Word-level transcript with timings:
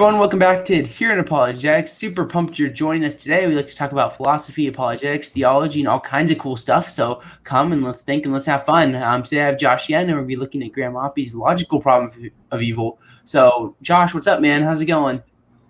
everyone, 0.00 0.18
welcome 0.18 0.38
back 0.38 0.64
to 0.64 0.78
Adherent 0.78 1.20
Apologetics. 1.20 1.92
Super 1.92 2.24
pumped 2.24 2.58
you're 2.58 2.70
joining 2.70 3.04
us 3.04 3.14
today. 3.14 3.46
We 3.46 3.54
like 3.54 3.66
to 3.66 3.76
talk 3.76 3.92
about 3.92 4.16
philosophy, 4.16 4.66
apologetics, 4.66 5.28
theology, 5.28 5.80
and 5.80 5.88
all 5.88 6.00
kinds 6.00 6.30
of 6.30 6.38
cool 6.38 6.56
stuff. 6.56 6.88
So 6.88 7.20
come 7.44 7.70
and 7.72 7.84
let's 7.84 8.02
think 8.02 8.24
and 8.24 8.32
let's 8.32 8.46
have 8.46 8.64
fun. 8.64 8.94
Um, 8.94 9.22
today 9.22 9.42
I 9.42 9.44
have 9.44 9.58
Josh 9.58 9.90
Yen, 9.90 10.08
and 10.08 10.18
to 10.18 10.24
be 10.24 10.36
looking 10.36 10.62
at 10.62 10.72
Graham 10.72 10.96
Oppy's 10.96 11.34
logical 11.34 11.82
problem 11.82 12.08
of, 12.08 12.30
of 12.50 12.62
evil. 12.62 12.98
So, 13.26 13.76
Josh, 13.82 14.14
what's 14.14 14.26
up, 14.26 14.40
man? 14.40 14.62
How's 14.62 14.80
it 14.80 14.86
going? 14.86 15.22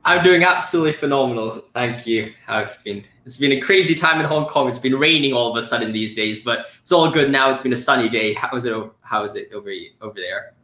I'm 0.05 0.23
doing 0.23 0.45
absolutely 0.45 0.93
phenomenal. 0.93 1.65
Thank 1.75 2.07
you. 2.07 2.33
I've 2.47 2.79
been 2.85 3.05
it's 3.27 3.37
been 3.37 3.51
a 3.51 3.61
crazy 3.61 3.97
time 3.97 4.21
in 4.21 4.27
Hong 4.27 4.47
Kong. 4.47 4.69
It's 4.69 4.79
been 4.79 4.95
raining 4.95 5.33
all 5.33 5.51
of 5.51 5.61
a 5.61 5.67
sudden 5.67 5.91
these 5.91 6.15
days, 6.15 6.39
but 6.39 6.69
it's 6.81 6.93
all 6.93 7.11
good 7.11 7.33
now. 7.33 7.51
It's 7.51 7.63
been 7.63 7.73
a 7.73 7.77
sunny 7.77 8.09
day. 8.09 8.35
How 8.35 8.55
is 8.57 8.65
it? 8.65 8.77
How 9.01 9.25
is 9.25 9.35
it 9.35 9.53
over 9.53 9.73
over 10.01 10.15
there? 10.15 10.55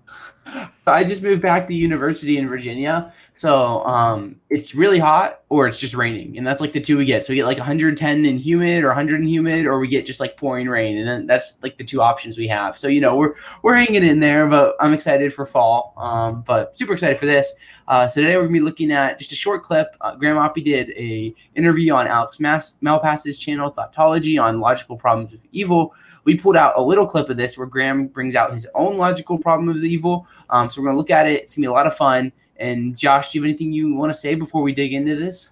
I 0.87 1.05
just 1.05 1.23
moved 1.23 1.43
back 1.43 1.67
to 1.67 1.75
university 1.75 2.39
in 2.39 2.49
Virginia, 2.49 3.13
so 3.37 3.85
um, 3.85 4.37
it's 4.49 4.75
really 4.75 4.99
hot 4.99 5.43
or 5.51 5.69
it's 5.69 5.79
just 5.79 5.95
raining, 5.95 6.39
and 6.39 6.47
that's 6.47 6.63
like 6.63 6.73
the 6.73 6.81
two 6.81 6.97
we 6.97 7.05
get. 7.05 7.23
So 7.23 7.35
we 7.35 7.37
get 7.37 7.45
like 7.45 7.59
110 7.59 8.25
in 8.25 8.39
humid 8.39 8.83
or 8.83 8.87
100 8.89 9.21
in 9.21 9.29
humid, 9.29 9.67
or 9.67 9.79
we 9.79 9.89
get 9.89 10.07
just 10.07 10.21
like 10.21 10.39
pouring 10.39 10.69
rain, 10.69 10.97
and 10.97 11.07
then 11.07 11.27
that's 11.27 11.59
like 11.63 11.77
the 11.77 11.85
two 11.85 12.01
options 12.01 12.39
we 12.39 12.49
have. 12.49 12.79
So 12.79 12.89
you 12.89 12.99
know 12.99 13.15
we're 13.15 13.35
we're 13.63 13.75
hanging 13.75 14.05
in 14.05 14.21
there, 14.21 14.47
but 14.47 14.75
I'm 14.81 14.95
excited 14.95 15.35
for 15.35 15.45
fall. 15.45 15.93
Um, 15.99 16.45
but 16.47 16.75
super 16.79 16.95
excited 16.95 17.19
for 17.19 17.27
this. 17.27 17.55
Uh, 17.89 18.09
so 18.09 18.23
today 18.23 18.37
we're 18.37 18.45
gonna 18.45 18.55
be 18.55 18.61
looking 18.61 18.91
at 18.91 19.19
just 19.19 19.33
a 19.33 19.37
short 19.37 19.63
clip. 19.63 19.95
Uh, 20.01 20.17
Graham 20.17 20.39
Oppy 20.39 20.65
did 20.65 20.91
a 20.93 21.35
interview 21.55 21.93
on 21.93 22.07
Alex 22.07 22.41
Mas- 22.41 22.77
Malpass's 22.83 23.39
channel, 23.39 23.71
Thoughtology, 23.71 24.43
on 24.43 24.61
logical 24.61 24.97
problems 24.97 25.35
of 25.35 25.45
evil. 25.53 25.95
We 26.25 26.39
pulled 26.39 26.57
out 26.57 26.73
a 26.77 26.83
little 26.83 27.07
clip 27.07 27.29
of 27.29 27.37
this 27.37 27.59
where 27.59 27.67
Graham 27.67 28.07
brings 28.07 28.35
out 28.35 28.55
his 28.55 28.67
own 28.75 28.97
logical 28.97 29.39
problem 29.39 29.69
of 29.69 29.83
the 29.83 29.89
evil. 29.89 30.27
Um, 30.49 30.71
so 30.71 30.81
we're 30.81 30.89
gonna 30.89 30.99
look 30.99 31.11
at 31.11 31.27
it. 31.27 31.43
It's 31.43 31.55
gonna 31.55 31.65
be 31.65 31.69
a 31.69 31.73
lot 31.73 31.87
of 31.87 31.95
fun. 31.95 32.33
And 32.59 32.97
Josh, 32.97 33.33
do 33.33 33.39
you 33.39 33.43
have 33.43 33.49
anything 33.49 33.73
you 33.73 33.95
want 33.95 34.13
to 34.13 34.19
say 34.19 34.35
before 34.35 34.63
we 34.63 34.73
dig 34.73 34.93
into 34.93 35.17
this? 35.17 35.51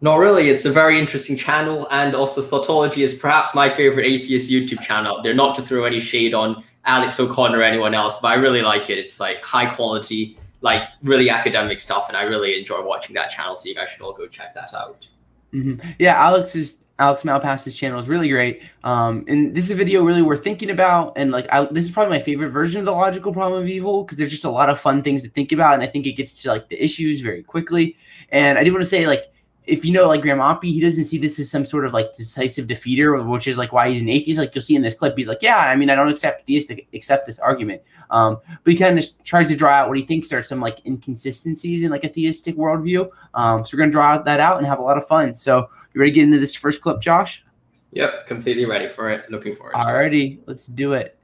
Not 0.00 0.16
really. 0.16 0.50
It's 0.50 0.66
a 0.66 0.70
very 0.70 0.98
interesting 0.98 1.36
channel, 1.36 1.88
and 1.90 2.14
also 2.14 2.42
Thoughtology 2.42 3.02
is 3.04 3.14
perhaps 3.14 3.54
my 3.54 3.70
favorite 3.70 4.04
atheist 4.04 4.50
YouTube 4.50 4.82
channel. 4.82 5.22
They're 5.22 5.34
not 5.34 5.54
to 5.56 5.62
throw 5.62 5.84
any 5.84 5.98
shade 5.98 6.34
on 6.34 6.62
Alex 6.84 7.18
O'Connor 7.18 7.58
or 7.58 7.62
anyone 7.62 7.94
else, 7.94 8.18
but 8.20 8.28
I 8.28 8.34
really 8.34 8.60
like 8.60 8.90
it. 8.90 8.98
It's 8.98 9.18
like 9.18 9.40
high 9.40 9.66
quality, 9.66 10.36
like 10.60 10.82
really 11.02 11.30
academic 11.30 11.80
stuff, 11.80 12.08
and 12.08 12.16
I 12.18 12.22
really 12.24 12.58
enjoy 12.58 12.84
watching 12.84 13.14
that 13.14 13.30
channel. 13.30 13.56
So 13.56 13.68
you 13.68 13.74
guys 13.74 13.88
should 13.88 14.02
all 14.02 14.12
go 14.12 14.26
check 14.26 14.52
that 14.54 14.74
out. 14.74 15.08
Mm-hmm. 15.54 15.88
Yeah, 15.98 16.22
Alex 16.22 16.54
is 16.54 16.78
Alex 16.98 17.22
Malpass's 17.22 17.74
channel 17.74 17.98
is 17.98 18.08
really 18.08 18.28
great. 18.28 18.62
Um, 18.84 19.24
and 19.26 19.54
this 19.54 19.64
is 19.64 19.70
a 19.70 19.74
video 19.74 20.04
really 20.04 20.22
worth 20.22 20.44
thinking 20.44 20.70
about. 20.70 21.14
And 21.16 21.32
like, 21.32 21.46
I, 21.50 21.64
this 21.66 21.84
is 21.84 21.90
probably 21.90 22.16
my 22.16 22.22
favorite 22.22 22.50
version 22.50 22.78
of 22.78 22.84
the 22.84 22.92
logical 22.92 23.32
problem 23.32 23.62
of 23.62 23.68
evil 23.68 24.04
because 24.04 24.16
there's 24.18 24.30
just 24.30 24.44
a 24.44 24.50
lot 24.50 24.70
of 24.70 24.78
fun 24.78 25.02
things 25.02 25.22
to 25.22 25.28
think 25.28 25.50
about. 25.50 25.74
And 25.74 25.82
I 25.82 25.88
think 25.88 26.06
it 26.06 26.12
gets 26.12 26.42
to 26.42 26.50
like 26.50 26.68
the 26.68 26.82
issues 26.82 27.20
very 27.20 27.42
quickly. 27.42 27.96
And 28.28 28.58
I 28.58 28.64
do 28.64 28.72
want 28.72 28.82
to 28.82 28.88
say, 28.88 29.06
like, 29.06 29.33
if 29.66 29.84
you 29.84 29.92
know 29.92 30.06
like 30.06 30.20
Graham 30.20 30.38
Oppy, 30.38 30.64
he 30.64 30.80
doesn't 30.80 31.04
see 31.04 31.16
this 31.16 31.38
as 31.38 31.50
some 31.50 31.64
sort 31.64 31.86
of 31.86 31.94
like 31.94 32.14
decisive 32.14 32.66
defeater, 32.66 33.26
which 33.26 33.48
is 33.48 33.56
like 33.56 33.72
why 33.72 33.88
he's 33.88 34.02
an 34.02 34.10
atheist. 34.10 34.38
Like 34.38 34.54
you'll 34.54 34.62
see 34.62 34.76
in 34.76 34.82
this 34.82 34.94
clip, 34.94 35.16
he's 35.16 35.28
like, 35.28 35.42
yeah, 35.42 35.56
I 35.56 35.74
mean, 35.74 35.88
I 35.88 35.94
don't 35.94 36.08
accept 36.08 36.46
theistic 36.46 36.86
accept 36.92 37.24
this 37.24 37.38
argument. 37.38 37.80
Um, 38.10 38.38
but 38.62 38.72
he 38.72 38.76
kind 38.78 38.98
of 38.98 39.04
tries 39.24 39.48
to 39.48 39.56
draw 39.56 39.70
out 39.70 39.88
what 39.88 39.96
he 39.96 40.04
thinks 40.04 40.32
are 40.32 40.42
some 40.42 40.60
like 40.60 40.84
inconsistencies 40.84 41.82
in 41.82 41.90
like 41.90 42.04
a 42.04 42.08
theistic 42.08 42.56
worldview. 42.56 43.10
Um, 43.32 43.64
so 43.64 43.74
we're 43.74 43.80
gonna 43.80 43.92
draw 43.92 44.18
that 44.18 44.40
out 44.40 44.58
and 44.58 44.66
have 44.66 44.80
a 44.80 44.82
lot 44.82 44.98
of 44.98 45.06
fun. 45.06 45.34
So 45.34 45.68
you 45.94 46.00
ready 46.00 46.12
to 46.12 46.14
get 46.14 46.24
into 46.24 46.38
this 46.38 46.54
first 46.54 46.82
clip, 46.82 47.00
Josh? 47.00 47.44
Yep, 47.92 48.26
completely 48.26 48.66
ready 48.66 48.88
for 48.88 49.10
it. 49.10 49.30
Looking 49.30 49.56
forward. 49.56 49.74
Alrighty, 49.76 50.40
let's 50.46 50.66
do 50.66 50.92
it. 50.92 51.16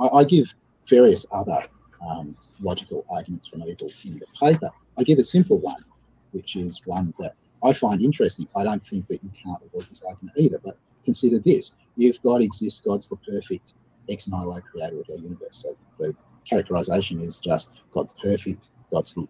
I 0.00 0.24
give 0.24 0.52
various 0.86 1.26
other 1.30 1.62
um, 2.06 2.34
logical 2.60 3.04
arguments 3.10 3.48
from 3.48 3.62
evil 3.62 3.88
in 4.04 4.18
the 4.18 4.26
paper. 4.38 4.70
I 4.98 5.02
give 5.02 5.18
a 5.18 5.22
simple 5.22 5.58
one, 5.58 5.84
which 6.32 6.56
is 6.56 6.80
one 6.86 7.14
that 7.18 7.34
I 7.62 7.72
find 7.72 8.00
interesting. 8.02 8.46
I 8.56 8.64
don't 8.64 8.84
think 8.86 9.08
that 9.08 9.22
you 9.22 9.30
can't 9.42 9.62
avoid 9.64 9.88
this 9.90 10.02
argument 10.02 10.36
either, 10.36 10.60
but 10.62 10.78
consider 11.04 11.38
this. 11.38 11.76
If 11.96 12.22
God 12.22 12.42
exists, 12.42 12.80
God's 12.80 13.08
the 13.08 13.16
perfect 13.16 13.72
ex 14.08 14.28
nihilo 14.28 14.60
creator 14.60 15.00
of 15.00 15.06
our 15.10 15.16
universe. 15.16 15.64
So 15.64 15.74
the 15.98 16.14
characterization 16.48 17.20
is 17.20 17.38
just 17.38 17.72
God's 17.92 18.14
perfect, 18.22 18.68
God's 18.90 19.14
the 19.14 19.26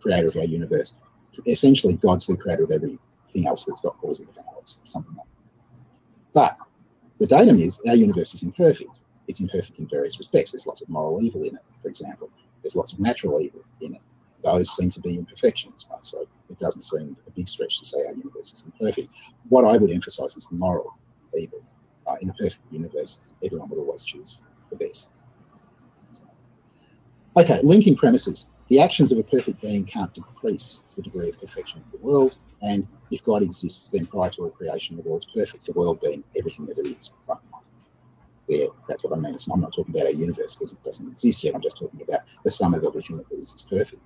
creator 0.00 0.28
of 0.28 0.36
our 0.36 0.44
universe. 0.44 0.96
Essentially, 1.46 1.94
God's 1.94 2.26
the 2.26 2.36
creator 2.36 2.64
of 2.64 2.70
everything 2.70 3.46
else 3.46 3.64
that's 3.64 3.80
got 3.80 3.96
and 4.02 4.28
effect, 4.28 4.76
something 4.84 5.14
like 5.16 5.26
that. 6.34 6.58
But 6.58 6.58
the 7.18 7.26
datum 7.26 7.58
is 7.58 7.80
our 7.88 7.96
universe 7.96 8.34
is 8.34 8.42
imperfect 8.42 9.01
it's 9.28 9.40
imperfect 9.40 9.78
in 9.78 9.86
various 9.88 10.18
respects. 10.18 10.52
There's 10.52 10.66
lots 10.66 10.82
of 10.82 10.88
moral 10.88 11.22
evil 11.22 11.42
in 11.42 11.54
it, 11.56 11.62
for 11.80 11.88
example. 11.88 12.30
There's 12.62 12.76
lots 12.76 12.92
of 12.92 13.00
natural 13.00 13.40
evil 13.40 13.64
in 13.80 13.94
it. 13.94 14.00
Those 14.42 14.74
seem 14.74 14.90
to 14.90 15.00
be 15.00 15.16
imperfections, 15.16 15.86
right? 15.90 16.04
So 16.04 16.26
it 16.50 16.58
doesn't 16.58 16.82
seem 16.82 17.16
a 17.26 17.30
big 17.30 17.48
stretch 17.48 17.78
to 17.78 17.84
say 17.84 17.98
our 18.06 18.14
universe 18.14 18.52
is 18.52 18.64
imperfect. 18.64 19.08
What 19.48 19.64
I 19.64 19.76
would 19.76 19.90
emphasize 19.90 20.36
is 20.36 20.46
the 20.46 20.56
moral 20.56 20.96
evils. 21.36 21.74
Right? 22.06 22.20
In 22.20 22.30
a 22.30 22.34
perfect 22.34 22.60
universe, 22.70 23.20
everyone 23.44 23.68
would 23.68 23.78
always 23.78 24.02
choose 24.02 24.42
the 24.70 24.76
best. 24.76 25.14
Okay, 27.36 27.60
linking 27.62 27.96
premises. 27.96 28.48
The 28.68 28.80
actions 28.80 29.12
of 29.12 29.18
a 29.18 29.22
perfect 29.22 29.60
being 29.60 29.84
can't 29.84 30.12
decrease 30.12 30.80
the 30.96 31.02
degree 31.02 31.28
of 31.28 31.40
perfection 31.40 31.82
of 31.84 31.90
the 31.92 31.98
world. 31.98 32.36
And 32.62 32.86
if 33.10 33.22
God 33.24 33.42
exists, 33.42 33.88
then 33.88 34.06
prior 34.06 34.30
to 34.30 34.42
all 34.42 34.50
creation, 34.50 34.96
the 34.96 35.02
world's 35.02 35.26
perfect, 35.34 35.66
the 35.66 35.72
world 35.72 36.00
being 36.00 36.24
everything 36.36 36.66
that 36.66 36.76
there 36.76 36.86
is. 36.86 37.12
Right? 37.26 37.38
There. 38.48 38.68
That's 38.88 39.04
what 39.04 39.12
I 39.12 39.16
mean. 39.16 39.36
I'm 39.52 39.60
not 39.60 39.74
talking 39.74 39.94
about 39.94 40.06
our 40.06 40.12
universe 40.12 40.54
because 40.54 40.72
it 40.72 40.82
doesn't 40.84 41.10
exist 41.10 41.44
yet. 41.44 41.54
I'm 41.54 41.62
just 41.62 41.78
talking 41.78 42.02
about 42.02 42.20
the 42.44 42.50
sum 42.50 42.74
of 42.74 42.82
that 42.82 42.92
there 42.92 43.40
is 43.40 43.52
is 43.54 43.62
perfect. 43.68 44.02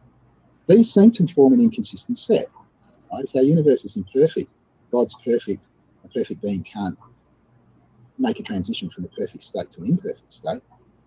These 0.69 0.93
seem 0.93 1.11
to 1.13 1.27
form 1.29 1.53
an 1.53 1.61
inconsistent 1.61 2.19
set. 2.19 2.51
Right? 3.13 3.25
If 3.25 3.37
our 3.37 3.43
universe 3.43 3.85
is 3.85 3.97
imperfect, 3.97 4.51
God's 4.91 5.15
perfect, 5.25 5.69
a 6.05 6.09
perfect 6.09 6.43
being 6.43 6.63
can't 6.65 6.99
make 8.19 8.41
a 8.41 8.43
transition 8.43 8.91
from 8.91 9.05
a 9.05 9.09
perfect 9.09 9.43
state 9.43 9.71
to 9.73 9.81
an 9.81 9.87
imperfect 9.89 10.33
state, 10.33 10.63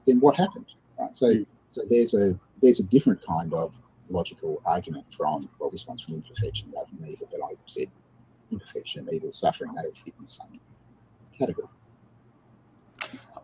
then 0.06 0.20
what 0.20 0.36
happened? 0.36 0.66
Right? 1.00 1.16
So, 1.16 1.34
hmm. 1.34 1.44
so 1.68 1.82
there's 1.90 2.14
a 2.14 2.40
there's 2.62 2.80
a 2.80 2.84
different 2.84 3.26
kind 3.26 3.54
of 3.54 3.74
logical 4.10 4.62
argument 4.66 5.06
from 5.16 5.50
well, 5.60 5.70
this 5.70 5.88
one's 5.88 6.02
from 6.02 6.16
imperfection 6.16 6.72
rather 6.76 6.90
than 6.98 7.10
evil, 7.10 7.28
but 7.32 7.42
I 7.44 7.54
said 7.68 7.88
imperfection, 8.52 9.08
evil, 9.12 9.32
suffering, 9.32 9.74
they 9.76 9.86
would 9.86 9.98
fit 9.98 10.14
in 10.18 10.24
the 10.24 10.30
same 10.30 10.60
category. 11.38 11.68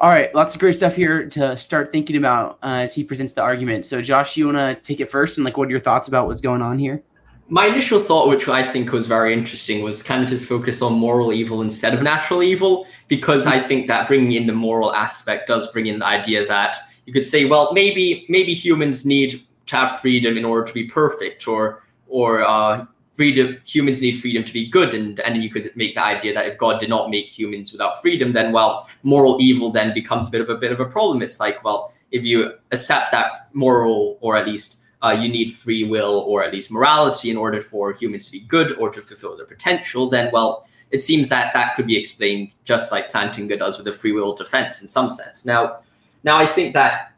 All 0.02 0.10
right, 0.10 0.34
lots 0.36 0.54
of 0.54 0.60
great 0.60 0.76
stuff 0.76 0.96
here 0.96 1.28
to 1.30 1.56
start 1.56 1.92
thinking 1.92 2.18
about 2.18 2.60
uh, 2.62 2.84
as 2.84 2.94
he 2.94 3.04
presents 3.04 3.34
the 3.34 3.42
argument. 3.42 3.86
So, 3.86 4.02
Josh, 4.02 4.36
you 4.36 4.46
want 4.46 4.58
to 4.58 4.76
take 4.84 5.00
it 5.00 5.10
first, 5.10 5.38
and 5.38 5.46
like, 5.46 5.58
what 5.58 5.70
are 5.70 5.72
your 5.72 5.80
thoughts 5.80 6.10
about 6.10 6.28
what's 6.28 6.42
going 6.42 6.62
on 6.62 6.78
here? 6.78 7.02
My 7.48 7.68
initial 7.68 8.00
thought, 8.00 8.28
which 8.28 8.48
I 8.50 8.70
think 8.70 8.92
was 8.92 9.08
very 9.08 9.32
interesting, 9.32 9.84
was 9.84 10.04
kind 10.04 10.24
of 10.24 10.30
just 10.30 10.46
focus 10.46 10.82
on 10.82 10.94
moral 10.94 11.32
evil 11.32 11.62
instead 11.62 11.94
of 11.94 12.02
natural 12.02 12.44
evil, 12.44 12.88
because 13.08 13.48
I 13.48 13.60
think 13.60 13.88
that 13.88 14.08
bringing 14.08 14.34
in 14.34 14.48
the 14.48 14.54
moral 14.54 14.94
aspect 14.94 15.48
does 15.48 15.72
bring 15.72 15.86
in 15.86 16.00
the 16.00 16.06
idea 16.06 16.46
that 16.46 16.78
you 17.06 17.14
could 17.14 17.24
say, 17.24 17.46
well, 17.46 17.72
maybe 17.72 18.26
maybe 18.28 18.54
humans 18.54 19.06
need 19.06 19.42
to 19.68 19.76
have 19.78 20.02
freedom 20.02 20.38
in 20.38 20.44
order 20.44 20.68
to 20.68 20.74
be 20.74 20.86
perfect, 20.86 21.48
or 21.48 21.84
or 22.08 22.44
uh, 22.44 22.86
freedom 23.16 23.58
humans 23.66 24.02
need 24.02 24.20
freedom 24.20 24.44
to 24.44 24.54
be 24.54 24.68
good 24.68 24.94
and 24.94 25.20
and 25.22 25.42
you 25.42 25.50
could 25.50 25.72
make 25.76 25.96
the 25.96 26.04
idea 26.04 26.34
that 26.34 26.46
if 26.46 26.58
god 26.58 26.80
did 26.80 26.90
not 26.90 27.10
make 27.10 27.26
humans 27.26 27.72
without 27.72 28.02
freedom 28.02 28.34
then 28.34 28.52
well 28.52 28.88
moral 29.04 29.38
evil 29.40 29.72
then 29.72 29.94
becomes 29.94 30.28
a 30.28 30.32
bit 30.32 30.42
of 30.42 30.50
a 30.50 30.56
bit 30.56 30.72
of 30.72 30.80
a 30.80 30.86
problem. 30.86 31.22
It's 31.22 31.40
like 31.40 31.64
well 31.64 31.94
if 32.12 32.24
you 32.24 32.54
accept 32.72 33.12
that 33.12 33.50
moral 33.54 34.18
or 34.22 34.38
at 34.38 34.48
least 34.48 34.82
uh, 35.02 35.12
you 35.12 35.30
need 35.30 35.54
free 35.54 35.84
will 35.84 36.24
or 36.28 36.44
at 36.44 36.52
least 36.54 36.72
morality 36.72 37.30
in 37.30 37.38
order 37.38 37.62
for 37.62 37.92
humans 37.92 38.26
to 38.26 38.32
be 38.32 38.42
good 38.42 38.78
or 38.78 38.90
to 38.90 39.02
fulfill 39.02 39.38
their 39.38 39.46
potential 39.46 40.10
then 40.10 40.30
well 40.32 40.68
it 40.92 41.00
seems 41.00 41.30
that 41.30 41.54
that 41.54 41.76
could 41.76 41.88
be 41.88 41.98
explained 41.98 42.52
just 42.64 42.92
like 42.92 43.12
plantinga 43.12 43.58
does 43.58 43.78
with 43.78 43.86
the 43.86 43.94
free 43.94 44.12
will 44.12 44.36
defense 44.36 44.82
in 44.82 44.88
some 44.88 45.10
sense. 45.10 45.46
Now 45.46 45.80
now 46.24 46.38
i 46.38 46.46
think 46.46 46.74
that 46.74 47.15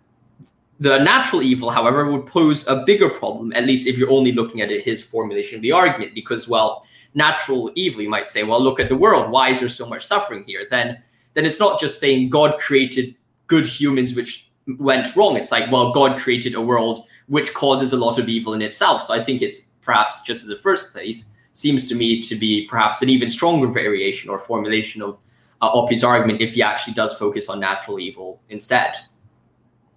the 0.80 1.00
natural 1.00 1.42
evil, 1.42 1.70
however, 1.70 2.10
would 2.12 2.28
pose 2.28 2.68
a 2.68 2.84
bigger 2.86 3.10
problem, 3.10 3.52
at 3.54 3.66
least 3.66 3.88
if 3.88 3.98
you're 3.98 4.12
only 4.12 4.32
looking 4.32 4.62
at 4.62 4.72
it, 4.72 4.84
his 4.84 5.04
formulation 5.04 5.56
of 5.56 5.62
the 5.62 5.72
argument, 5.72 6.14
because, 6.14 6.48
well, 6.48 6.86
natural 7.16 7.72
evil, 7.76 8.02
you 8.02 8.10
might 8.10 8.28
say, 8.28 8.44
well, 8.44 8.62
look 8.62 8.80
at 8.80 8.90
the 8.90 8.96
world. 8.96 9.32
Why 9.32 9.50
is 9.50 9.60
there 9.60 9.70
so 9.70 9.88
much 9.88 10.06
suffering 10.06 10.44
here? 10.44 10.68
Then, 10.70 11.02
then 11.34 11.46
it's 11.46 11.60
not 11.60 11.80
just 11.80 12.00
saying 12.00 12.30
God 12.30 12.60
created 12.60 13.16
good 13.48 13.66
humans 13.66 14.16
which 14.16 14.52
went 14.78 15.16
wrong. 15.16 15.36
It's 15.36 15.52
like, 15.52 15.72
well, 15.72 15.92
God 15.92 16.20
created 16.20 16.54
a 16.54 16.62
world 16.62 17.06
which 17.28 17.54
causes 17.54 17.94
a 17.94 17.98
lot 17.98 18.20
of 18.20 18.30
evil 18.30 18.54
in 18.54 18.62
itself. 18.62 19.02
So 19.04 19.14
I 19.14 19.24
think 19.24 19.42
it's 19.42 19.72
perhaps 19.82 20.22
just 20.22 20.44
as 20.44 20.50
the 20.50 20.56
first 20.58 20.92
place 20.92 21.32
seems 21.54 21.90
to 21.90 21.96
me 21.96 22.22
to 22.22 22.36
be 22.36 22.68
perhaps 22.68 23.02
an 23.02 23.10
even 23.10 23.30
stronger 23.30 23.68
variation 23.68 24.30
or 24.30 24.38
formulation 24.38 25.02
of 25.02 25.18
uh, 25.62 25.70
Oppy's 25.70 26.04
argument 26.04 26.42
if 26.42 26.54
he 26.54 26.62
actually 26.62 26.94
does 26.94 27.16
focus 27.16 27.50
on 27.50 27.60
natural 27.60 28.00
evil 28.00 28.42
instead. 28.50 28.94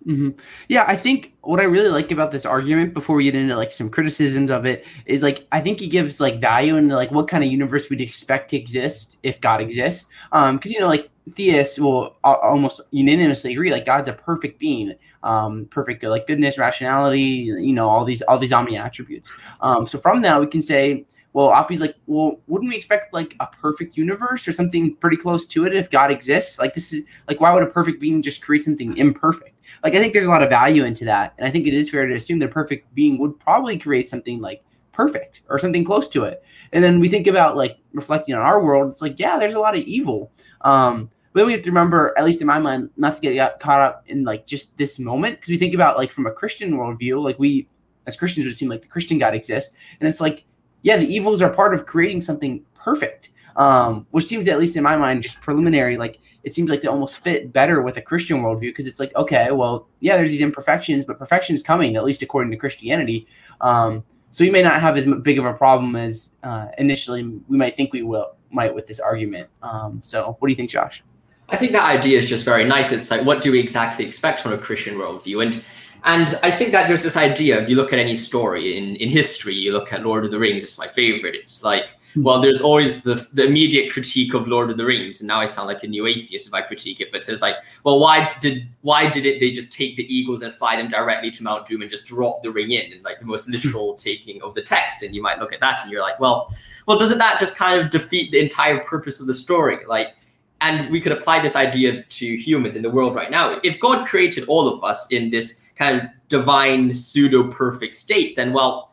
Mm-hmm. 0.07 0.31
Yeah, 0.69 0.85
I 0.89 0.97
think 0.97 1.35
what 1.43 1.61
I 1.61 1.65
really 1.65 1.91
like 1.91 2.11
about 2.11 2.33
this 2.33 2.47
argument 2.47 2.95
before 2.95 3.17
we 3.17 3.25
get 3.25 3.35
into 3.35 3.55
like 3.55 3.71
some 3.71 3.91
criticisms 3.91 4.51
of 4.51 4.65
it 4.65 4.87
is 5.05 5.23
like 5.23 5.47
I 5.53 5.61
think 5.61 5.79
he 5.79 5.89
gives 5.89 6.21
like 6.21 6.41
value 6.41 6.77
into 6.77 6.95
like 6.95 7.11
what 7.11 7.29
kind 7.29 7.45
of 7.45 7.51
universe 7.51 7.91
we'd 7.91 8.01
expect 8.01 8.49
to 8.51 8.57
exist 8.57 9.19
if 9.23 9.43
God 9.43 9.61
exists. 9.61 10.09
Um, 10.33 10.57
because 10.57 10.73
you 10.73 10.81
know 10.81 10.89
like 10.89 11.11
theists 11.33 11.79
will 11.79 12.17
almost 12.25 12.81
unanimously 12.93 13.53
agree 13.53 13.71
like 13.71 13.85
God's 13.85 14.09
a 14.09 14.15
perfect 14.15 14.59
being, 14.59 14.95
um, 15.23 15.67
perfect 15.67 16.03
like 16.03 16.27
goodness, 16.27 16.57
rationality, 16.57 17.21
you 17.21 17.73
know 17.75 17.89
all 17.89 18.07
these 18.07 18.23
all 18.23 18.39
these 18.39 18.55
omni 18.55 18.79
attributes. 18.79 19.31
Um, 19.61 19.87
so 19.87 19.99
from 19.99 20.23
that 20.23 20.41
we 20.41 20.47
can 20.47 20.63
say 20.63 21.05
well, 21.33 21.49
Oppy's 21.51 21.81
like, 21.81 21.95
well, 22.07 22.41
wouldn't 22.49 22.71
we 22.71 22.77
expect 22.77 23.13
like 23.15 23.37
a 23.39 23.47
perfect 23.47 23.97
universe 23.97 24.49
or 24.49 24.53
something 24.53 24.97
pretty 24.97 25.17
close 25.17 25.47
to 25.49 25.65
it 25.65 25.75
if 25.75 25.89
God 25.89 26.11
exists? 26.11 26.59
Like, 26.59 26.75
this 26.75 26.93
is 26.93 27.05
like, 27.29 27.41
why 27.41 27.53
would 27.55 27.63
a 27.63 27.67
perfect 27.67 28.01
being 28.01 28.21
just 28.21 28.43
create 28.43 28.65
something 28.65 28.97
imperfect? 28.97 29.50
Like, 29.83 29.95
I 29.95 29.99
think 29.99 30.13
there's 30.13 30.27
a 30.27 30.31
lot 30.31 30.43
of 30.43 30.51
value 30.51 30.85
into 30.85 31.05
that. 31.07 31.35
And 31.39 31.47
I 31.47 31.51
think 31.51 31.67
it 31.67 31.75
is 31.75 31.91
fair 31.91 32.07
to 32.07 32.15
assume 32.15 32.39
that 32.41 32.47
a 32.47 32.53
perfect 32.53 32.95
being 32.95 33.19
would 33.19 33.39
probably 33.39 33.79
create 33.79 34.09
something 34.09 34.41
like 34.41 34.63
perfect 34.93 35.43
or 35.49 35.59
something 35.59 35.85
close 35.85 36.09
to 36.11 36.25
it. 36.25 36.45
And 36.73 36.83
then 36.85 37.01
we 37.01 37.09
think 37.09 37.27
about 37.27 37.57
like 37.57 37.79
reflecting 37.93 38.35
on 38.35 38.43
our 38.43 38.63
world, 38.63 38.91
it's 38.91 39.03
like, 39.03 39.19
yeah, 39.19 39.39
there's 39.39 39.55
a 39.55 39.61
lot 39.61 39.77
of 39.77 39.85
evil. 39.85 40.31
Um, 40.63 41.11
but 41.33 41.47
we 41.47 41.53
have 41.53 41.63
to 41.63 41.71
remember, 41.71 42.13
at 42.19 42.25
least 42.25 42.41
in 42.41 42.47
my 42.47 42.59
mind, 42.59 42.91
not 42.97 43.15
to 43.15 43.21
get 43.21 43.61
caught 43.61 43.81
up 43.81 44.05
in 44.07 44.25
like 44.25 44.47
just 44.47 44.77
this 44.77 44.99
moment, 44.99 45.37
because 45.37 45.51
we 45.51 45.59
think 45.59 45.75
about 45.75 45.97
like 45.97 46.11
from 46.11 46.27
a 46.27 46.33
Christian 46.33 46.73
worldview, 46.73 47.23
like 47.23 47.39
we 47.39 47.69
as 48.07 48.17
Christians 48.17 48.47
would 48.47 48.55
seem 48.55 48.69
like 48.69 48.83
the 48.83 48.89
Christian 48.89 49.19
God 49.19 49.35
exists, 49.35 49.77
and 50.01 50.09
it's 50.09 50.21
like 50.21 50.45
yeah, 50.83 50.97
the 50.97 51.07
evils 51.07 51.43
are 51.43 51.51
part 51.51 51.75
of 51.75 51.87
creating 51.87 52.21
something 52.21 52.65
perfect. 52.75 53.31
Um, 53.57 54.07
which 54.11 54.27
seems, 54.27 54.49
at 54.49 54.59
least 54.59 54.77
in 54.77 54.83
my 54.83 54.97
mind, 54.97 55.23
just 55.23 55.41
preliminary. 55.41 55.97
Like 55.97 56.21
it 56.45 56.55
seems 56.55 56.71
like 56.71 56.81
they 56.81 56.89
almost 56.89 57.19
fit 57.19 57.53
better 57.53 57.83
with 57.83 57.97
a 57.97 58.03
Christian 58.03 58.43
worldview 58.43 58.71
because 58.71 58.87
it's 58.87 59.01
like, 59.01 59.15
okay, 59.17 59.51
well, 59.51 59.89
yeah, 60.01 60.17
there's 60.17 60.31
these 60.31 60.41
imperfections, 60.41 61.05
but 61.05 61.19
perfection 61.19 61.55
is 61.55 61.63
coming, 61.63 61.97
at 61.97 62.05
least 62.05 62.23
according 62.23 62.51
to 62.53 62.57
Christianity. 62.57 63.27
Um, 63.61 64.05
so 64.31 64.45
we 64.45 64.51
may 64.51 64.63
not 64.63 64.81
have 64.81 64.97
as 64.97 65.07
big 65.23 65.39
of 65.39 65.45
a 65.45 65.53
problem 65.53 65.97
as 65.97 66.37
uh, 66.45 66.69
initially 66.79 67.25
we 67.25 67.59
might 67.59 67.77
think 67.77 67.93
we 67.93 68.03
will 68.03 68.37
might 68.51 68.75
with 68.75 68.87
this 68.87 69.01
argument. 69.01 69.49
Um, 69.63 70.01
so 70.03 70.37
what 70.39 70.49
do 70.49 70.53
you 70.53 70.57
think, 70.57 70.71
Josh? 70.71 71.03
I 71.49 71.57
think 71.57 71.73
that 71.73 71.85
idea 71.85 72.17
is 72.17 72.27
just 72.27 72.45
very 72.45 72.65
nice. 72.65 72.93
It's 72.93 73.11
like, 73.11 73.25
what 73.25 73.43
do 73.43 73.51
we 73.51 73.59
exactly 73.59 74.07
expect 74.07 74.41
from 74.41 74.53
a 74.53 74.59
Christian 74.59 74.95
worldview? 74.95 75.45
And 75.45 75.63
and 76.05 76.39
I 76.43 76.51
think 76.51 76.73
that 76.73 76.89
there's 76.89 77.03
this 77.03 77.17
idea, 77.17 77.61
if 77.61 77.69
you 77.69 77.77
look 77.77 77.93
at 77.93 77.99
any 77.99 78.15
story 78.15 78.79
in, 78.79 78.97
in 78.97 79.11
history, 79.11 79.55
you 79.55 79.73
look 79.73 79.93
at 79.93 80.03
Lord 80.03 80.25
of 80.25 80.31
the 80.31 80.39
Rings, 80.39 80.63
it's 80.63 80.79
my 80.79 80.87
favorite. 80.87 81.35
It's 81.35 81.63
like. 81.65 81.91
Hmm. 82.15 82.23
well, 82.23 82.41
there's 82.41 82.61
always 82.61 83.03
the, 83.03 83.27
the 83.33 83.45
immediate 83.45 83.93
critique 83.93 84.35
of 84.35 84.49
Lord 84.49 84.71
of 84.71 84.77
the 84.77 84.85
Rings. 84.85 85.21
And 85.21 85.29
now 85.29 85.41
I 85.41 85.45
sound 85.45 85.69
like 85.69 85.85
a 85.85 85.87
new 85.87 86.07
atheist 86.07 86.47
if 86.47 86.55
I 86.55 86.63
critique 86.63 87.01
it, 87.01 87.13
but 87.13 87.19
it 87.19 87.25
says 87.25 87.41
like, 87.41 87.57
well, 87.85 87.99
why 88.01 88.33
did 88.41 88.67
why 88.83 89.09
did 89.09 89.27
it 89.27 89.41
they 89.41 89.51
just 89.51 89.73
take 89.73 89.97
the 89.97 90.15
eagles 90.15 90.43
and 90.43 90.53
fly 90.53 90.77
them 90.77 90.89
directly 90.89 91.31
to 91.31 91.43
Mount 91.43 91.67
Doom 91.67 91.83
and 91.83 91.91
just 91.91 92.07
drop 92.07 92.43
the 92.43 92.51
ring 92.51 92.73
in 92.73 92.93
and 92.93 93.03
like 93.05 93.21
the 93.21 93.27
most 93.27 93.47
hmm. 93.47 93.53
literal 93.53 93.95
taking 93.95 94.43
of 94.43 94.55
the 94.55 94.63
text? 94.63 95.03
And 95.03 95.15
you 95.15 95.23
might 95.23 95.39
look 95.39 95.53
at 95.53 95.61
that 95.61 95.81
and 95.83 95.93
you're 95.93 96.03
like, 96.03 96.19
well, 96.19 96.55
well, 96.87 96.99
doesn't 96.99 97.19
that 97.19 97.39
just 97.39 97.57
kind 97.57 97.81
of 97.81 97.91
defeat 97.91 98.33
the 98.33 98.41
entire 98.41 98.81
purpose 98.81 99.21
of 99.21 99.27
the 99.27 99.35
story? 99.35 99.79
Like 99.87 100.15
and 100.61 100.91
we 100.91 101.01
could 101.01 101.13
apply 101.13 101.41
this 101.41 101.57
idea 101.57 102.03
to 102.03 102.37
humans 102.37 102.77
in 102.77 102.83
the 102.83 102.91
world 102.91 103.17
right 103.17 103.31
now. 103.31 103.59
If 103.65 103.81
God 103.81 104.07
created 104.07 104.45
all 104.47 104.69
of 104.69 104.85
us 104.85 105.11
in 105.11 105.31
this 105.31 105.65
kind 105.75 106.01
of 106.01 106.09
divine 106.29 106.93
pseudo 106.93 107.51
perfect 107.51 107.97
state, 107.97 108.37
then 108.37 108.53
well, 108.53 108.90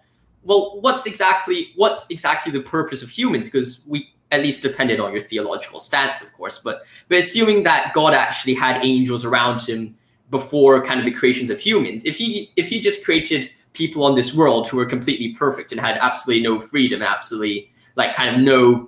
well, 0.48 0.80
what's 0.80 1.06
exactly 1.06 1.72
what's 1.76 2.10
exactly 2.10 2.52
the 2.52 2.62
purpose 2.62 3.04
of 3.04 3.10
humans? 3.10 3.46
Because 3.46 3.86
we 3.88 4.14
at 4.32 4.42
least 4.42 4.64
depended 4.64 5.00
on 5.00 5.12
your 5.12 5.22
theological 5.22 5.78
stance, 5.78 6.22
of 6.22 6.32
course, 6.34 6.60
but 6.60 6.84
but 7.10 7.18
assuming 7.18 7.64
that 7.64 7.94
God 7.94 8.14
actually 8.14 8.56
had 8.56 8.84
angels 8.84 9.26
around 9.26 9.62
him 9.62 9.96
before 10.30 10.84
kind 10.84 11.00
of 11.00 11.06
the 11.06 11.12
creations 11.12 11.50
of 11.50 11.60
humans, 11.60 12.06
if 12.06 12.16
he 12.16 12.52
if 12.56 12.68
he 12.68 12.80
just 12.80 13.04
created 13.04 13.52
people 13.74 14.04
on 14.04 14.16
this 14.16 14.34
world 14.34 14.68
who 14.68 14.78
were 14.78 14.86
completely 14.86 15.34
perfect 15.34 15.72
and 15.72 15.82
had 15.82 15.98
absolutely 15.98 16.42
no 16.42 16.60
freedom, 16.60 17.02
absolutely 17.02 17.70
like 17.96 18.16
kind 18.16 18.34
of 18.34 18.42
no 18.42 18.88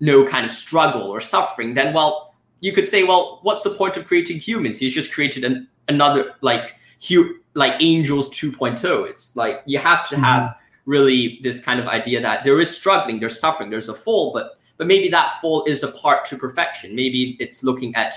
no 0.00 0.24
kind 0.26 0.44
of 0.44 0.50
struggle 0.50 1.10
or 1.10 1.20
suffering, 1.20 1.72
then 1.72 1.94
well, 1.94 2.34
you 2.60 2.72
could 2.72 2.86
say, 2.86 3.02
well, 3.02 3.40
what's 3.42 3.62
the 3.62 3.70
point 3.70 3.96
of 3.96 4.06
creating 4.06 4.38
humans? 4.38 4.78
He's 4.78 4.94
just 4.94 5.12
created 5.12 5.42
an, 5.44 5.68
another 5.88 6.34
like 6.42 6.74
hu- 7.08 7.38
like 7.54 7.74
angels 7.80 8.30
2.0 8.30 9.08
it's 9.08 9.34
like 9.34 9.62
you 9.66 9.78
have 9.78 10.08
to 10.08 10.16
have 10.16 10.42
mm-hmm. 10.42 10.67
Really 10.88 11.38
this 11.42 11.60
kind 11.60 11.78
of 11.78 11.86
idea 11.86 12.20
that 12.20 12.42
there 12.44 12.58
is 12.60 12.74
struggling 12.74 13.20
there's 13.20 13.38
suffering 13.38 13.68
there's 13.68 13.90
a 13.90 13.94
fall 13.94 14.32
but 14.32 14.58
but 14.78 14.86
maybe 14.86 15.08
that 15.10 15.40
fall 15.40 15.64
is 15.64 15.82
a 15.82 15.88
part 15.92 16.24
to 16.26 16.36
perfection. 16.38 16.94
Maybe 16.94 17.36
it's 17.40 17.62
looking 17.62 17.94
at 17.96 18.14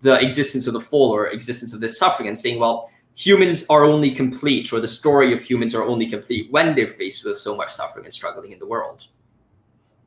the 0.00 0.18
existence 0.24 0.66
of 0.66 0.72
the 0.72 0.80
fall 0.80 1.10
or 1.10 1.26
existence 1.26 1.74
of 1.74 1.80
this 1.80 1.98
suffering 1.98 2.28
and 2.28 2.38
saying 2.38 2.58
well 2.58 2.90
humans 3.16 3.66
are 3.70 3.84
only 3.84 4.10
complete 4.10 4.72
or 4.72 4.78
the 4.78 4.86
story 4.88 5.32
of 5.32 5.40
humans 5.42 5.74
are 5.74 5.82
only 5.82 6.08
complete 6.08 6.52
when 6.52 6.74
they're 6.74 6.86
faced 6.86 7.24
with 7.24 7.36
so 7.36 7.56
much 7.56 7.72
suffering 7.72 8.04
and 8.04 8.14
struggling 8.14 8.52
in 8.52 8.58
the 8.58 8.66
world. 8.66 9.06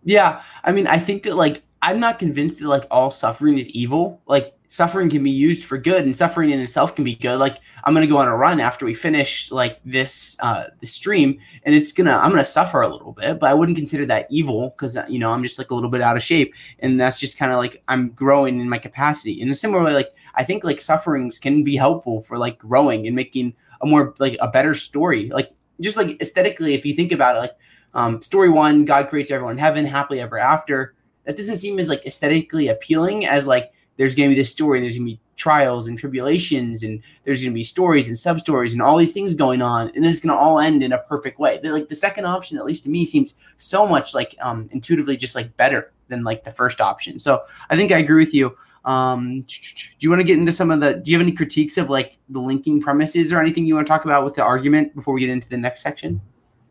Yeah 0.03 0.41
i 0.63 0.71
mean 0.71 0.87
i 0.87 0.97
think 0.97 1.23
that 1.23 1.35
like 1.35 1.61
i'm 1.81 1.99
not 1.99 2.19
convinced 2.19 2.59
that 2.59 2.67
like 2.67 2.87
all 2.89 3.11
suffering 3.11 3.57
is 3.57 3.69
evil. 3.71 4.21
Like 4.25 4.53
suffering 4.69 5.09
can 5.09 5.23
be 5.23 5.31
used 5.31 5.65
for 5.65 5.79
good 5.79 6.05
and 6.05 6.15
suffering 6.15 6.51
in 6.51 6.59
itself 6.59 6.95
can 6.95 7.03
be 7.03 7.15
good. 7.15 7.37
Like 7.37 7.57
i'm 7.83 7.93
gonna 7.93 8.07
go 8.07 8.17
on 8.17 8.27
a 8.27 8.35
run 8.35 8.59
after 8.59 8.85
we 8.85 8.93
finish 8.93 9.51
like 9.51 9.79
this 9.83 10.37
uh 10.41 10.65
the 10.79 10.85
stream 10.85 11.39
and 11.63 11.73
it's 11.73 11.91
gonna 11.91 12.15
i'm 12.17 12.29
gonna 12.29 12.45
suffer 12.45 12.81
a 12.81 12.87
little 12.87 13.13
bit 13.13 13.39
but 13.39 13.49
i 13.49 13.53
wouldn't 13.53 13.77
consider 13.77 14.05
that 14.05 14.27
evil 14.29 14.69
because 14.69 14.97
you 15.07 15.17
know 15.17 15.31
i'm 15.31 15.43
just 15.43 15.57
like 15.57 15.71
a 15.71 15.75
little 15.75 15.89
bit 15.89 16.01
out 16.01 16.17
of 16.17 16.23
shape 16.23 16.53
and 16.79 16.99
that's 16.99 17.19
just 17.19 17.37
kind 17.37 17.51
of 17.51 17.57
like 17.57 17.81
i'm 17.87 18.09
growing 18.11 18.59
in 18.59 18.69
my 18.69 18.77
capacity. 18.77 19.41
In 19.41 19.49
a 19.49 19.53
similar 19.53 19.83
way 19.83 19.93
like 19.93 20.11
i 20.35 20.43
think 20.43 20.63
like 20.63 20.79
sufferings 20.79 21.39
can 21.39 21.63
be 21.63 21.75
helpful 21.75 22.21
for 22.21 22.37
like 22.37 22.59
growing 22.59 23.07
and 23.07 23.15
making 23.15 23.53
a 23.81 23.85
more 23.85 24.13
like 24.19 24.37
a 24.41 24.47
better 24.47 24.73
story. 24.73 25.29
Like 25.29 25.51
just 25.81 25.97
like 25.97 26.21
aesthetically 26.21 26.73
if 26.73 26.85
you 26.85 26.93
think 26.93 27.11
about 27.11 27.35
it 27.35 27.39
like 27.39 27.53
um 27.93 28.21
story 28.21 28.49
one 28.49 28.85
god 28.85 29.09
creates 29.09 29.31
everyone 29.31 29.53
in 29.53 29.57
heaven 29.57 29.85
happily 29.85 30.19
ever 30.19 30.37
after 30.37 30.93
that 31.25 31.37
doesn't 31.37 31.57
seem 31.57 31.79
as 31.79 31.89
like 31.89 32.05
aesthetically 32.05 32.67
appealing 32.67 33.25
as 33.25 33.47
like 33.47 33.71
there's 33.99 34.15
going 34.15 34.29
to 34.29 34.33
be 34.33 34.39
this 34.39 34.49
story, 34.49 34.79
there's 34.79 34.95
going 34.95 35.05
to 35.05 35.13
be 35.13 35.19
trials 35.35 35.89
and 35.89 35.97
tribulations, 35.97 36.83
and 36.83 37.03
there's 37.25 37.41
going 37.41 37.51
to 37.51 37.55
be 37.55 37.63
stories 37.63 38.07
and 38.07 38.17
sub 38.17 38.39
stories 38.39 38.71
and 38.71 38.81
all 38.81 38.95
these 38.95 39.11
things 39.11 39.35
going 39.35 39.61
on, 39.61 39.91
and 39.93 40.05
it's 40.05 40.21
going 40.21 40.33
to 40.33 40.39
all 40.39 40.57
end 40.57 40.81
in 40.81 40.93
a 40.93 40.99
perfect 40.99 41.37
way. 41.37 41.59
They're 41.61 41.73
like 41.73 41.89
the 41.89 41.95
second 41.95 42.23
option, 42.23 42.57
at 42.57 42.63
least 42.63 42.83
to 42.83 42.89
me, 42.89 43.03
seems 43.03 43.35
so 43.57 43.85
much 43.85 44.15
like 44.15 44.37
um, 44.41 44.69
intuitively 44.71 45.17
just 45.17 45.35
like 45.35 45.55
better 45.57 45.91
than 46.07 46.23
like 46.23 46.45
the 46.45 46.49
first 46.49 46.79
option. 46.79 47.19
So 47.19 47.43
I 47.69 47.75
think 47.75 47.91
I 47.91 47.97
agree 47.97 48.23
with 48.23 48.33
you. 48.33 48.55
Um, 48.85 49.41
do 49.41 49.97
you 49.99 50.09
want 50.09 50.21
to 50.21 50.23
get 50.23 50.39
into 50.39 50.53
some 50.53 50.71
of 50.71 50.79
the? 50.79 50.93
Do 50.93 51.11
you 51.11 51.17
have 51.17 51.27
any 51.27 51.35
critiques 51.35 51.77
of 51.77 51.89
like 51.89 52.17
the 52.29 52.39
linking 52.39 52.79
premises 52.79 53.33
or 53.33 53.41
anything 53.41 53.65
you 53.65 53.75
want 53.75 53.85
to 53.85 53.91
talk 53.91 54.05
about 54.05 54.23
with 54.23 54.35
the 54.35 54.43
argument 54.43 54.95
before 54.95 55.13
we 55.13 55.19
get 55.19 55.29
into 55.29 55.49
the 55.49 55.57
next 55.57 55.81
section? 55.81 56.21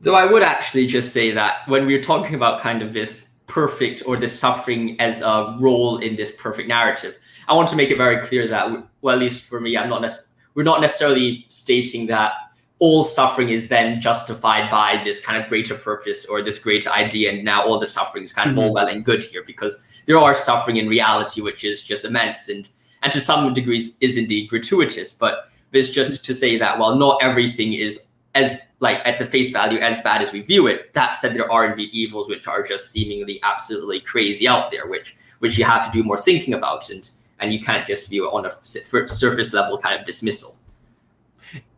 Though 0.01 0.15
I 0.15 0.25
would 0.25 0.43
actually 0.43 0.87
just 0.87 1.13
say 1.13 1.31
that 1.33 1.69
when 1.69 1.85
we're 1.85 2.03
talking 2.03 2.35
about 2.35 2.63
kind 2.63 2.81
of 2.81 2.95
this 2.95 3.28
perfect 3.49 4.03
or 4.07 4.17
the 4.17 4.29
suffering 4.29 5.01
as 5.01 5.23
a 5.23 5.57
role 5.59 5.99
in 5.99 6.15
this 6.15 6.37
perfect 6.37 6.69
narrative. 6.69 7.17
I 7.49 7.55
want 7.55 7.69
to 7.71 7.77
make 7.77 7.91
it 7.91 7.97
very 7.97 8.25
clear 8.27 8.47
that, 8.47 8.87
well, 9.01 9.15
at 9.15 9.21
least 9.21 9.45
for 9.45 9.61
me, 9.61 9.77
I'm 9.77 9.89
not 9.89 10.03
nec- 10.03 10.27
we're 10.55 10.63
not 10.63 10.81
necessarily 10.81 11.47
stating 11.49 12.07
that 12.07 12.33
all 12.79 13.03
suffering 13.03 13.49
is 13.49 13.69
then 13.69 14.01
justified 14.01 14.71
by 14.71 15.01
this 15.03 15.21
kind 15.21 15.43
of 15.43 15.49
greater 15.49 15.75
purpose 15.75 16.27
or 16.27 16.43
this 16.43 16.59
greater 16.59 16.91
idea, 16.91 17.33
and 17.33 17.45
now 17.45 17.65
all 17.65 17.79
the 17.79 17.87
suffering 17.87 18.23
is 18.23 18.33
kind 18.33 18.51
of 18.51 18.57
mm-hmm. 18.57 18.67
all 18.67 18.75
well 18.75 18.87
and 18.87 19.05
good 19.05 19.25
here 19.25 19.43
because 19.45 19.85
there 20.07 20.19
are 20.19 20.35
suffering 20.35 20.77
in 20.77 20.89
reality 20.89 21.41
which 21.41 21.65
is 21.65 21.83
just 21.83 22.05
immense 22.05 22.49
and 22.49 22.69
and 23.03 23.13
to 23.13 23.21
some 23.21 23.53
degrees 23.55 23.97
is 24.01 24.17
indeed 24.17 24.49
gratuitous, 24.49 25.13
but 25.13 25.51
it's 25.73 25.89
just 25.89 26.25
to 26.25 26.35
say 26.35 26.59
that 26.59 26.79
well, 26.79 26.97
not 26.97 27.19
everything 27.23 27.73
is 27.73 28.09
as 28.39 28.63
like 28.81 29.01
at 29.05 29.19
the 29.19 29.27
face 29.27 29.51
value 29.51 29.79
as 29.81 29.99
bad 30.01 30.23
as 30.23 30.33
we 30.33 30.41
view 30.41 30.67
it. 30.67 30.95
That 30.95 31.17
said, 31.17 31.35
there 31.35 31.51
are 31.51 31.67
indeed 31.67 31.91
evils 31.93 32.29
which 32.29 32.47
are 32.47 32.63
just 32.63 32.91
seemingly 32.91 33.41
absolutely 33.43 34.01
crazy 34.01 34.47
out 34.47 34.71
there, 34.71 34.87
which 34.87 35.17
which 35.41 35.59
you 35.59 35.65
have 35.65 35.85
to 35.87 35.93
do 35.97 36.05
more 36.05 36.19
thinking 36.19 36.55
about, 36.55 36.91
and 36.91 37.09
and 37.41 37.53
you 37.53 37.61
can't 37.61 37.87
just 37.87 38.09
view 38.09 38.27
it 38.27 38.33
on 38.33 38.47
a 38.47 38.53
surface 38.65 39.53
level 39.53 39.79
kind 39.79 39.99
of 39.99 40.07
dismissal. 40.07 40.58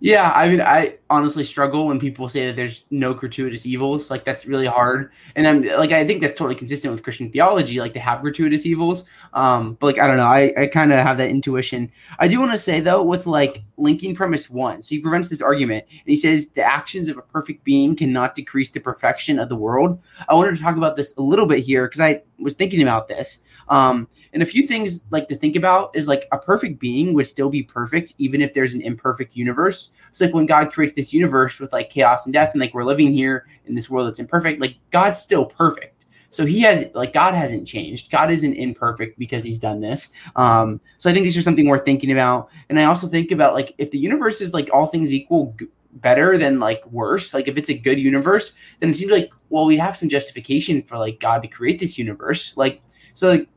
Yeah, 0.02 0.32
I 0.34 0.48
mean, 0.48 0.62
I 0.62 0.96
honestly 1.10 1.44
struggle 1.44 1.86
when 1.86 2.00
people 2.00 2.26
say 2.28 2.46
that 2.46 2.56
there's 2.56 2.84
no 2.90 3.12
gratuitous 3.12 3.66
evils. 3.66 4.10
Like 4.10 4.24
that's 4.24 4.46
really 4.46 4.66
hard, 4.66 5.12
and 5.36 5.46
I'm 5.46 5.62
like, 5.62 5.92
I 5.92 6.06
think 6.06 6.22
that's 6.22 6.32
totally 6.32 6.54
consistent 6.54 6.92
with 6.92 7.02
Christian 7.02 7.30
theology. 7.30 7.78
Like 7.78 7.92
to 7.94 8.00
have 8.00 8.22
gratuitous 8.22 8.64
evils, 8.64 9.04
um, 9.34 9.74
but 9.74 9.86
like 9.88 9.98
I 9.98 10.06
don't 10.06 10.16
know, 10.16 10.24
I, 10.24 10.54
I 10.56 10.66
kind 10.68 10.90
of 10.90 11.00
have 11.00 11.18
that 11.18 11.28
intuition. 11.28 11.92
I 12.18 12.28
do 12.28 12.40
want 12.40 12.52
to 12.52 12.58
say 12.58 12.80
though, 12.80 13.04
with 13.04 13.26
like 13.26 13.62
linking 13.76 14.14
premise 14.14 14.48
one, 14.48 14.80
so 14.80 14.94
he 14.94 15.02
prevents 15.02 15.28
this 15.28 15.42
argument, 15.42 15.84
and 15.90 16.00
he 16.06 16.16
says 16.16 16.48
the 16.48 16.64
actions 16.64 17.10
of 17.10 17.18
a 17.18 17.22
perfect 17.22 17.62
being 17.62 17.94
cannot 17.94 18.34
decrease 18.34 18.70
the 18.70 18.80
perfection 18.80 19.38
of 19.38 19.50
the 19.50 19.56
world. 19.56 20.00
I 20.30 20.34
wanted 20.34 20.56
to 20.56 20.62
talk 20.62 20.78
about 20.78 20.96
this 20.96 21.14
a 21.18 21.22
little 21.22 21.46
bit 21.46 21.60
here 21.60 21.86
because 21.86 22.00
I 22.00 22.22
was 22.38 22.54
thinking 22.54 22.80
about 22.82 23.06
this. 23.06 23.40
Um, 23.68 24.08
and 24.32 24.42
a 24.42 24.46
few 24.46 24.66
things 24.66 25.04
like 25.10 25.28
to 25.28 25.36
think 25.36 25.56
about 25.56 25.94
is 25.96 26.06
like 26.06 26.28
a 26.32 26.38
perfect 26.38 26.78
being 26.78 27.14
would 27.14 27.26
still 27.26 27.48
be 27.48 27.62
perfect 27.62 28.14
even 28.18 28.40
if 28.40 28.54
there's 28.54 28.74
an 28.74 28.80
imperfect 28.80 29.34
universe. 29.34 29.90
So 30.12 30.24
like 30.24 30.34
when 30.34 30.46
God 30.46 30.72
creates 30.72 30.94
this 30.94 31.12
universe 31.12 31.58
with 31.58 31.72
like 31.72 31.90
chaos 31.90 32.26
and 32.26 32.32
death, 32.32 32.52
and 32.52 32.60
like 32.60 32.74
we're 32.74 32.84
living 32.84 33.12
here 33.12 33.46
in 33.66 33.74
this 33.74 33.90
world 33.90 34.06
that's 34.06 34.20
imperfect, 34.20 34.60
like 34.60 34.76
God's 34.90 35.18
still 35.18 35.44
perfect. 35.44 36.06
So 36.30 36.46
he 36.46 36.60
has 36.60 36.88
like 36.94 37.12
God 37.12 37.34
hasn't 37.34 37.66
changed. 37.66 38.10
God 38.10 38.30
isn't 38.30 38.54
imperfect 38.54 39.18
because 39.18 39.42
he's 39.42 39.58
done 39.58 39.80
this. 39.80 40.12
Um, 40.36 40.80
so 40.98 41.10
I 41.10 41.12
think 41.12 41.24
these 41.24 41.36
are 41.36 41.42
something 41.42 41.66
worth 41.66 41.84
thinking 41.84 42.12
about. 42.12 42.50
And 42.68 42.78
I 42.78 42.84
also 42.84 43.08
think 43.08 43.32
about 43.32 43.54
like 43.54 43.74
if 43.78 43.90
the 43.90 43.98
universe 43.98 44.40
is 44.40 44.54
like 44.54 44.70
all 44.72 44.86
things 44.86 45.12
equal 45.12 45.54
g- 45.58 45.66
better 45.94 46.38
than 46.38 46.60
like 46.60 46.86
worse, 46.86 47.34
like 47.34 47.48
if 47.48 47.56
it's 47.56 47.68
a 47.68 47.74
good 47.76 47.98
universe, 47.98 48.52
then 48.78 48.90
it 48.90 48.94
seems 48.94 49.10
like 49.10 49.32
well 49.48 49.66
we 49.66 49.76
have 49.76 49.96
some 49.96 50.08
justification 50.08 50.82
for 50.82 50.98
like 50.98 51.18
God 51.18 51.42
to 51.42 51.48
create 51.48 51.80
this 51.80 51.98
universe. 51.98 52.56
Like 52.56 52.80
so 53.14 53.28
like 53.30 53.48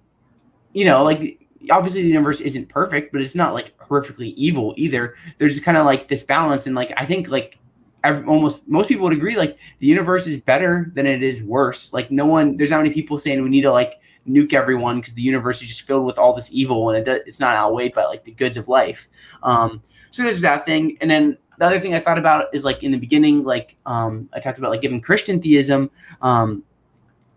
you 0.74 0.86
know 0.86 1.04
like 1.04 1.40
obviously 1.72 2.02
the 2.02 2.08
universe 2.08 2.42
isn't 2.42 2.70
perfect, 2.70 3.12
but 3.12 3.22
it's 3.22 3.36
not 3.36 3.54
like 3.54 3.78
horrifically 3.78 4.34
evil 4.36 4.74
either. 4.78 5.16
There's 5.38 5.54
just 5.54 5.66
kind 5.66 5.78
of 5.78 5.86
like 5.86 6.08
this 6.08 6.24
balance, 6.24 6.68
and 6.68 6.76
like 6.76 6.94
I 6.98 7.06
think 7.06 7.30
like 7.30 7.60
every, 8.04 8.26
almost 8.26 8.68
most 8.68 8.90
people 8.90 9.04
would 9.06 9.14
agree 9.14 9.36
like 9.38 9.58
the 9.80 9.88
universe 9.88 10.28
is 10.28 10.42
better 10.42 10.92
than 10.94 11.06
it 11.06 11.24
is 11.24 11.44
worse. 11.44 11.94
Like 11.94 12.12
no 12.12 12.26
one, 12.26 12.58
there's 12.58 12.72
not 12.72 12.82
many 12.82 12.94
people 12.94 13.18
saying 13.18 13.42
we 13.42 13.50
need 13.50 13.62
to 13.62 13.72
like 13.72 14.00
nuke 14.28 14.54
everyone 14.54 15.00
because 15.00 15.14
the 15.14 15.22
universe 15.22 15.62
is 15.62 15.70
just 15.70 15.82
filled 15.84 16.06
with 16.06 16.18
all 16.18 16.34
this 16.34 16.52
evil 16.54 16.90
and 16.90 17.00
it, 17.00 17.04
does, 17.04 17.20
it's 17.26 17.40
not 17.40 17.56
outweighed 17.56 17.94
by 17.94 18.04
like 18.06 18.24
the 18.24 18.32
goods 18.32 18.58
of 18.58 18.68
life. 18.68 19.08
Um, 19.42 19.82
so 20.12 20.24
there's 20.24 20.42
that 20.42 20.66
thing, 20.66 20.98
and 21.02 21.10
then 21.10 21.38
the 21.58 21.66
other 21.66 21.80
thing 21.80 21.96
I 21.96 22.00
thought 22.00 22.18
about 22.18 22.54
is 22.54 22.66
like 22.66 22.84
in 22.84 22.92
the 22.92 23.00
beginning, 23.00 23.44
like 23.44 23.78
um, 23.86 24.30
I 24.34 24.40
talked 24.40 24.60
about 24.60 24.72
like 24.72 24.82
given 24.82 25.02
Christian 25.02 25.42
theism. 25.42 25.90
Um, 26.22 26.64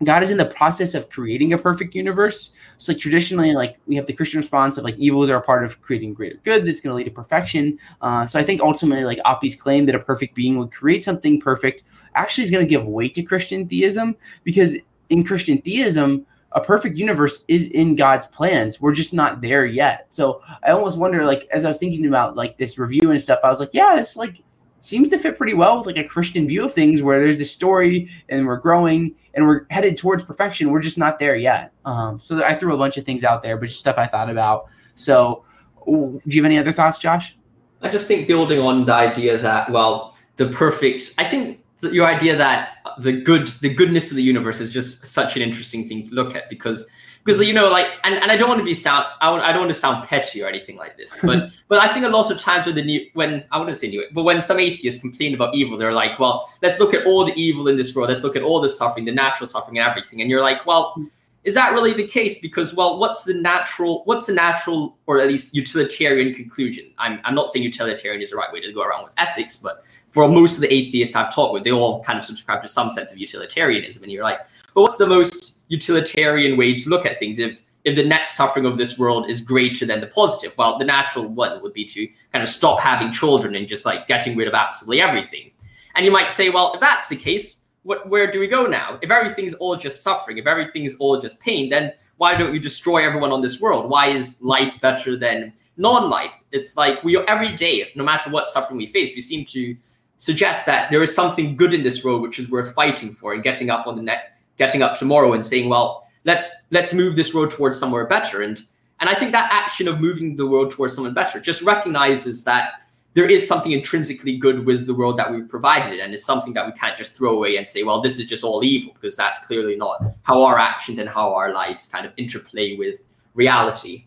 God 0.03 0.21
is 0.21 0.29
in 0.31 0.37
the 0.37 0.45
process 0.45 0.93
of 0.93 1.09
creating 1.09 1.53
a 1.53 1.57
perfect 1.57 1.95
universe. 1.95 2.53
So 2.77 2.91
like 2.91 3.01
traditionally, 3.01 3.53
like 3.53 3.77
we 3.87 3.95
have 3.95 4.05
the 4.05 4.13
Christian 4.13 4.37
response 4.37 4.77
of 4.77 4.83
like 4.83 4.97
evils 4.97 5.29
are 5.29 5.37
a 5.37 5.41
part 5.41 5.63
of 5.63 5.81
creating 5.81 6.13
greater 6.13 6.39
good 6.43 6.65
that's 6.65 6.81
going 6.81 6.91
to 6.91 6.97
lead 6.97 7.05
to 7.05 7.11
perfection. 7.11 7.79
Uh, 8.01 8.25
so 8.25 8.39
I 8.39 8.43
think 8.43 8.61
ultimately, 8.61 9.05
like 9.05 9.19
Oppy's 9.25 9.55
claim 9.55 9.85
that 9.87 9.95
a 9.95 9.99
perfect 9.99 10.35
being 10.35 10.57
would 10.59 10.71
create 10.71 11.03
something 11.03 11.39
perfect 11.39 11.83
actually 12.15 12.43
is 12.43 12.51
going 12.51 12.65
to 12.65 12.69
give 12.69 12.85
weight 12.85 13.13
to 13.15 13.23
Christian 13.23 13.67
theism 13.67 14.15
because 14.43 14.77
in 15.09 15.23
Christian 15.23 15.61
theism, 15.61 16.25
a 16.53 16.61
perfect 16.61 16.97
universe 16.97 17.43
is 17.47 17.67
in 17.69 17.95
God's 17.95 18.27
plans. 18.27 18.79
We're 18.79 18.93
just 18.93 19.13
not 19.13 19.41
there 19.41 19.65
yet. 19.65 20.05
So 20.09 20.41
I 20.63 20.71
almost 20.71 20.97
wonder, 20.97 21.25
like, 21.25 21.47
as 21.51 21.65
I 21.65 21.67
was 21.67 21.77
thinking 21.77 22.07
about 22.07 22.35
like 22.35 22.57
this 22.57 22.79
review 22.79 23.11
and 23.11 23.21
stuff, 23.21 23.39
I 23.43 23.49
was 23.49 23.59
like, 23.59 23.73
yeah, 23.73 23.99
it's 23.99 24.15
like 24.15 24.43
seems 24.87 25.09
to 25.09 25.17
fit 25.17 25.37
pretty 25.37 25.53
well 25.53 25.77
with 25.77 25.85
like 25.85 25.97
a 25.97 26.03
Christian 26.03 26.47
view 26.47 26.63
of 26.65 26.73
things 26.73 27.03
where 27.03 27.19
there's 27.19 27.37
this 27.37 27.51
story 27.51 28.09
and 28.29 28.47
we're 28.47 28.57
growing 28.57 29.13
and 29.33 29.45
we're 29.45 29.65
headed 29.69 29.97
towards 29.97 30.23
perfection. 30.23 30.71
We're 30.71 30.81
just 30.81 30.97
not 30.97 31.19
there 31.19 31.35
yet. 31.35 31.73
Um, 31.85 32.19
so 32.19 32.43
I 32.43 32.55
threw 32.55 32.73
a 32.73 32.77
bunch 32.77 32.97
of 32.97 33.05
things 33.05 33.23
out 33.23 33.43
there, 33.43 33.57
but 33.57 33.67
just 33.67 33.79
stuff 33.79 33.97
I 33.97 34.07
thought 34.07 34.29
about. 34.29 34.67
So 34.95 35.43
do 35.85 36.21
you 36.25 36.41
have 36.41 36.45
any 36.45 36.57
other 36.57 36.71
thoughts, 36.71 36.99
Josh? 36.99 37.37
I 37.81 37.89
just 37.89 38.07
think 38.07 38.27
building 38.27 38.59
on 38.59 38.85
the 38.85 38.93
idea 38.93 39.37
that, 39.37 39.71
well, 39.71 40.17
the 40.37 40.47
perfect, 40.47 41.13
I 41.17 41.23
think 41.23 41.63
your 41.81 42.05
idea 42.05 42.35
that 42.35 42.77
the 42.99 43.11
good, 43.13 43.47
the 43.61 43.73
goodness 43.73 44.09
of 44.09 44.15
the 44.15 44.23
universe 44.23 44.59
is 44.59 44.73
just 44.73 45.05
such 45.05 45.35
an 45.35 45.41
interesting 45.41 45.87
thing 45.87 46.05
to 46.07 46.15
look 46.15 46.35
at 46.35 46.49
because 46.49 46.87
because 47.27 47.45
you 47.45 47.53
know 47.53 47.69
like 47.69 47.87
and, 48.05 48.15
and 48.15 48.31
i 48.31 48.37
don't 48.37 48.47
want 48.47 48.59
to 48.59 48.65
be 48.65 48.73
sound 48.73 49.05
I, 49.19 49.31
I 49.33 49.51
don't 49.51 49.61
want 49.63 49.73
to 49.73 49.79
sound 49.79 50.07
petty 50.07 50.41
or 50.41 50.47
anything 50.47 50.77
like 50.77 50.95
this 50.95 51.17
but 51.21 51.49
but 51.67 51.79
i 51.79 51.93
think 51.93 52.05
a 52.05 52.09
lot 52.09 52.31
of 52.31 52.39
times 52.39 52.65
when 52.65 52.75
the 52.75 52.83
new 52.83 53.05
when 53.13 53.43
i 53.51 53.57
wouldn't 53.57 53.75
say 53.75 53.89
new 53.89 54.05
but 54.13 54.23
when 54.23 54.41
some 54.41 54.59
atheists 54.59 55.01
complain 55.01 55.33
about 55.35 55.53
evil 55.53 55.77
they're 55.77 55.93
like 55.93 56.17
well 56.19 56.49
let's 56.61 56.79
look 56.79 56.93
at 56.93 57.05
all 57.05 57.25
the 57.25 57.33
evil 57.33 57.67
in 57.67 57.75
this 57.75 57.93
world 57.93 58.07
let's 58.07 58.23
look 58.23 58.37
at 58.37 58.41
all 58.41 58.61
the 58.61 58.69
suffering 58.69 59.05
the 59.05 59.11
natural 59.11 59.45
suffering 59.45 59.77
and 59.77 59.87
everything 59.87 60.21
and 60.21 60.29
you're 60.29 60.41
like 60.41 60.65
well 60.65 60.95
is 61.43 61.55
that 61.55 61.71
really 61.71 61.93
the 61.93 62.05
case? 62.05 62.41
Because 62.41 62.73
well 62.73 62.99
what's 62.99 63.23
the 63.23 63.33
natural 63.33 64.01
what's 64.03 64.25
the 64.25 64.33
natural 64.33 64.97
or 65.05 65.21
at 65.21 65.29
least 65.29 65.55
utilitarian 65.55 66.33
conclusion? 66.33 66.91
I'm, 66.97 67.21
I'm 67.23 67.35
not 67.35 67.47
saying 67.47 67.63
utilitarian 67.63 68.21
is 68.21 68.31
the 68.31 68.35
right 68.35 68.51
way 68.51 68.59
to 68.59 68.73
go 68.73 68.81
around 68.81 69.05
with 69.05 69.13
ethics 69.17 69.55
but 69.55 69.81
for 70.09 70.27
most 70.27 70.55
of 70.55 70.61
the 70.61 70.73
atheists 70.73 71.15
i've 71.15 71.33
talked 71.33 71.53
with 71.53 71.63
they 71.63 71.71
all 71.71 72.03
kind 72.03 72.17
of 72.17 72.25
subscribe 72.25 72.61
to 72.61 72.67
some 72.67 72.89
sense 72.89 73.11
of 73.11 73.17
utilitarianism 73.17 74.03
and 74.03 74.11
you're 74.11 74.23
like 74.23 74.39
but 74.73 74.81
what's 74.81 74.97
the 74.97 75.07
most 75.07 75.56
utilitarian 75.67 76.57
way 76.57 76.75
to 76.75 76.89
look 76.89 77.05
at 77.05 77.17
things. 77.17 77.39
If 77.39 77.63
if 77.83 77.95
the 77.95 78.03
net 78.03 78.27
suffering 78.27 78.65
of 78.65 78.77
this 78.77 78.99
world 78.99 79.29
is 79.29 79.39
greater 79.39 79.85
than 79.85 80.01
the 80.01 80.07
positive, 80.07 80.57
well, 80.57 80.77
the 80.77 80.83
natural 80.83 81.25
one 81.25 81.61
would 81.61 81.71
be 81.71 81.85
to 81.85 82.05
kind 82.33 82.43
of 82.43 82.49
stop 82.49 82.81
having 82.81 83.11
children 83.11 83.55
and 83.55 83.65
just 83.65 83.85
like 83.85 84.07
getting 84.07 84.35
rid 84.35 84.47
of 84.47 84.53
absolutely 84.53 84.99
everything. 84.99 85.51
And 85.95 86.05
you 86.05 86.11
might 86.11 86.33
say, 86.33 86.49
well, 86.49 86.73
if 86.73 86.81
that's 86.81 87.07
the 87.07 87.15
case, 87.15 87.63
what, 87.83 88.09
where 88.09 88.29
do 88.29 88.41
we 88.41 88.47
go 88.47 88.65
now? 88.65 88.99
If 89.01 89.09
everything's 89.09 89.53
all 89.53 89.77
just 89.77 90.03
suffering, 90.03 90.37
if 90.37 90.45
everything's 90.45 90.97
all 90.97 91.19
just 91.21 91.39
pain, 91.39 91.69
then 91.69 91.93
why 92.17 92.35
don't 92.35 92.51
we 92.51 92.59
destroy 92.59 93.05
everyone 93.05 93.31
on 93.31 93.41
this 93.41 93.61
world? 93.61 93.89
Why 93.89 94.07
is 94.09 94.41
life 94.41 94.73
better 94.81 95.15
than 95.15 95.53
non-life? 95.77 96.33
It's 96.51 96.75
like 96.75 97.01
we 97.05 97.17
every 97.17 97.55
day, 97.55 97.89
no 97.95 98.03
matter 98.03 98.29
what 98.29 98.47
suffering 98.47 98.77
we 98.77 98.87
face, 98.87 99.15
we 99.15 99.21
seem 99.21 99.45
to 99.45 99.77
suggest 100.17 100.65
that 100.65 100.91
there 100.91 101.01
is 101.01 101.15
something 101.15 101.55
good 101.55 101.73
in 101.73 101.83
this 101.83 102.03
world 102.03 102.21
which 102.21 102.37
is 102.37 102.49
worth 102.49 102.73
fighting 102.73 103.13
for 103.13 103.33
and 103.33 103.43
getting 103.43 103.69
up 103.69 103.87
on 103.87 103.95
the 103.95 104.01
net 104.01 104.36
getting 104.57 104.81
up 104.81 104.97
tomorrow 104.97 105.33
and 105.33 105.45
saying, 105.45 105.69
well, 105.69 106.07
let's 106.25 106.49
let's 106.71 106.93
move 106.93 107.15
this 107.15 107.33
road 107.33 107.51
towards 107.51 107.79
somewhere 107.79 108.05
better. 108.05 108.41
And 108.41 108.59
and 108.99 109.09
I 109.09 109.13
think 109.13 109.31
that 109.31 109.49
action 109.51 109.87
of 109.87 109.99
moving 109.99 110.35
the 110.35 110.47
world 110.47 110.71
towards 110.71 110.95
somewhere 110.95 111.13
better 111.13 111.39
just 111.39 111.61
recognizes 111.61 112.43
that 112.43 112.81
there 113.13 113.27
is 113.27 113.47
something 113.47 113.71
intrinsically 113.71 114.37
good 114.37 114.65
with 114.65 114.85
the 114.85 114.93
world 114.93 115.17
that 115.17 115.31
we've 115.31 115.49
provided, 115.49 115.99
and 115.99 116.13
it's 116.13 116.23
something 116.23 116.53
that 116.53 116.67
we 116.67 116.71
can't 116.73 116.95
just 116.95 117.15
throw 117.17 117.35
away 117.35 117.57
and 117.57 117.67
say, 117.67 117.81
well, 117.81 117.99
this 117.99 118.19
is 118.19 118.27
just 118.27 118.43
all 118.43 118.63
evil, 118.63 118.93
because 118.93 119.15
that's 119.15 119.39
clearly 119.47 119.75
not 119.75 120.03
how 120.21 120.43
our 120.43 120.59
actions 120.59 120.99
and 120.99 121.09
how 121.09 121.33
our 121.33 121.51
lives 121.51 121.87
kind 121.87 122.05
of 122.05 122.11
interplay 122.17 122.75
with 122.75 122.99
reality. 123.33 124.05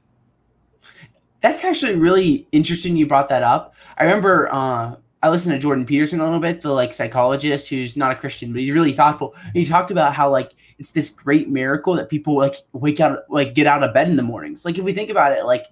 That's 1.40 1.64
actually 1.64 1.96
really 1.96 2.46
interesting. 2.52 2.96
You 2.96 3.06
brought 3.06 3.28
that 3.28 3.42
up. 3.42 3.74
I 3.98 4.04
remember 4.04 4.48
uh, 4.52 4.94
I 5.22 5.28
listened 5.28 5.54
to 5.54 5.58
Jordan 5.58 5.84
Peterson 5.84 6.20
a 6.20 6.24
little 6.24 6.40
bit, 6.40 6.62
the 6.62 6.70
like 6.70 6.94
psychologist 6.94 7.68
who's 7.68 7.96
not 7.96 8.10
a 8.10 8.14
Christian, 8.14 8.52
but 8.52 8.60
he's 8.60 8.70
really 8.70 8.92
thoughtful. 8.92 9.34
And 9.44 9.56
he 9.56 9.64
talked 9.64 9.90
about 9.90 10.14
how 10.14 10.30
like 10.30 10.52
it's 10.78 10.92
this 10.92 11.10
great 11.10 11.48
miracle 11.48 11.94
that 11.94 12.08
people 12.08 12.36
like 12.38 12.56
wake 12.72 13.00
out, 13.00 13.20
like 13.28 13.54
get 13.54 13.66
out 13.66 13.82
of 13.82 13.92
bed 13.92 14.08
in 14.08 14.16
the 14.16 14.22
mornings. 14.22 14.64
Like 14.64 14.78
if 14.78 14.84
we 14.84 14.94
think 14.94 15.10
about 15.10 15.32
it, 15.32 15.44
like 15.44 15.66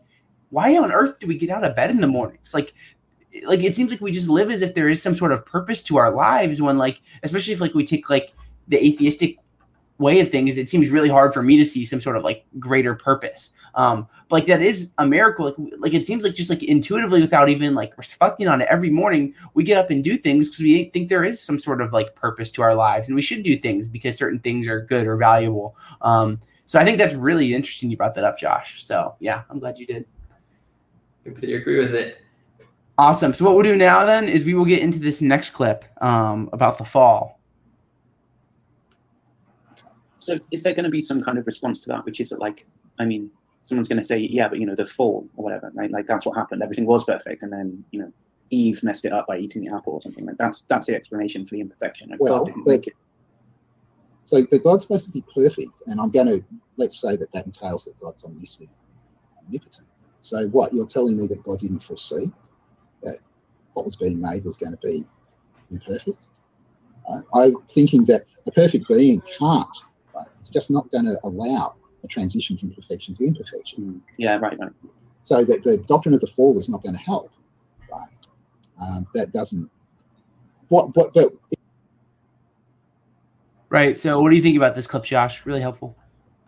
why 0.51 0.77
on 0.77 0.93
earth 0.93 1.19
do 1.19 1.27
we 1.27 1.39
get 1.39 1.51
out 1.51 1.65
of 1.65 1.75
bed 1.75 1.91
in 1.91 2.01
the 2.01 2.07
mornings? 2.07 2.53
Like, 2.53 2.75
like 3.45 3.63
it 3.63 3.75
seems 3.75 3.91
like 3.91 4.01
we 4.01 4.11
just 4.11 4.29
live 4.29 4.51
as 4.51 4.63
if 4.63 4.75
there 4.75 4.89
is 4.89 5.01
some 5.01 5.15
sort 5.15 5.33
of 5.33 5.47
purpose 5.47 5.83
to 5.85 5.97
our 5.97 6.11
lives 6.11 6.61
when 6.61 6.77
like, 6.77 7.01
especially 7.23 7.55
if 7.55 7.61
like 7.61 7.75
we 7.75 7.87
take 7.87 8.11
like 8.11 8.35
the 8.69 8.85
atheistic 8.85 9.39
way 9.99 10.21
of 10.21 10.31
things, 10.31 10.59
it 10.59 10.69
seems 10.69 10.91
really 10.91 11.09
hard 11.09 11.35
for 11.35 11.43
me 11.43 11.57
to 11.57 11.65
see 11.65 11.85
some 11.85 12.01
sort 12.01 12.17
of 12.17 12.25
like 12.25 12.45
greater 12.59 12.95
purpose. 12.95 13.53
Um, 13.75 14.09
but 14.29 14.37
like 14.37 14.47
that 14.47 14.63
is 14.63 14.91
a 14.99 15.07
miracle. 15.07 15.47
Like, 15.47 15.73
like 15.79 15.95
it 15.95 16.07
seems 16.07 16.25
like 16.25 16.35
just 16.35 16.51
like 16.51 16.63
intuitively, 16.63 17.21
without 17.21 17.49
even 17.49 17.75
like 17.75 17.97
reflecting 17.99 18.49
on 18.49 18.61
it, 18.61 18.69
every 18.71 18.91
morning 18.91 19.35
we 19.55 19.65
get 19.65 19.79
up 19.79 19.91
and 19.91 20.03
do 20.03 20.17
things 20.17 20.49
because 20.49 20.63
we 20.63 20.85
think 20.91 21.09
there 21.09 21.25
is 21.25 21.43
some 21.43 21.59
sort 21.59 21.81
of 21.81 21.93
like 21.93 22.15
purpose 22.15 22.51
to 22.53 22.63
our 22.63 22.75
lives, 22.75 23.09
and 23.09 23.17
we 23.17 23.23
should 23.23 23.43
do 23.43 23.57
things 23.57 23.89
because 23.89 24.17
certain 24.17 24.39
things 24.39 24.69
are 24.69 24.81
good 24.83 25.07
or 25.07 25.17
valuable. 25.17 25.77
Um, 26.01 26.41
so 26.67 26.79
I 26.79 26.85
think 26.85 26.99
that's 26.99 27.15
really 27.15 27.55
interesting. 27.55 27.91
You 27.91 27.97
brought 27.97 28.15
that 28.15 28.25
up, 28.25 28.39
Josh. 28.39 28.85
So 28.85 29.17
yeah, 29.21 29.43
I'm 29.51 29.59
glad 29.59 29.79
you 29.79 29.87
did. 29.87 30.07
Completely 31.25 31.57
agree 31.57 31.79
with 31.79 31.95
it. 31.95 32.19
Awesome. 32.99 33.33
So 33.33 33.45
what 33.45 33.55
we'll 33.55 33.63
do 33.63 33.77
now 33.77 34.05
then 34.05 34.29
is 34.29 34.45
we 34.45 34.55
will 34.55 34.65
get 34.65 34.81
into 34.81 34.99
this 34.99 35.23
next 35.23 35.51
clip 35.51 35.85
um, 36.03 36.51
about 36.53 36.79
the 36.79 36.85
fall. 36.85 37.38
So 40.29 40.39
is 40.53 40.63
there 40.63 40.75
going 40.75 40.85
to 40.85 40.91
be 40.91 41.01
some 41.01 41.23
kind 41.23 41.39
of 41.39 41.47
response 41.47 41.81
to 41.81 41.89
that, 41.89 42.05
which 42.05 42.21
is 42.21 42.29
that 42.29 42.39
like, 42.39 42.67
I 42.99 43.07
mean, 43.07 43.31
someone's 43.63 43.89
going 43.89 44.01
to 44.01 44.05
say, 44.05 44.19
yeah, 44.19 44.47
but 44.47 44.61
you 44.61 44.67
know, 44.67 44.75
the 44.75 44.85
fall 44.87 45.27
or 45.37 45.45
whatever, 45.45 45.73
right? 45.75 45.91
Like 45.91 46.07
that's 46.07 46.27
what 46.27 46.37
happened. 46.37 46.63
Everything 46.63 46.85
was 46.85 47.05
perfect, 47.05 47.43
and 47.43 47.51
then 47.51 47.83
you 47.93 48.01
know, 48.01 48.13
Eve 48.51 48.83
messed 48.83 49.07
it 49.07 49.13
up 49.15 49.27
by 49.27 49.39
eating 49.39 49.65
the 49.65 49.75
apple 49.75 49.95
or 49.95 50.03
something. 50.03 50.27
Like 50.27 50.37
that's 50.37 50.61
that's 50.69 50.87
the 50.87 50.95
explanation 50.95 51.47
for 51.47 51.55
the 51.55 51.63
imperfection. 51.63 52.11
Like, 52.11 52.21
well, 52.21 52.47
but, 52.67 52.85
so 54.23 54.47
but 54.51 54.63
God's 54.63 54.83
supposed 54.83 55.07
to 55.07 55.13
be 55.13 55.25
perfect, 55.35 55.81
and 55.87 55.99
I'm 55.99 56.11
going 56.11 56.27
to 56.27 56.45
let's 56.77 57.01
say 57.01 57.17
that 57.17 57.33
that 57.33 57.47
entails 57.47 57.85
that 57.85 57.99
God's 57.99 58.23
omniscient, 58.23 58.69
omnipotent. 59.47 59.87
So 60.21 60.47
what 60.49 60.75
you're 60.75 60.87
telling 60.87 61.17
me 61.17 61.27
that 61.29 61.43
God 61.43 61.61
didn't 61.61 61.83
foresee 61.83 62.31
that 63.03 63.19
what 63.73 63.87
was 63.87 63.97
being 63.97 64.21
made 64.21 64.45
was 64.45 64.59
going 64.59 64.73
to 64.73 64.79
be 64.87 65.07
imperfect. 65.71 66.21
I'm 67.33 67.57
thinking 67.71 68.05
that 68.07 68.27
a 68.47 68.51
perfect 68.51 68.89
being 68.89 69.23
can't. 69.23 69.75
Right? 70.19 70.27
It's 70.41 70.51
just 70.51 70.71
not 70.71 70.91
going 70.91 71.05
to 71.05 71.19
allow 71.25 71.75
a 72.05 72.07
transition 72.07 72.57
from 72.57 72.71
perfection 72.71 73.15
to 73.17 73.25
imperfection. 73.27 73.85
Mm. 73.85 74.01
Yeah, 74.17 74.37
right, 74.37 74.59
right. 74.59 74.73
So 75.21 75.45
that 75.45 75.65
the 75.65 75.79
doctrine 75.89 76.15
of 76.15 76.21
the 76.21 76.27
fall 76.27 76.57
is 76.59 76.69
not 76.69 76.83
going 76.83 76.95
to 76.95 77.01
help, 77.01 77.31
right? 77.91 78.09
Um, 78.81 79.07
that 79.15 79.33
doesn't. 79.33 79.71
What? 80.69 80.97
What? 80.97 81.13
But. 81.15 81.33
Right. 83.69 83.99
So, 83.99 84.21
what 84.21 84.31
do 84.31 84.37
you 84.37 84.43
think 84.43 84.57
about 84.57 84.75
this 84.75 84.87
clip, 84.87 85.05
Josh? 85.05 85.45
Really 85.45 85.61
helpful. 85.61 85.97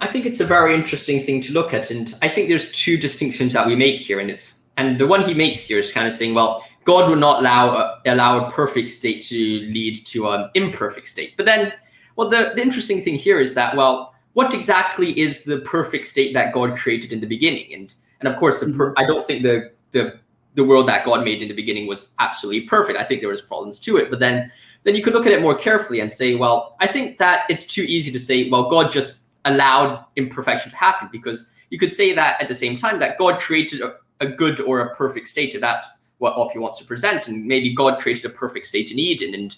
I 0.01 0.07
think 0.07 0.25
it's 0.25 0.41
a 0.41 0.47
very 0.47 0.75
interesting 0.75 1.23
thing 1.23 1.43
to 1.43 1.53
look 1.53 1.75
at, 1.75 1.91
and 1.91 2.15
I 2.23 2.29
think 2.29 2.49
there's 2.49 2.73
two 2.73 2.97
distinctions 2.97 3.53
that 3.53 3.67
we 3.67 3.77
make 3.77 4.01
here, 4.01 4.19
and 4.19 4.31
it's 4.31 4.61
and 4.77 4.99
the 4.99 5.07
one 5.07 5.23
he 5.23 5.35
makes 5.35 5.67
here 5.67 5.79
is 5.79 5.93
kind 5.93 6.07
of 6.07 6.13
saying, 6.15 6.33
well, 6.33 6.65
God 6.85 7.11
will 7.11 7.17
not 7.17 7.41
allow 7.41 7.77
a, 7.77 8.01
allow 8.07 8.47
a 8.47 8.51
perfect 8.51 8.89
state 8.89 9.23
to 9.25 9.37
lead 9.37 9.95
to 10.07 10.31
an 10.31 10.49
imperfect 10.55 11.07
state. 11.07 11.35
But 11.37 11.45
then, 11.45 11.75
well, 12.21 12.29
the, 12.29 12.53
the 12.55 12.61
interesting 12.61 13.01
thing 13.01 13.15
here 13.15 13.41
is 13.41 13.55
that, 13.55 13.75
well, 13.75 14.15
what 14.35 14.53
exactly 14.53 15.19
is 15.19 15.43
the 15.45 15.61
perfect 15.61 16.07
state 16.07 16.35
that 16.35 16.53
God 16.53 16.77
created 16.77 17.15
in 17.15 17.21
the 17.21 17.27
beginning? 17.27 17.73
And 17.73 17.95
and 18.21 18.29
of 18.29 18.39
course, 18.39 18.63
per- 18.63 18.69
mm-hmm. 18.69 18.99
I 18.99 19.07
don't 19.07 19.25
think 19.25 19.43
the 19.43 19.73
the 19.93 20.19
the 20.55 20.63
world 20.63 20.87
that 20.89 21.07
God 21.07 21.25
made 21.25 21.41
in 21.41 21.49
the 21.49 21.55
beginning 21.55 21.87
was 21.87 22.15
absolutely 22.19 22.69
perfect. 22.69 22.99
I 22.99 23.05
think 23.05 23.23
there 23.23 23.31
was 23.31 23.41
problems 23.41 23.81
to 23.81 23.97
it. 23.97 24.11
But 24.11 24.21
then 24.21 24.53
then 24.83 24.95
you 24.95 25.03
could 25.03 25.15
look 25.15 25.25
at 25.25 25.33
it 25.33 25.41
more 25.41 25.55
carefully 25.55 26.01
and 26.01 26.11
say, 26.11 26.35
well, 26.35 26.77
I 26.79 26.87
think 26.87 27.17
that 27.17 27.45
it's 27.49 27.67
too 27.67 27.85
easy 27.85 28.13
to 28.13 28.19
say, 28.19 28.51
well, 28.51 28.69
God 28.69 28.93
just 28.93 29.29
allowed 29.47 30.05
imperfection 30.17 30.71
to 30.73 30.77
happen 30.77 31.09
because 31.11 31.51
you 31.71 31.79
could 31.79 31.91
say 31.91 32.13
that 32.13 32.39
at 32.43 32.49
the 32.49 32.55
same 32.55 32.77
time 32.77 32.99
that 32.99 33.17
God 33.17 33.41
created 33.41 33.81
a, 33.81 33.95
a 34.21 34.27
good 34.27 34.61
or 34.61 34.81
a 34.81 34.95
perfect 34.95 35.27
state. 35.27 35.55
If 35.55 35.63
that's 35.63 35.87
what 36.19 36.37
Oppy 36.37 36.59
wants 36.59 36.79
to 36.81 36.85
present, 36.85 37.29
and 37.29 37.47
maybe 37.47 37.75
God 37.75 37.99
created 37.99 38.27
a 38.27 38.29
perfect 38.29 38.67
state 38.67 38.91
in 38.91 38.99
Eden, 38.99 39.33
and 39.33 39.57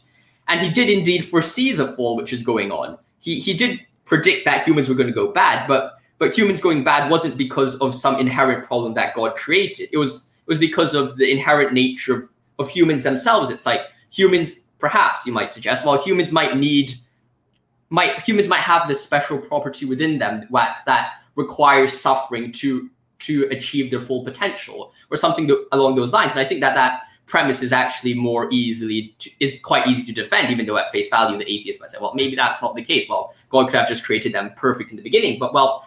and 0.53 0.61
he 0.61 0.71
did 0.71 0.91
indeed 0.91 1.25
foresee 1.25 1.73
the 1.73 1.87
fall 1.87 2.15
which 2.15 2.33
is 2.33 2.43
going 2.43 2.71
on. 2.71 2.99
He 3.21 3.41
he 3.41 3.55
did 3.55 3.81
predict 4.05 4.45
that 4.45 4.65
humans 4.67 4.89
were 4.89 4.95
going 4.95 5.07
to 5.07 5.15
go 5.15 5.33
bad, 5.33 5.67
but 5.67 5.95
but 6.19 6.37
humans 6.37 6.61
going 6.61 6.85
bad 6.85 7.11
wasn't 7.11 7.39
because 7.39 7.77
of 7.79 7.95
some 7.95 8.21
inherent 8.21 8.65
problem 8.65 8.93
that 8.95 9.15
God 9.15 9.35
created. 9.35 9.89
It 9.93 9.97
was 9.97 10.31
it 10.47 10.49
was 10.49 10.59
because 10.59 10.95
of 10.95 11.17
the 11.17 11.31
inherent 11.31 11.73
nature 11.73 12.15
of, 12.15 12.31
of 12.59 12.69
humans 12.69 13.03
themselves. 13.03 13.49
It's 13.51 13.65
like 13.65 13.81
humans, 14.11 14.69
perhaps 14.79 15.25
you 15.25 15.33
might 15.33 15.51
suggest, 15.51 15.87
well, 15.87 16.03
humans 16.03 16.33
might 16.33 16.57
need 16.57 16.93
might 17.89 18.21
humans 18.21 18.49
might 18.49 18.61
have 18.61 18.89
this 18.89 19.03
special 19.03 19.39
property 19.39 19.87
within 19.87 20.19
them 20.19 20.47
that, 20.51 20.79
that 20.87 21.13
requires 21.35 21.99
suffering 21.99 22.53
to 22.53 22.91
to 23.21 23.45
achieve 23.51 23.91
their 23.91 24.01
full 24.01 24.23
potential 24.23 24.93
or 25.11 25.17
something 25.17 25.49
along 25.71 25.95
those 25.95 26.13
lines. 26.13 26.33
And 26.33 26.41
I 26.41 26.45
think 26.45 26.61
that 26.61 26.75
that 26.75 27.03
premise 27.27 27.63
is 27.63 27.73
actually 27.73 28.15
more 28.15 28.49
easily 28.53 29.15
to, 29.19 29.31
is 29.41 29.61
quite 29.63 29.87
easy 29.87 30.05
to 30.05 30.13
defend, 30.13 30.51
even 30.51 30.67
though 30.67 30.77
at 30.77 30.93
face 30.93 31.09
value 31.09 31.39
the 31.39 31.51
atheist 31.51 31.81
might 31.81 31.91
say, 31.91 31.99
well, 32.01 32.15
maybe 32.15 32.37
that's 32.37 32.63
not 32.63 32.75
the 32.75 32.83
case. 32.83 33.09
Well, 33.09 33.35
God 33.49 33.67
could 33.67 33.79
have 33.79 33.89
just 33.89 34.05
created 34.05 34.33
them 34.33 34.53
perfect 34.57 34.91
in 34.91 34.97
the 34.97 35.03
beginning. 35.03 35.39
But 35.39 35.55
well, 35.55 35.87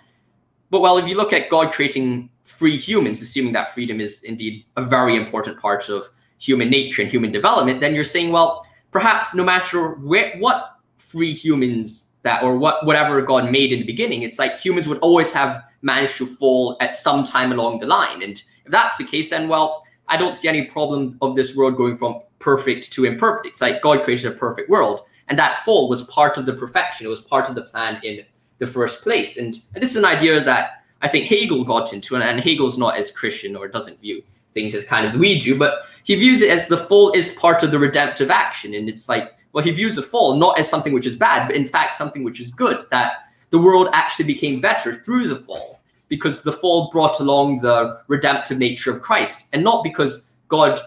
but 0.69 0.81
well, 0.81 0.97
if 0.97 1.07
you 1.07 1.15
look 1.15 1.33
at 1.33 1.49
God 1.49 1.71
creating 1.71 2.29
free 2.43 2.77
humans, 2.77 3.21
assuming 3.21 3.53
that 3.53 3.73
freedom 3.73 4.01
is 4.01 4.23
indeed 4.23 4.65
a 4.77 4.83
very 4.83 5.15
important 5.15 5.59
part 5.59 5.89
of 5.89 6.09
human 6.37 6.69
nature 6.69 7.01
and 7.01 7.11
human 7.11 7.31
development, 7.31 7.81
then 7.81 7.93
you're 7.93 8.03
saying, 8.03 8.31
well, 8.31 8.65
perhaps 8.91 9.33
no 9.35 9.43
matter 9.43 9.93
where, 9.95 10.35
what 10.37 10.77
free 10.97 11.33
humans 11.33 12.13
that 12.23 12.41
or 12.43 12.57
what 12.57 12.85
whatever 12.85 13.21
God 13.21 13.51
made 13.51 13.71
in 13.71 13.79
the 13.79 13.85
beginning, 13.85 14.23
it's 14.23 14.39
like 14.39 14.59
humans 14.59 14.87
would 14.87 14.97
always 14.99 15.31
have 15.31 15.63
managed 15.81 16.17
to 16.17 16.25
fall 16.25 16.75
at 16.81 16.93
some 16.93 17.23
time 17.23 17.51
along 17.51 17.79
the 17.79 17.85
line. 17.85 18.23
And 18.23 18.41
if 18.65 18.71
that's 18.71 18.97
the 18.97 19.05
case, 19.05 19.29
then 19.29 19.47
well, 19.47 19.84
I 20.07 20.17
don't 20.17 20.35
see 20.35 20.47
any 20.47 20.63
problem 20.63 21.17
of 21.21 21.35
this 21.35 21.55
world 21.55 21.77
going 21.77 21.97
from 21.97 22.21
perfect 22.39 22.91
to 22.93 23.05
imperfect. 23.05 23.47
It's 23.47 23.61
like 23.61 23.81
God 23.81 24.03
created 24.03 24.31
a 24.31 24.35
perfect 24.35 24.69
world, 24.69 25.01
and 25.27 25.39
that 25.39 25.63
fall 25.63 25.89
was 25.89 26.03
part 26.03 26.37
of 26.37 26.45
the 26.45 26.53
perfection. 26.53 27.05
It 27.05 27.09
was 27.09 27.21
part 27.21 27.49
of 27.49 27.55
the 27.55 27.63
plan 27.63 27.99
in 28.03 28.23
the 28.59 28.67
first 28.67 29.03
place. 29.03 29.37
And, 29.37 29.59
and 29.73 29.83
this 29.83 29.91
is 29.91 29.97
an 29.97 30.05
idea 30.05 30.43
that 30.43 30.83
I 31.01 31.07
think 31.07 31.25
Hegel 31.25 31.63
got 31.63 31.93
into, 31.93 32.15
and, 32.15 32.23
and 32.23 32.39
Hegel's 32.39 32.77
not 32.77 32.97
as 32.97 33.11
Christian 33.11 33.55
or 33.55 33.67
doesn't 33.67 33.99
view 33.99 34.23
things 34.53 34.73
as 34.73 34.85
kind 34.85 35.05
of 35.05 35.19
we 35.19 35.39
do, 35.39 35.57
but 35.57 35.83
he 36.03 36.15
views 36.15 36.41
it 36.41 36.49
as 36.49 36.67
the 36.67 36.77
fall 36.77 37.11
is 37.11 37.35
part 37.35 37.63
of 37.63 37.71
the 37.71 37.79
redemptive 37.79 38.31
action. 38.31 38.73
And 38.73 38.87
it's 38.87 39.09
like, 39.09 39.35
well, 39.51 39.63
he 39.63 39.71
views 39.71 39.95
the 39.95 40.01
fall 40.01 40.35
not 40.35 40.57
as 40.57 40.69
something 40.69 40.93
which 40.93 41.05
is 41.05 41.15
bad, 41.15 41.47
but 41.47 41.55
in 41.55 41.65
fact 41.65 41.95
something 41.95 42.23
which 42.23 42.39
is 42.39 42.51
good, 42.51 42.85
that 42.91 43.27
the 43.49 43.59
world 43.59 43.89
actually 43.91 44.25
became 44.25 44.61
better 44.61 44.95
through 44.95 45.27
the 45.27 45.35
fall 45.35 45.74
because 46.07 46.43
the 46.43 46.51
fall 46.51 46.89
brought 46.91 47.19
along 47.19 47.59
the 47.59 48.01
redemptive 48.07 48.57
nature 48.57 48.91
of 48.95 49.01
Christ, 49.01 49.47
and 49.53 49.63
not 49.63 49.83
because 49.83 50.33
God 50.47 50.79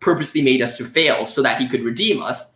purposely 0.00 0.42
made 0.42 0.62
us 0.62 0.76
to 0.78 0.84
fail 0.84 1.26
so 1.26 1.42
that 1.42 1.60
he 1.60 1.68
could 1.68 1.84
redeem 1.84 2.22
us. 2.22 2.54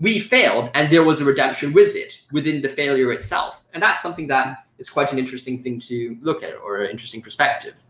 We 0.00 0.18
failed, 0.18 0.70
and 0.74 0.92
there 0.92 1.04
was 1.04 1.20
a 1.20 1.24
redemption 1.24 1.72
with 1.72 1.94
it, 1.94 2.22
within 2.32 2.60
the 2.60 2.68
failure 2.68 3.12
itself. 3.12 3.62
And 3.72 3.82
that's 3.82 4.02
something 4.02 4.26
that 4.26 4.66
is 4.78 4.90
quite 4.90 5.12
an 5.12 5.18
interesting 5.18 5.62
thing 5.62 5.78
to 5.80 6.18
look 6.22 6.42
at, 6.42 6.54
or 6.56 6.82
an 6.82 6.90
interesting 6.90 7.22
perspective. 7.22 7.80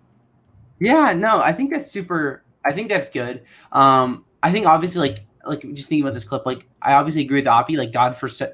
Yeah, 0.78 1.12
no, 1.12 1.40
I 1.40 1.52
think 1.52 1.72
that's 1.72 1.90
super. 1.90 2.44
I 2.64 2.72
think 2.72 2.88
that's 2.88 3.08
good. 3.08 3.44
Um, 3.72 4.24
I 4.42 4.52
think 4.52 4.66
obviously, 4.66 5.00
like, 5.00 5.24
like 5.46 5.62
just 5.74 5.88
thinking 5.88 6.04
about 6.04 6.14
this 6.14 6.24
clip, 6.24 6.44
like, 6.44 6.66
I 6.82 6.92
obviously 6.92 7.22
agree 7.22 7.40
with 7.40 7.46
Oppy. 7.46 7.76
Like, 7.78 7.92
God 7.92 8.14
foresaw, 8.14 8.46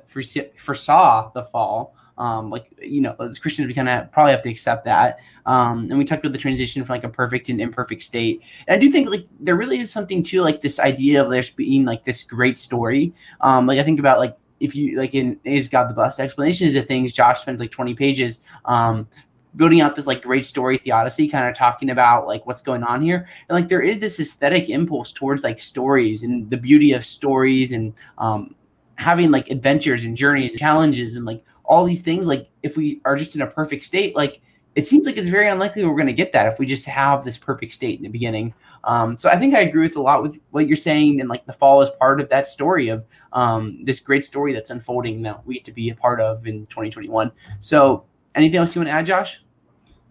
foresaw 0.57 1.30
the 1.33 1.42
fall, 1.42 1.97
um, 2.19 2.51
like 2.51 2.67
you 2.83 3.01
know, 3.01 3.15
as 3.21 3.39
Christians, 3.39 3.69
we 3.69 3.75
kind 3.75 3.88
of 3.88 4.11
probably 4.12 4.33
have 4.33 4.42
to 4.42 4.51
accept 4.51 4.85
that. 4.85 5.21
Um, 5.47 5.88
and 5.88 5.99
we 5.99 6.05
talked 6.05 6.25
about 6.25 6.33
the 6.33 6.38
transition 6.38 6.85
from 6.85 6.95
like 6.95 7.05
a 7.05 7.09
perfect 7.09 7.49
and 7.49 7.61
imperfect 7.61 8.03
state. 8.03 8.42
And 8.66 8.77
I 8.77 8.79
do 8.79 8.90
think 8.90 9.09
like 9.09 9.25
there 9.40 9.55
really 9.55 9.79
is 9.79 9.90
something 9.90 10.23
to 10.25 10.42
like 10.42 10.61
this 10.61 10.79
idea 10.79 11.23
of 11.23 11.31
there's 11.31 11.51
being 11.51 11.85
like 11.85 12.05
this 12.05 12.25
great 12.25 12.59
story. 12.59 13.14
Um, 13.40 13.66
like 13.66 13.79
I 13.79 13.85
think 13.85 14.01
about 14.01 14.19
like 14.19 14.37
if 14.61 14.75
you 14.75 14.99
like 14.99 15.14
in 15.14 15.38
is 15.45 15.69
God 15.69 15.88
the 15.88 15.95
best 15.95 16.21
explanations 16.21 16.75
of 16.75 16.87
things, 16.87 17.12
Josh 17.12 17.40
spends 17.40 17.61
like 17.61 17.71
20 17.71 17.95
pages 17.95 18.40
um, 18.64 19.09
building 19.57 19.81
out 19.81 19.95
this 19.95 20.07
like 20.07 20.23
great 20.23 20.45
story 20.45 20.77
theodicy, 20.77 21.29
kind 21.29 21.49
of 21.49 21.55
talking 21.55 21.90
about 21.90 22.27
like 22.27 22.45
what's 22.47 22.62
going 22.62 22.83
on 22.83 23.01
here. 23.01 23.27
And 23.49 23.57
like 23.57 23.69
there 23.69 23.83
is 23.83 24.01
this 24.01 24.19
aesthetic 24.19 24.69
impulse 24.69 25.12
towards 25.12 25.45
like 25.45 25.59
stories 25.59 26.25
and 26.25 26.51
the 26.51 26.57
beauty 26.57 26.92
of 26.92 27.07
stories 27.07 27.73
and 27.73 27.95
um, 28.19 28.55
having 28.97 29.31
like 29.31 29.51
adventures 29.51 30.05
and 30.05 30.16
journeys 30.16 30.53
and 30.53 30.61
challenges 30.61 31.16
and 31.16 31.25
like 31.25 31.45
all 31.68 31.85
these 31.85 32.00
things 32.00 32.26
like 32.26 32.48
if 32.62 32.76
we 32.76 33.00
are 33.04 33.14
just 33.14 33.37
in 33.37 33.42
a 33.42 33.46
perfect 33.46 33.85
state 33.85 34.16
like 34.16 34.40
it 34.74 34.87
seems 34.87 35.07
like 35.07 35.16
it's 35.16 35.28
very 35.28 35.48
unlikely 35.48 35.85
we're 35.85 35.94
going 35.94 36.07
to 36.07 36.12
get 36.12 36.33
that 36.33 36.46
if 36.46 36.59
we 36.59 36.64
just 36.66 36.87
have 36.87 37.24
this 37.24 37.37
perfect 37.37 37.72
state 37.72 37.98
in 37.98 38.04
the 38.04 38.09
beginning. 38.09 38.54
Um, 38.85 39.18
so 39.18 39.28
i 39.28 39.37
think 39.37 39.54
i 39.54 39.61
agree 39.61 39.83
with 39.83 39.96
a 39.96 40.00
lot 40.00 40.22
with 40.22 40.40
what 40.50 40.68
you're 40.68 40.76
saying 40.76 41.20
and 41.20 41.28
like 41.28 41.44
the 41.46 41.52
fall 41.52 41.81
is 41.81 41.90
part 41.98 42.20
of 42.20 42.28
that 42.28 42.46
story 42.46 42.88
of 42.88 43.04
um, 43.33 43.85
this 43.85 43.98
great 43.98 44.24
story 44.24 44.52
that's 44.52 44.70
unfolding 44.70 45.20
that 45.22 45.44
we 45.44 45.54
get 45.54 45.64
to 45.64 45.72
be 45.72 45.90
a 45.90 45.96
part 45.96 46.20
of 46.20 46.46
in 46.46 46.64
2021 46.66 47.33
so 47.59 48.04
anything 48.37 48.61
else 48.61 48.74
you 48.74 48.81
want 48.81 48.88
to 48.88 48.92
add 48.92 49.04
josh? 49.04 49.42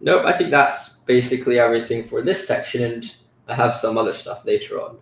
Nope 0.02 0.26
i 0.26 0.36
think 0.36 0.50
that's 0.50 0.98
basically 1.00 1.58
everything 1.58 2.04
for 2.04 2.20
this 2.20 2.46
section 2.46 2.84
and 2.84 3.16
i 3.48 3.54
have 3.54 3.74
some 3.74 3.96
other 3.96 4.12
stuff 4.12 4.44
later 4.44 4.80
on. 4.82 4.98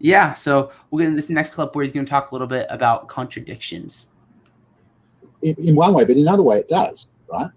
Yeah 0.00 0.34
so 0.34 0.72
we'll 0.90 0.98
get 0.98 1.06
into 1.06 1.16
this 1.16 1.30
next 1.30 1.54
clip 1.54 1.76
where 1.76 1.84
he's 1.84 1.92
going 1.92 2.04
to 2.04 2.10
talk 2.10 2.32
a 2.32 2.34
little 2.34 2.48
bit 2.48 2.66
about 2.68 3.06
contradictions 3.06 4.07
in, 5.42 5.54
in 5.58 5.76
one 5.76 5.94
way, 5.94 6.04
but 6.04 6.16
in 6.16 6.22
another 6.22 6.42
way, 6.42 6.58
it 6.58 6.68
does, 6.68 7.08
right? 7.30 7.50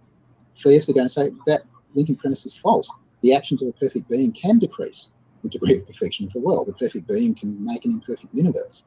Theists 0.64 0.90
are 0.90 0.94
going 0.94 1.08
to 1.08 1.14
say 1.14 1.32
that 1.48 1.62
linking 1.94 2.16
premise 2.16 2.46
is 2.46 2.56
false. 2.56 2.92
The 3.22 3.34
actions 3.34 3.62
of 3.62 3.70
a 3.70 3.74
perfect 3.74 4.10
being 4.10 4.32
can 4.32 4.60
decrease 4.60 5.12
the 5.44 5.50
degree 5.50 5.78
of 5.78 5.88
perfection 5.88 6.28
of 6.28 6.34
the 6.34 6.40
world. 6.40 6.70
A 6.70 6.74
perfect 6.74 7.08
being 7.08 7.36
can 7.36 7.64
make 7.64 7.86
an 7.86 7.92
imperfect 7.92 8.34
universe. 8.34 8.84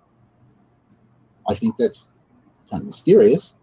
I 1.49 1.55
think 1.55 1.75
that's 1.79 2.11
kind 2.71 2.83
of 2.83 2.87
mysterious. 2.87 3.55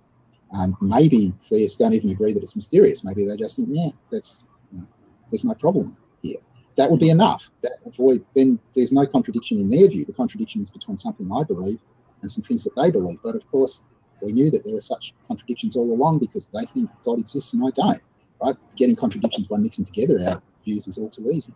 Um, 0.54 0.76
maybe 0.82 1.34
theists 1.50 1.78
don't 1.78 1.94
even 1.94 2.10
agree 2.10 2.34
that 2.34 2.44
it's 2.44 2.56
mysterious. 2.56 3.04
Maybe 3.04 3.26
they 3.26 3.38
just 3.38 3.56
think, 3.56 3.70
yeah, 3.72 3.90
that's 4.12 4.44
you 4.72 4.80
know, 4.80 4.88
there's 5.32 5.46
no 5.46 5.54
problem 5.56 5.96
here. 6.22 6.40
That 6.78 6.90
would 6.90 7.00
be 7.00 7.10
enough. 7.10 7.50
That 7.64 7.74
avoid 7.86 8.26
then 8.36 8.60
there's 8.76 8.92
no 8.92 9.06
contradiction 9.06 9.60
in 9.60 9.70
their 9.70 9.88
view. 9.88 10.04
The 10.04 10.14
contradiction 10.14 10.62
is 10.62 10.70
between 10.70 10.98
something 10.98 11.30
I 11.32 11.44
believe 11.44 11.80
and 12.22 12.32
some 12.32 12.44
things 12.44 12.64
that 12.66 12.76
they 12.76 12.92
believe. 12.92 13.20
But 13.24 13.36
of 13.36 13.50
course, 13.50 13.86
we 14.22 14.32
knew 14.34 14.52
that 14.52 14.64
there 14.64 14.74
were 14.74 14.82
such 14.82 15.14
contradictions 15.28 15.76
all 15.76 15.92
along 15.92 16.20
because 16.20 16.48
they 16.50 16.66
think 16.74 16.90
God 17.04 17.20
exists 17.20 17.54
and 17.54 17.64
I 17.66 17.70
don't. 17.76 18.02
Right? 18.42 18.56
Getting 18.76 18.96
contradictions 18.96 19.48
by 19.48 19.58
mixing 19.58 19.86
together 19.86 20.20
our 20.28 20.42
views 20.64 20.88
is 20.88 20.98
all 20.98 21.10
too 21.10 21.30
easy. 21.30 21.54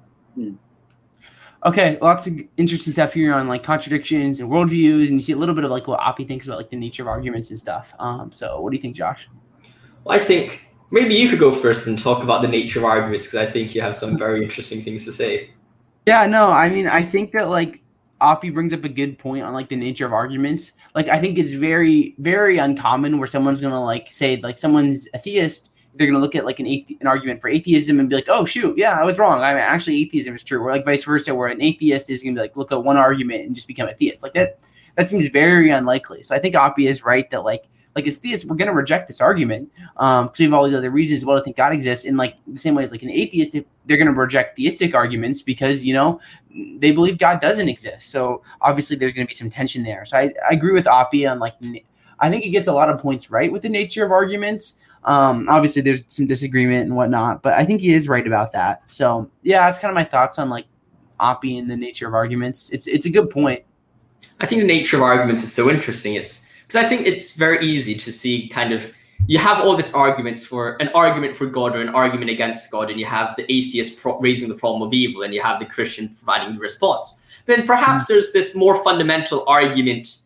Okay, 1.66 1.98
lots 2.00 2.28
of 2.28 2.40
interesting 2.58 2.94
stuff 2.94 3.14
here 3.14 3.34
on 3.34 3.48
like 3.48 3.64
contradictions 3.64 4.40
and 4.40 4.50
worldviews, 4.52 5.08
and 5.08 5.14
you 5.14 5.20
see 5.20 5.34
a 5.34 5.38
little 5.38 5.56
bit 5.56 5.64
of 5.64 5.72
like 5.72 5.88
what 5.88 6.00
Oppy 6.00 6.28
thinks 6.28 6.46
about 6.46 6.58
like 6.58 6.70
the 6.70 6.76
nature 6.76 7.02
of 7.02 7.08
arguments 7.08 7.50
and 7.50 7.58
stuff. 7.58 7.94
Um, 7.98 8.32
so 8.32 8.62
what 8.62 8.70
do 8.70 8.76
you 8.76 8.82
think, 8.82 8.96
Josh? 8.96 9.28
Well, 10.04 10.16
I 10.16 10.24
think 10.24 10.62
maybe 10.92 11.16
you 11.16 11.28
could 11.28 11.40
go 11.40 11.52
first 11.52 11.88
and 11.88 11.98
talk 11.98 12.24
about 12.24 12.44
the 12.44 12.48
nature 12.48 12.80
of 12.80 12.86
arguments 12.86 13.26
because 13.26 13.48
I 13.48 13.50
think 13.50 13.74
you 13.74 13.82
have 13.82 13.96
some 13.96 14.16
very 14.26 14.44
interesting 14.44 14.84
things 14.84 15.06
to 15.06 15.12
say. 15.12 15.50
Yeah, 16.06 16.28
no, 16.28 16.50
I 16.50 16.70
mean, 16.70 16.88
I 16.88 17.02
think 17.02 17.32
that 17.32 17.50
like 17.50 17.82
Oppy 18.22 18.54
brings 18.54 18.74
up 18.74 18.84
a 18.84 18.90
good 18.90 19.18
point 19.18 19.44
on 19.44 19.54
like 19.54 19.70
the 19.70 19.76
nature 19.76 20.06
of 20.06 20.14
arguments. 20.14 20.74
Like 20.94 21.10
I 21.10 21.20
think 21.20 21.38
it's 21.38 21.52
very, 21.52 22.16
very 22.20 22.58
uncommon 22.58 23.18
where 23.18 23.28
someone's 23.28 23.62
gonna 23.62 23.84
like 23.84 24.08
say 24.12 24.38
like 24.38 24.58
someone's 24.58 25.08
a 25.14 25.20
theist, 25.20 25.72
they're 25.96 26.08
gonna 26.08 26.20
look 26.20 26.36
at 26.36 26.46
like 26.46 26.60
an 26.60 26.66
athe- 26.66 27.00
an 27.02 27.08
argument 27.08 27.42
for 27.42 27.50
atheism 27.50 28.00
and 28.00 28.10
be 28.10 28.16
like, 28.16 28.28
oh 28.30 28.46
shoot, 28.46 28.78
yeah, 28.78 29.00
I 29.00 29.04
was 29.04 29.20
wrong. 29.20 29.42
I 29.42 29.54
mean, 29.54 29.62
actually 29.62 30.02
atheism 30.02 30.36
is 30.36 30.44
true. 30.44 30.62
Or 30.62 30.72
like 30.72 30.86
vice 30.86 31.04
versa, 31.04 31.36
where 31.36 31.50
an 31.50 31.62
atheist 31.62 32.10
is 32.10 32.24
gonna 32.24 32.36
be 32.36 32.42
like 32.42 32.56
look 32.56 32.72
at 32.72 32.84
one 32.84 32.98
argument 32.98 33.46
and 33.46 33.54
just 33.54 33.68
become 33.68 33.90
a 33.90 33.94
theist. 33.94 34.24
Like 34.24 34.34
that, 34.34 34.60
that 34.96 35.10
seems 35.10 35.28
very 35.28 35.70
unlikely. 35.70 36.24
So 36.24 36.36
I 36.36 36.40
think 36.40 36.56
Oppy 36.56 36.88
is 36.88 37.04
right 37.04 37.30
that 37.32 37.44
like 37.44 37.66
like 37.96 38.08
as 38.08 38.18
theists, 38.18 38.46
we're 38.46 38.58
going 38.58 38.68
to 38.68 38.74
reject 38.74 39.08
this 39.08 39.22
argument 39.22 39.72
um, 39.98 40.26
because 40.26 40.40
we 40.40 40.46
have 40.46 40.54
all 40.54 40.66
these 40.66 40.76
other 40.76 40.90
reasons 40.90 41.22
as 41.22 41.26
well 41.26 41.38
to 41.38 41.44
think 41.44 41.56
God 41.56 41.72
exists. 41.72 42.06
In 42.06 42.18
like 42.18 42.36
the 42.46 42.60
same 42.60 42.76
way 42.76 42.84
as 42.84 42.92
like 42.92 43.04
an 43.04 43.10
atheist, 43.10 43.54
they're 43.54 43.98
going 43.98 44.08
to 44.08 44.14
reject 44.14 44.58
theistic 44.58 44.94
arguments 44.94 45.42
because 45.42 45.86
you 45.86 45.94
know 45.94 46.20
they 46.78 46.92
believe 46.92 47.18
God 47.18 47.40
doesn't 47.40 47.70
exist. 47.70 48.10
So 48.10 48.44
obviously, 48.62 48.98
there's 48.98 49.14
going 49.14 49.26
to 49.26 49.30
be 49.30 49.36
some 49.36 49.50
tension 49.50 49.84
there. 49.84 50.04
So 50.04 50.18
I, 50.18 50.34
I 50.50 50.54
agree 50.54 50.74
with 50.74 50.86
Oppy 50.86 51.30
on 51.30 51.40
like 51.40 51.56
I 52.20 52.30
think 52.30 52.44
he 52.44 52.50
gets 52.50 52.68
a 52.68 52.74
lot 52.74 52.90
of 52.90 53.00
points 53.00 53.32
right 53.32 53.52
with 53.52 53.62
the 53.62 53.70
nature 53.70 54.04
of 54.04 54.12
arguments. 54.12 54.80
Um, 55.06 55.48
obviously, 55.48 55.82
there's 55.82 56.04
some 56.08 56.28
disagreement 56.28 56.88
and 56.88 56.96
whatnot, 56.96 57.44
but 57.44 57.54
I 57.54 57.64
think 57.64 57.80
he 57.80 57.94
is 57.94 58.10
right 58.10 58.26
about 58.26 58.52
that. 58.54 58.90
So 58.90 59.30
yeah, 59.42 59.66
that's 59.66 59.80
kind 59.80 59.90
of 59.90 59.96
my 59.96 60.04
thoughts 60.04 60.38
on 60.38 60.50
like 60.50 60.66
Oppy 61.22 61.58
and 61.58 61.70
the 61.70 61.78
nature 61.78 62.08
of 62.08 62.14
arguments. 62.14 62.72
It's 62.72 62.88
it's 62.88 63.06
a 63.06 63.10
good 63.10 63.30
point. 63.30 63.64
I 64.42 64.48
think 64.48 64.62
the 64.62 64.68
nature 64.68 64.98
of 64.98 65.04
arguments 65.04 65.44
is 65.44 65.54
so 65.54 65.70
interesting. 65.70 66.16
It's 66.16 66.45
because 66.68 66.84
I 66.84 66.88
think 66.88 67.08
it's 67.08 67.36
very 67.36 67.66
easy 67.66 67.96
to 67.96 68.12
see 68.12 68.48
kind 68.48 68.72
of 68.74 68.92
you 69.28 69.40
have 69.40 69.64
all 69.64 69.76
these 69.76 69.94
arguments 69.94 70.46
for 70.46 70.76
an 70.82 70.90
argument 70.90 71.36
for 71.36 71.48
God 71.48 71.76
or 71.76 71.82
an 71.82 71.90
argument 71.90 72.30
against 72.30 72.70
God, 72.70 72.92
and 72.92 73.00
you 73.00 73.06
have 73.06 73.36
the 73.36 73.52
atheist 73.52 73.98
pro- 73.98 74.20
raising 74.20 74.50
the 74.50 74.56
problem 74.56 74.88
of 74.88 74.94
evil, 74.94 75.24
and 75.24 75.34
you 75.34 75.42
have 75.42 75.60
the 75.60 75.66
Christian 75.66 76.10
providing 76.10 76.56
the 76.56 76.60
response. 76.60 77.22
Then 77.46 77.66
perhaps 77.66 78.06
mm 78.06 78.08
there's 78.08 78.34
this 78.34 78.56
more 78.56 78.84
fundamental 78.84 79.44
argument 79.48 80.18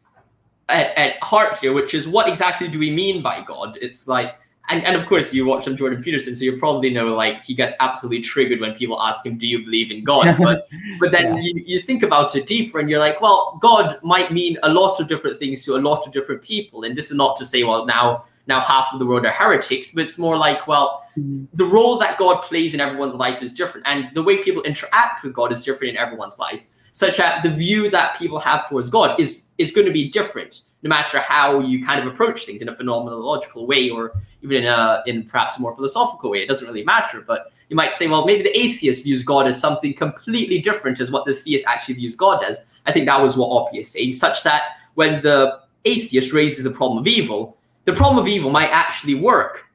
at, 0.68 0.98
at 0.98 1.24
heart 1.24 1.58
here, 1.58 1.74
which 1.74 1.94
is 1.94 2.08
what 2.08 2.28
exactly 2.28 2.68
do 2.68 2.80
we 2.80 2.92
mean 2.92 3.22
by 3.22 3.42
God? 3.42 3.78
It's 3.82 4.08
like 4.08 4.36
and, 4.70 4.84
and 4.86 4.96
of 4.96 5.06
course 5.08 5.34
you 5.34 5.46
watch 5.46 5.66
some 5.66 5.76
Jordan 5.76 6.02
Peterson, 6.02 6.36
so 6.36 6.44
you 6.44 6.58
probably 6.58 6.90
know 6.90 7.08
like 7.08 7.44
he 7.44 7.54
gets 7.54 7.74
absolutely 7.80 8.22
triggered 8.22 8.60
when 8.60 8.74
people 8.74 9.02
ask 9.02 9.26
him, 9.26 9.38
"Do 9.38 9.48
you 9.48 9.64
believe 9.64 9.92
in 9.92 10.04
God?" 10.04 10.38
But 10.40 10.68
but 11.00 11.12
then 11.12 11.38
yeah. 11.38 11.42
you, 11.42 11.64
you 11.66 11.80
think 11.80 12.04
about 12.04 12.36
it 12.36 12.46
deeper, 12.46 12.80
and 12.80 12.90
you're 12.90 13.00
like, 13.00 13.20
well, 13.20 13.58
God 13.62 13.98
might 14.04 14.32
mean 14.32 14.58
a 14.64 14.70
lot 14.70 15.00
of 15.00 15.08
different 15.08 15.38
things 15.38 15.66
to 15.66 15.76
a 15.76 15.82
lot 15.82 16.06
of 16.06 16.14
different 16.14 16.42
people, 16.44 16.84
and 16.84 16.96
this 16.96 17.10
is 17.10 17.18
not 17.18 17.36
to 17.38 17.46
say, 17.46 17.64
well, 17.64 17.86
now 17.86 18.26
now 18.48 18.60
half 18.60 18.90
of 18.94 19.00
the 19.00 19.06
world 19.06 19.26
are 19.26 19.32
heretics, 19.32 19.92
but 19.92 20.04
it's 20.04 20.18
more 20.18 20.38
like, 20.38 20.68
well, 20.68 21.04
mm-hmm. 21.18 21.46
the 21.54 21.66
role 21.66 21.98
that 21.98 22.18
God 22.18 22.42
plays 22.42 22.74
in 22.74 22.80
everyone's 22.80 23.16
life 23.16 23.42
is 23.42 23.54
different, 23.54 23.88
and 23.88 24.06
the 24.14 24.24
way 24.24 24.44
people 24.44 24.62
interact 24.64 25.24
with 25.24 25.34
God 25.34 25.52
is 25.52 25.64
different 25.64 25.92
in 25.96 25.98
everyone's 25.98 26.38
life, 26.38 26.66
such 26.94 27.18
that 27.18 27.42
the 27.42 27.50
view 27.52 27.90
that 27.90 28.18
people 28.18 28.40
have 28.40 28.70
towards 28.70 28.90
God 28.90 29.20
is 29.20 29.50
is 29.58 29.72
going 29.72 29.88
to 29.88 29.94
be 29.94 30.10
different 30.10 30.62
no 30.82 30.88
matter 30.88 31.20
how 31.20 31.60
you 31.60 31.84
kind 31.84 32.00
of 32.00 32.12
approach 32.12 32.46
things 32.46 32.62
in 32.62 32.70
a 32.70 32.74
phenomenological 32.74 33.68
way 33.68 33.90
or 33.90 34.14
even 34.42 34.64
in 34.64 34.66
a 34.66 35.04
in 35.06 35.24
perhaps 35.24 35.58
a 35.58 35.62
more 35.62 35.76
philosophical 35.76 36.30
way. 36.30 36.42
It 36.42 36.48
doesn't 36.48 36.68
really 36.68 36.84
matter. 36.84 37.22
But 37.22 37.52
you 37.70 37.76
might 37.76 37.94
say, 37.94 38.08
well, 38.08 38.26
maybe 38.26 38.44
the 38.44 38.58
atheist 38.58 39.04
views 39.04 39.24
God 39.24 39.48
as 39.48 39.60
something 39.60 39.94
completely 39.94 40.60
different 40.60 41.00
as 41.00 41.12
what 41.12 41.26
the 41.26 41.34
theist 41.34 41.66
actually 41.68 41.96
views 41.96 42.16
God 42.16 42.44
as. 42.44 42.66
I 42.86 42.92
think 42.92 43.06
that 43.08 43.22
was 43.22 43.38
what 43.38 43.50
Oppy 43.50 43.80
is 43.80 43.92
saying, 43.92 44.14
such 44.14 44.44
that 44.44 44.64
when 44.96 45.22
the 45.22 45.60
atheist 45.86 46.34
raises 46.34 46.64
the 46.64 46.72
problem 46.72 47.00
of 47.00 47.08
evil, 47.08 47.58
the 47.86 47.94
problem 47.94 48.20
of 48.20 48.28
evil 48.28 48.50
might 48.50 48.70
actually 48.70 49.16
work, 49.16 49.66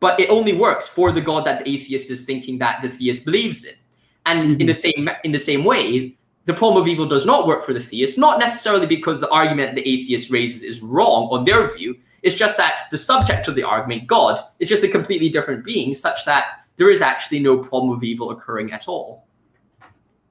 but 0.00 0.18
it 0.18 0.30
only 0.30 0.52
works 0.52 0.88
for 0.88 1.12
the 1.12 1.20
God 1.20 1.44
that 1.44 1.64
the 1.64 1.70
atheist 1.70 2.10
is 2.10 2.24
thinking 2.24 2.58
that 2.58 2.82
the 2.82 2.88
theist 2.88 3.24
believes 3.24 3.64
in. 3.64 3.74
And 4.26 4.50
mm-hmm. 4.50 4.60
in 4.60 4.66
the 4.66 4.74
same 4.74 5.10
in 5.24 5.32
the 5.32 5.38
same 5.38 5.64
way, 5.64 6.16
the 6.44 6.54
problem 6.54 6.82
of 6.82 6.88
evil 6.88 7.06
does 7.06 7.26
not 7.26 7.46
work 7.46 7.62
for 7.62 7.72
the 7.72 7.80
theist, 7.80 8.18
not 8.18 8.38
necessarily 8.38 8.86
because 8.86 9.20
the 9.20 9.30
argument 9.30 9.74
the 9.74 9.88
atheist 9.88 10.30
raises 10.30 10.62
is 10.62 10.82
wrong 10.82 11.28
on 11.30 11.44
their 11.44 11.66
view. 11.74 11.96
It's 12.22 12.34
just 12.34 12.56
that 12.56 12.74
the 12.90 12.98
subject 12.98 13.48
of 13.48 13.54
the 13.54 13.62
argument, 13.62 14.06
God, 14.06 14.38
is 14.58 14.68
just 14.68 14.84
a 14.84 14.88
completely 14.88 15.28
different 15.28 15.64
being, 15.64 15.94
such 15.94 16.24
that 16.24 16.64
there 16.76 16.90
is 16.90 17.02
actually 17.02 17.40
no 17.40 17.58
problem 17.58 17.92
of 17.92 18.02
evil 18.02 18.30
occurring 18.30 18.72
at 18.72 18.88
all. 18.88 19.24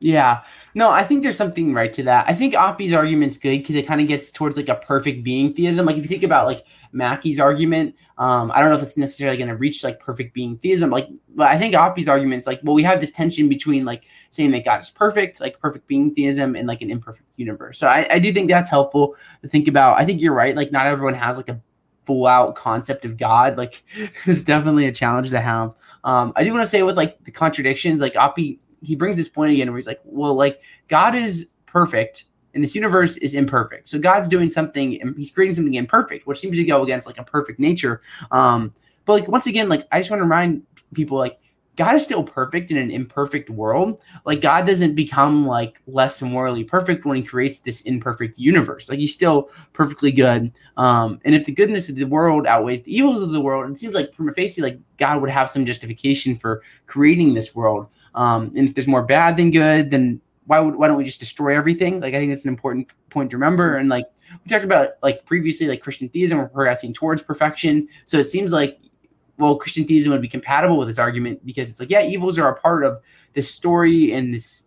Yeah. 0.02 0.42
No, 0.74 0.90
I 0.90 1.04
think 1.04 1.22
there's 1.22 1.38
something 1.38 1.74
right 1.74 1.94
to 1.94 2.04
that. 2.04 2.26
I 2.28 2.34
think 2.34 2.56
Oppy's 2.56 2.92
argument's 2.92 3.38
good 3.38 3.60
because 3.60 3.76
it 3.76 3.86
kind 3.86 4.02
of 4.02 4.08
gets 4.08 4.32
towards 4.32 4.58
like 4.58 4.68
a 4.68 4.76
perfect 4.76 5.24
being 5.24 5.54
theism. 5.54 5.86
Like 5.86 5.96
if 5.96 6.02
you 6.02 6.08
think 6.08 6.24
about 6.24 6.48
like 6.48 6.66
Mackie's 6.92 7.40
argument, 7.40 7.96
um, 8.18 8.52
I 8.52 8.60
don't 8.60 8.70
know 8.70 8.78
if 8.78 8.82
it's 8.82 8.98
necessarily 8.98 9.38
going 9.38 9.50
to 9.50 9.56
reach 9.56 9.84
like 9.84 10.00
perfect 10.00 10.34
being 10.34 10.58
theism. 10.58 10.90
Like, 10.90 11.08
but 11.36 11.52
I 11.52 11.58
think 11.60 11.76
Oppy's 11.76 12.08
argument's 12.08 12.48
like, 12.48 12.62
well, 12.64 12.74
we 12.74 12.82
have 12.82 13.00
this 13.00 13.12
tension 13.12 13.48
between 13.48 13.86
like 13.86 14.06
saying 14.32 14.52
that 14.52 14.66
God 14.66 14.82
is 14.82 14.90
perfect, 14.90 15.40
like 15.40 15.60
perfect 15.60 15.88
being 15.88 16.16
theism, 16.16 16.56
and 16.56 16.68
like 16.68 16.82
an 16.82 16.90
imperfect 16.90 17.28
universe. 17.36 17.78
So 17.78 17.88
I, 17.88 18.08
I 18.10 18.20
do 18.20 18.34
think 18.34 18.50
that's 18.50 18.70
helpful 18.70 19.16
to 19.44 19.48
think 19.48 19.68
about. 19.68 20.00
I 20.00 20.06
think 20.06 20.20
you're 20.20 20.34
right. 20.34 20.56
Like 20.56 20.72
not 20.72 20.88
everyone 20.88 21.14
has 21.14 21.38
like 21.38 21.50
a 21.50 21.62
full 22.08 22.26
out 22.26 22.56
concept 22.56 23.06
of 23.06 23.18
God. 23.18 23.56
Like 23.56 23.84
it's 24.26 24.44
definitely 24.44 24.88
a 24.88 24.92
challenge 24.92 25.30
to 25.30 25.42
have. 25.42 25.76
Um, 26.04 26.34
I 26.36 26.44
do 26.44 26.52
want 26.52 26.64
to 26.64 26.70
say 26.70 26.82
with 26.82 26.98
like 26.98 27.24
the 27.26 27.32
contradictions, 27.32 28.02
like 28.02 28.14
Oppy 28.14 28.58
he 28.82 28.96
brings 28.96 29.16
this 29.16 29.30
point 29.30 29.52
again 29.52 29.70
where 29.70 29.78
he's 29.78 29.88
like, 29.88 30.02
well, 30.04 30.34
like 30.34 30.62
God 30.88 31.16
is 31.16 31.50
perfect 31.66 32.26
and 32.54 32.64
this 32.64 32.76
universe 32.76 33.18
is 33.18 33.34
imperfect. 33.34 33.88
So 33.88 34.00
God's 34.00 34.28
doing 34.28 34.50
something, 34.50 35.02
and 35.02 35.16
he's 35.18 35.32
creating 35.32 35.56
something 35.56 35.74
imperfect, 35.74 36.28
which 36.28 36.40
seems 36.40 36.58
to 36.58 36.64
go 36.64 36.84
against 36.84 37.08
like 37.08 37.18
a 37.18 37.24
perfect 37.24 37.60
nature. 37.60 38.02
Um, 38.32 38.74
but 39.06 39.14
like 39.14 39.28
once 39.28 39.48
again, 39.48 39.70
like 39.70 39.88
I 39.92 40.00
just 40.00 40.12
want 40.12 40.20
to 40.20 40.26
remind 40.26 40.64
people 40.94 41.18
like 41.18 41.40
God 41.78 41.96
is 41.96 42.04
still 42.04 42.24
perfect 42.24 42.70
in 42.70 42.78
an 42.78 42.92
imperfect 42.92 43.50
world. 43.50 44.02
Like 44.26 44.42
God 44.42 44.68
doesn't 44.68 44.94
become 44.94 45.46
like 45.48 45.82
less 45.88 46.22
morally 46.22 46.64
perfect 46.64 47.06
when 47.06 47.18
he 47.18 47.24
creates 47.24 47.62
this 47.62 47.82
imperfect 47.82 48.38
universe. 48.38 48.90
Like 48.90 49.00
he's 49.00 49.14
still 49.14 49.50
perfectly 49.72 50.12
good. 50.12 50.52
Um, 50.76 51.20
and 51.24 51.34
if 51.34 51.46
the 51.46 51.54
goodness 51.54 51.88
of 51.90 51.96
the 51.96 52.04
world 52.04 52.46
outweighs 52.46 52.84
the 52.84 52.96
evils 52.96 53.24
of 53.24 53.32
the 53.32 53.42
world, 53.42 53.72
it 53.72 53.78
seems 53.78 53.96
like 53.96 54.12
prima 54.12 54.34
facie, 54.34 54.62
like 54.62 54.80
God 54.98 55.22
would 55.22 55.32
have 55.32 55.50
some 55.50 55.66
justification 55.66 56.36
for 56.36 56.62
creating 56.88 57.34
this 57.34 57.56
world. 57.56 57.88
Um, 58.16 58.52
and 58.56 58.68
if 58.68 58.76
there's 58.76 58.88
more 58.88 59.04
bad 59.04 59.38
than 59.38 59.52
good, 59.52 59.92
then 59.92 60.22
why 60.46 60.60
would 60.60 60.76
why 60.76 60.88
don't 60.88 60.98
we 60.98 61.04
just 61.04 61.20
destroy 61.20 61.56
everything? 61.56 62.02
Like 62.02 62.14
I 62.14 62.20
think 62.20 62.32
that's 62.32 62.46
an 62.46 62.50
important 62.50 62.90
point 63.10 63.32
to 63.32 63.38
remember. 63.38 63.76
And 63.76 63.90
like 63.90 64.06
we 64.32 64.50
talked 64.50 64.66
about 64.66 64.92
like 65.02 65.26
previously, 65.26 65.68
like 65.68 65.82
Christian 65.82 66.10
theism, 66.10 66.38
we're 66.38 66.50
progressing 66.50 66.94
towards 66.94 67.22
perfection. 67.22 67.88
So 68.06 68.18
it 68.18 68.26
seems 68.26 68.52
like 68.52 68.80
well, 69.38 69.56
Christian 69.56 69.86
theism 69.86 70.12
would 70.12 70.22
be 70.22 70.28
compatible 70.28 70.78
with 70.78 70.88
this 70.88 71.00
argument 71.00 71.44
because 71.46 71.70
it's 71.70 71.80
like, 71.80 71.90
yeah, 71.90 72.04
evils 72.04 72.38
are 72.38 72.50
a 72.50 72.56
part 72.56 72.84
of 72.84 73.02
this 73.34 73.52
story 73.52 74.14
and 74.14 74.34
this 74.34 74.64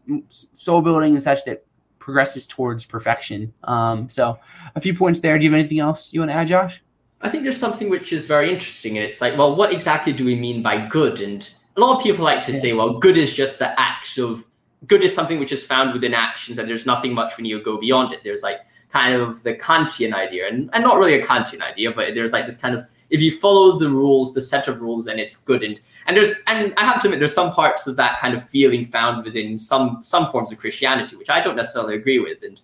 soul 0.53 0.83
building 0.83 1.13
and 1.13 1.23
such 1.23 1.45
that 1.45 1.65
progresses 2.01 2.47
towards 2.47 2.85
perfection. 2.85 3.53
Um, 3.65 4.11
so 4.11 4.39
a 4.75 4.81
few 4.81 4.93
points 4.93 5.21
there. 5.21 5.39
Do 5.39 5.45
you 5.45 5.51
have 5.51 5.59
anything 5.59 5.79
else 5.79 6.13
you 6.13 6.21
want 6.21 6.33
to 6.33 6.37
add, 6.37 6.49
Josh? 6.49 6.83
I 7.23 7.31
think 7.31 7.45
there's 7.45 7.57
something 7.57 7.89
which 7.89 8.13
is 8.13 8.27
very 8.27 8.53
interesting, 8.53 8.99
and 8.99 9.07
it's 9.07 9.21
like, 9.23 9.39
well, 9.39 9.57
what 9.57 9.73
exactly 9.73 10.13
do 10.13 10.25
we 10.27 10.35
mean 10.35 10.63
by 10.63 10.87
good? 10.87 11.21
And 11.21 11.49
a 11.77 11.81
lot 11.81 11.97
of 11.97 12.03
people 12.03 12.25
like 12.25 12.45
to 12.47 12.53
yeah. 12.53 12.59
say, 12.59 12.73
well, 12.73 12.99
good 12.99 13.17
is 13.17 13.33
just 13.33 13.59
the 13.59 13.79
act 13.81 14.19
of 14.19 14.47
good 14.87 15.03
is 15.03 15.15
something 15.15 15.39
which 15.39 15.53
is 15.53 15.65
found 15.65 15.93
within 15.93 16.15
actions, 16.15 16.59
and 16.59 16.69
there's 16.69 16.87
nothing 16.87 17.13
much 17.15 17.37
when 17.37 17.47
you 17.47 17.63
go 17.63 17.79
beyond 17.79 18.13
it. 18.13 18.21
There's 18.23 18.43
like 18.43 18.61
kind 18.91 19.15
of 19.15 19.43
the 19.43 19.55
Kantian 19.55 20.13
idea, 20.13 20.49
and, 20.49 20.71
and 20.73 20.85
not 20.85 20.99
really 20.99 21.15
a 21.15 21.25
Kantian 21.25 21.63
idea, 21.63 21.91
but 21.91 22.15
there's 22.15 22.33
like 22.33 22.47
this 22.47 22.57
kind 22.57 22.75
of 22.75 22.85
if 23.11 23.21
you 23.21 23.31
follow 23.31 23.79
the 23.79 23.89
rules, 23.89 24.35
the 24.35 24.41
set 24.41 24.69
of 24.69 24.81
rules, 24.81 25.05
then 25.05 25.19
it's 25.19 25.37
good. 25.37 25.63
And 25.63 25.81
and 26.07 26.17
there's 26.17 26.43
and 26.47 26.75
I 26.77 26.85
have 26.85 27.01
to 27.03 27.09
admit, 27.09 27.21
there's 27.21 27.35
some 27.35 27.53
parts 27.53 27.87
of 27.87 27.97
that 27.97 28.19
kind 28.19 28.35
of 28.35 28.49
feeling 28.49 28.85
found 28.85 29.25
within 29.25 29.59
some 29.59 29.99
some 30.03 30.31
forms 30.31 30.53
of 30.53 30.59
Christianity, 30.59 31.17
which 31.17 31.31
I 31.31 31.41
don't 31.41 31.57
necessarily 31.57 31.95
agree 31.95 32.19
with. 32.19 32.43
And 32.43 32.61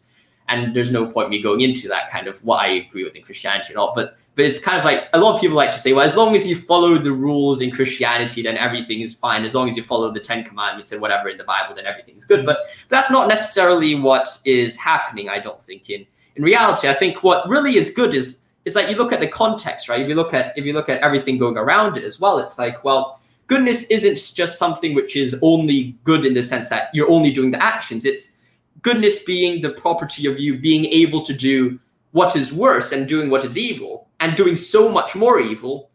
and 0.50 0.74
there's 0.74 0.90
no 0.90 1.06
point 1.06 1.30
me 1.30 1.40
going 1.40 1.60
into 1.60 1.88
that 1.88 2.10
kind 2.10 2.26
of 2.26 2.44
what 2.44 2.60
I 2.60 2.68
agree 2.68 3.04
with 3.04 3.16
in 3.16 3.22
Christianity 3.22 3.72
or 3.72 3.76
not. 3.76 3.94
But 3.94 4.16
but 4.36 4.44
it's 4.44 4.62
kind 4.62 4.78
of 4.78 4.84
like 4.84 5.08
a 5.12 5.18
lot 5.18 5.34
of 5.34 5.40
people 5.40 5.56
like 5.56 5.72
to 5.72 5.78
say, 5.78 5.92
well, 5.92 6.04
as 6.04 6.16
long 6.16 6.34
as 6.36 6.46
you 6.46 6.56
follow 6.56 6.98
the 6.98 7.12
rules 7.12 7.60
in 7.60 7.70
Christianity, 7.70 8.42
then 8.42 8.56
everything 8.56 9.00
is 9.00 9.12
fine. 9.12 9.44
As 9.44 9.54
long 9.54 9.68
as 9.68 9.76
you 9.76 9.82
follow 9.82 10.12
the 10.12 10.20
Ten 10.20 10.44
Commandments 10.44 10.92
and 10.92 11.00
whatever 11.00 11.28
in 11.28 11.36
the 11.36 11.44
Bible, 11.44 11.74
then 11.74 11.86
everything's 11.86 12.24
good. 12.24 12.46
But 12.46 12.58
that's 12.88 13.10
not 13.10 13.28
necessarily 13.28 13.94
what 13.94 14.38
is 14.44 14.76
happening, 14.76 15.28
I 15.28 15.40
don't 15.40 15.62
think. 15.62 15.90
In 15.90 16.06
in 16.36 16.42
reality, 16.42 16.88
I 16.88 16.94
think 16.94 17.22
what 17.22 17.48
really 17.48 17.76
is 17.76 17.92
good 17.92 18.14
is 18.14 18.46
is 18.64 18.74
like 18.74 18.88
you 18.88 18.96
look 18.96 19.12
at 19.12 19.20
the 19.20 19.28
context, 19.28 19.88
right? 19.88 20.00
If 20.00 20.08
you 20.08 20.14
look 20.14 20.34
at 20.34 20.56
if 20.56 20.64
you 20.64 20.72
look 20.72 20.88
at 20.88 21.00
everything 21.00 21.38
going 21.38 21.56
around 21.56 21.96
it 21.96 22.04
as 22.04 22.20
well, 22.20 22.38
it's 22.38 22.58
like, 22.58 22.84
well, 22.84 23.20
goodness 23.46 23.84
isn't 23.84 24.32
just 24.34 24.58
something 24.58 24.94
which 24.94 25.16
is 25.16 25.36
only 25.42 25.96
good 26.04 26.24
in 26.24 26.34
the 26.34 26.42
sense 26.42 26.68
that 26.68 26.88
you're 26.94 27.10
only 27.10 27.32
doing 27.32 27.50
the 27.50 27.62
actions. 27.62 28.04
It's 28.04 28.38
goodness 28.82 29.24
being 29.24 29.60
the 29.60 29.70
property 29.70 30.26
of 30.26 30.38
you 30.38 30.58
being 30.58 30.86
able 30.86 31.24
to 31.24 31.32
do 31.32 31.78
what 32.12 32.34
is 32.36 32.52
worse 32.52 32.92
and 32.92 33.08
doing 33.08 33.30
what 33.30 33.44
is 33.44 33.56
evil 33.56 34.08
and 34.20 34.36
doing 34.36 34.56
so 34.56 34.90
much 34.90 35.14
more 35.14 35.40
evil, 35.40 35.90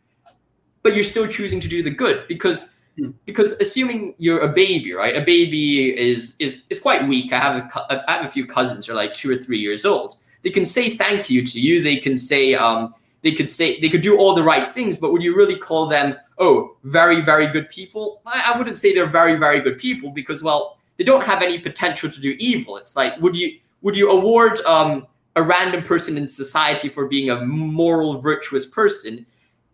but 0.81 0.95
you're 0.95 1.03
still 1.03 1.27
choosing 1.27 1.59
to 1.59 1.67
do 1.67 1.83
the 1.83 1.89
good 1.89 2.27
because 2.27 2.75
hmm. 2.97 3.11
because 3.25 3.53
assuming 3.53 4.13
you're 4.17 4.41
a 4.41 4.51
baby, 4.51 4.93
right? 4.93 5.15
A 5.15 5.21
baby 5.21 5.97
is 5.97 6.35
is 6.39 6.65
is 6.69 6.79
quite 6.79 7.07
weak. 7.07 7.33
I 7.33 7.39
have 7.39 7.55
a, 7.75 8.09
I 8.09 8.17
have 8.17 8.25
a 8.25 8.29
few 8.29 8.45
cousins 8.45 8.85
who 8.85 8.93
are 8.93 8.95
like 8.95 9.13
two 9.13 9.31
or 9.31 9.37
three 9.37 9.59
years 9.59 9.85
old. 9.85 10.15
They 10.43 10.51
can 10.51 10.65
say 10.65 10.89
thank 10.89 11.29
you 11.29 11.45
to 11.45 11.59
you. 11.59 11.81
They 11.81 11.97
can 11.97 12.17
say 12.17 12.53
um, 12.53 12.93
they 13.23 13.31
could 13.31 13.49
say 13.49 13.81
they 13.81 13.89
could 13.89 14.01
do 14.01 14.17
all 14.17 14.35
the 14.35 14.43
right 14.43 14.69
things, 14.69 14.97
but 14.97 15.11
would 15.11 15.23
you 15.23 15.35
really 15.35 15.57
call 15.57 15.87
them 15.87 16.15
oh 16.37 16.77
very 16.83 17.21
very 17.21 17.47
good 17.47 17.69
people? 17.69 18.21
I, 18.25 18.53
I 18.53 18.57
wouldn't 18.57 18.77
say 18.77 18.93
they're 18.93 19.07
very 19.07 19.37
very 19.37 19.61
good 19.61 19.79
people 19.79 20.11
because 20.11 20.43
well 20.43 20.77
they 20.97 21.03
don't 21.03 21.23
have 21.23 21.41
any 21.41 21.59
potential 21.59 22.09
to 22.09 22.21
do 22.21 22.35
evil. 22.39 22.77
It's 22.77 22.95
like 22.95 23.19
would 23.19 23.35
you 23.35 23.59
would 23.81 23.95
you 23.95 24.09
award 24.09 24.59
um, 24.61 25.07
a 25.35 25.43
random 25.43 25.83
person 25.83 26.17
in 26.17 26.27
society 26.29 26.89
for 26.89 27.07
being 27.07 27.29
a 27.29 27.45
moral 27.45 28.19
virtuous 28.19 28.65
person 28.65 29.25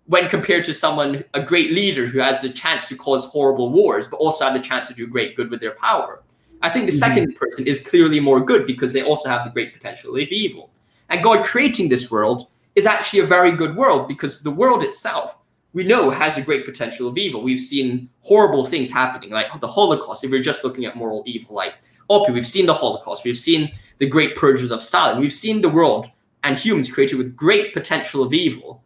when 0.08 0.28
compared 0.28 0.66
to 0.66 0.74
someone 0.74 1.24
a 1.34 1.42
great 1.42 1.72
leader 1.72 2.08
who 2.08 2.20
has 2.20 2.42
the 2.42 2.50
chance 2.50 2.88
to 2.90 2.96
cause 2.96 3.26
horrible 3.26 3.72
wars 3.72 4.08
but 4.08 4.18
also 4.18 4.44
have 4.44 4.54
the 4.54 4.60
chance 4.60 4.88
to 4.88 4.94
do 4.94 5.08
great 5.08 5.36
good 5.36 5.50
with 5.52 5.60
their 5.60 5.76
power 5.76 6.24
i 6.62 6.70
think 6.70 6.86
the 6.86 6.92
mm-hmm. 6.92 6.98
second 6.98 7.36
person 7.36 7.68
is 7.68 7.80
clearly 7.86 8.20
more 8.20 8.44
good 8.44 8.66
because 8.66 8.92
they 8.92 9.04
also 9.04 9.30
have 9.30 9.46
the 9.46 9.52
great 9.52 9.74
potential 9.74 10.16
of 10.16 10.20
evil 10.20 10.72
and 11.10 11.24
god 11.24 11.46
creating 11.46 11.88
this 11.88 12.10
world 12.10 12.48
is 12.76 12.86
actually 12.86 13.20
a 13.20 13.26
very 13.26 13.56
good 13.56 13.76
world 13.76 14.08
because 14.08 14.42
the 14.42 14.52
world 14.52 14.84
itself 14.84 15.38
we 15.74 15.84
know 15.84 16.10
has 16.10 16.38
a 16.38 16.42
great 16.42 16.66
potential 16.66 17.08
of 17.08 17.18
evil 17.18 17.42
we've 17.42 17.60
seen 17.60 18.10
horrible 18.22 18.66
things 18.66 18.92
happening 18.92 19.30
like 19.30 19.48
the 19.60 19.68
holocaust 19.68 20.24
if 20.24 20.32
we're 20.32 20.42
just 20.42 20.64
looking 20.64 20.86
at 20.86 20.96
moral 20.96 21.24
evil 21.26 21.56
like 21.56 21.76
Oppy, 22.10 22.34
we've 22.34 22.46
seen 22.46 22.66
the 22.66 22.74
holocaust 22.74 23.24
we've 23.24 23.38
seen 23.38 23.72
the 24.02 24.08
great 24.08 24.36
purges 24.36 24.72
of 24.72 24.82
Stalin. 24.82 25.20
We've 25.20 25.32
seen 25.32 25.62
the 25.62 25.70
world 25.70 26.08
and 26.44 26.58
humans 26.58 26.92
created 26.92 27.20
with 27.20 27.36
great 27.36 27.72
potential 27.72 28.24
of 28.24 28.34
evil, 28.34 28.84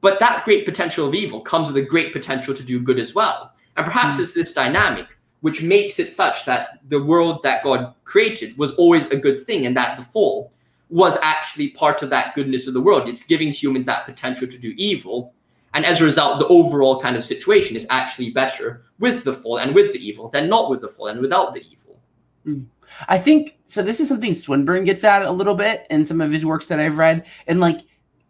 but 0.00 0.18
that 0.20 0.46
great 0.46 0.64
potential 0.64 1.06
of 1.06 1.14
evil 1.14 1.42
comes 1.42 1.68
with 1.68 1.76
a 1.76 1.86
great 1.86 2.14
potential 2.14 2.54
to 2.54 2.62
do 2.62 2.80
good 2.80 2.98
as 2.98 3.14
well. 3.14 3.52
And 3.76 3.84
perhaps 3.84 4.16
mm. 4.16 4.20
it's 4.20 4.32
this 4.32 4.54
dynamic 4.54 5.06
which 5.42 5.62
makes 5.62 6.00
it 6.00 6.10
such 6.10 6.46
that 6.46 6.80
the 6.88 7.00
world 7.00 7.42
that 7.42 7.62
God 7.62 7.94
created 8.04 8.56
was 8.56 8.74
always 8.74 9.08
a 9.10 9.16
good 9.16 9.38
thing, 9.38 9.66
and 9.66 9.76
that 9.76 9.96
the 9.96 10.02
fall 10.02 10.50
was 10.88 11.16
actually 11.22 11.68
part 11.68 12.02
of 12.02 12.10
that 12.10 12.34
goodness 12.34 12.66
of 12.66 12.74
the 12.74 12.80
world. 12.80 13.06
It's 13.06 13.22
giving 13.22 13.52
humans 13.52 13.86
that 13.86 14.06
potential 14.06 14.48
to 14.48 14.58
do 14.58 14.74
evil. 14.76 15.34
And 15.74 15.84
as 15.84 16.00
a 16.00 16.04
result, 16.04 16.38
the 16.38 16.46
overall 16.48 17.00
kind 17.00 17.16
of 17.16 17.24
situation 17.24 17.76
is 17.76 17.86
actually 17.90 18.30
better 18.30 18.84
with 18.98 19.24
the 19.24 19.32
fall 19.32 19.58
and 19.58 19.74
with 19.74 19.92
the 19.92 19.98
evil 19.98 20.28
than 20.28 20.48
not 20.48 20.70
with 20.70 20.80
the 20.80 20.88
fall 20.88 21.08
and 21.08 21.20
without 21.20 21.54
the 21.54 21.60
evil. 21.60 22.00
Mm. 22.46 22.66
I 23.08 23.18
think 23.18 23.58
so. 23.66 23.82
This 23.82 24.00
is 24.00 24.08
something 24.08 24.32
Swinburne 24.32 24.84
gets 24.84 25.04
at 25.04 25.22
a 25.22 25.30
little 25.30 25.54
bit 25.54 25.86
in 25.90 26.06
some 26.06 26.20
of 26.20 26.32
his 26.32 26.44
works 26.44 26.66
that 26.66 26.80
I've 26.80 26.98
read, 26.98 27.26
and 27.46 27.60
like 27.60 27.82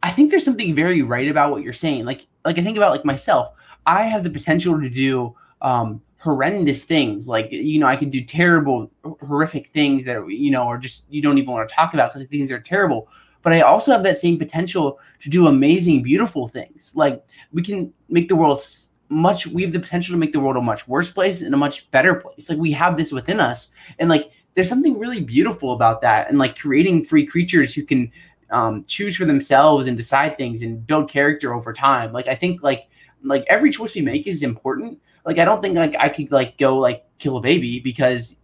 I 0.02 0.10
think 0.10 0.30
there's 0.30 0.44
something 0.44 0.74
very 0.74 1.02
right 1.02 1.28
about 1.28 1.50
what 1.52 1.62
you're 1.62 1.72
saying. 1.72 2.04
Like 2.04 2.26
like 2.44 2.58
I 2.58 2.62
think 2.62 2.76
about 2.76 2.90
like 2.90 3.04
myself. 3.04 3.54
I 3.86 4.02
have 4.02 4.24
the 4.24 4.30
potential 4.30 4.80
to 4.80 4.90
do 4.90 5.34
um, 5.62 6.02
horrendous 6.18 6.84
things. 6.84 7.28
Like 7.28 7.50
you 7.50 7.78
know, 7.78 7.86
I 7.86 7.96
could 7.96 8.10
do 8.10 8.22
terrible, 8.22 8.90
horrific 9.20 9.68
things 9.68 10.04
that 10.04 10.28
you 10.28 10.50
know 10.50 10.64
are 10.64 10.78
just 10.78 11.06
you 11.10 11.22
don't 11.22 11.38
even 11.38 11.50
want 11.50 11.68
to 11.68 11.74
talk 11.74 11.94
about 11.94 12.12
because 12.12 12.28
things 12.28 12.52
are 12.52 12.60
terrible. 12.60 13.08
But 13.42 13.52
I 13.52 13.60
also 13.60 13.92
have 13.92 14.02
that 14.02 14.18
same 14.18 14.38
potential 14.38 14.98
to 15.20 15.30
do 15.30 15.46
amazing, 15.46 16.02
beautiful 16.02 16.48
things. 16.48 16.92
Like 16.94 17.24
we 17.52 17.62
can 17.62 17.92
make 18.08 18.28
the 18.28 18.36
world 18.36 18.62
much. 19.08 19.46
We 19.46 19.62
have 19.62 19.72
the 19.72 19.80
potential 19.80 20.12
to 20.12 20.18
make 20.18 20.32
the 20.32 20.40
world 20.40 20.56
a 20.56 20.62
much 20.62 20.88
worse 20.88 21.10
place 21.10 21.42
and 21.42 21.54
a 21.54 21.58
much 21.58 21.90
better 21.90 22.14
place. 22.14 22.50
Like 22.50 22.58
we 22.58 22.72
have 22.72 22.96
this 22.96 23.12
within 23.12 23.40
us, 23.40 23.70
and 23.98 24.08
like 24.08 24.30
there's 24.54 24.68
something 24.68 24.98
really 24.98 25.20
beautiful 25.20 25.72
about 25.72 26.00
that. 26.00 26.28
And 26.28 26.38
like 26.38 26.58
creating 26.58 27.04
free 27.04 27.24
creatures 27.24 27.74
who 27.74 27.84
can 27.84 28.10
um, 28.50 28.84
choose 28.86 29.16
for 29.16 29.24
themselves 29.24 29.86
and 29.86 29.96
decide 29.96 30.36
things 30.36 30.62
and 30.62 30.86
build 30.86 31.10
character 31.10 31.54
over 31.54 31.72
time. 31.72 32.12
Like 32.12 32.28
I 32.28 32.34
think 32.34 32.62
like 32.62 32.88
like 33.22 33.44
every 33.48 33.70
choice 33.70 33.94
we 33.94 34.00
make 34.00 34.26
is 34.26 34.42
important. 34.42 35.00
Like 35.24 35.38
I 35.38 35.44
don't 35.44 35.60
think 35.60 35.76
like 35.76 35.94
I 35.98 36.08
could 36.08 36.30
like 36.32 36.58
go 36.58 36.76
like 36.78 37.04
kill 37.18 37.36
a 37.36 37.40
baby 37.40 37.80
because 37.80 38.40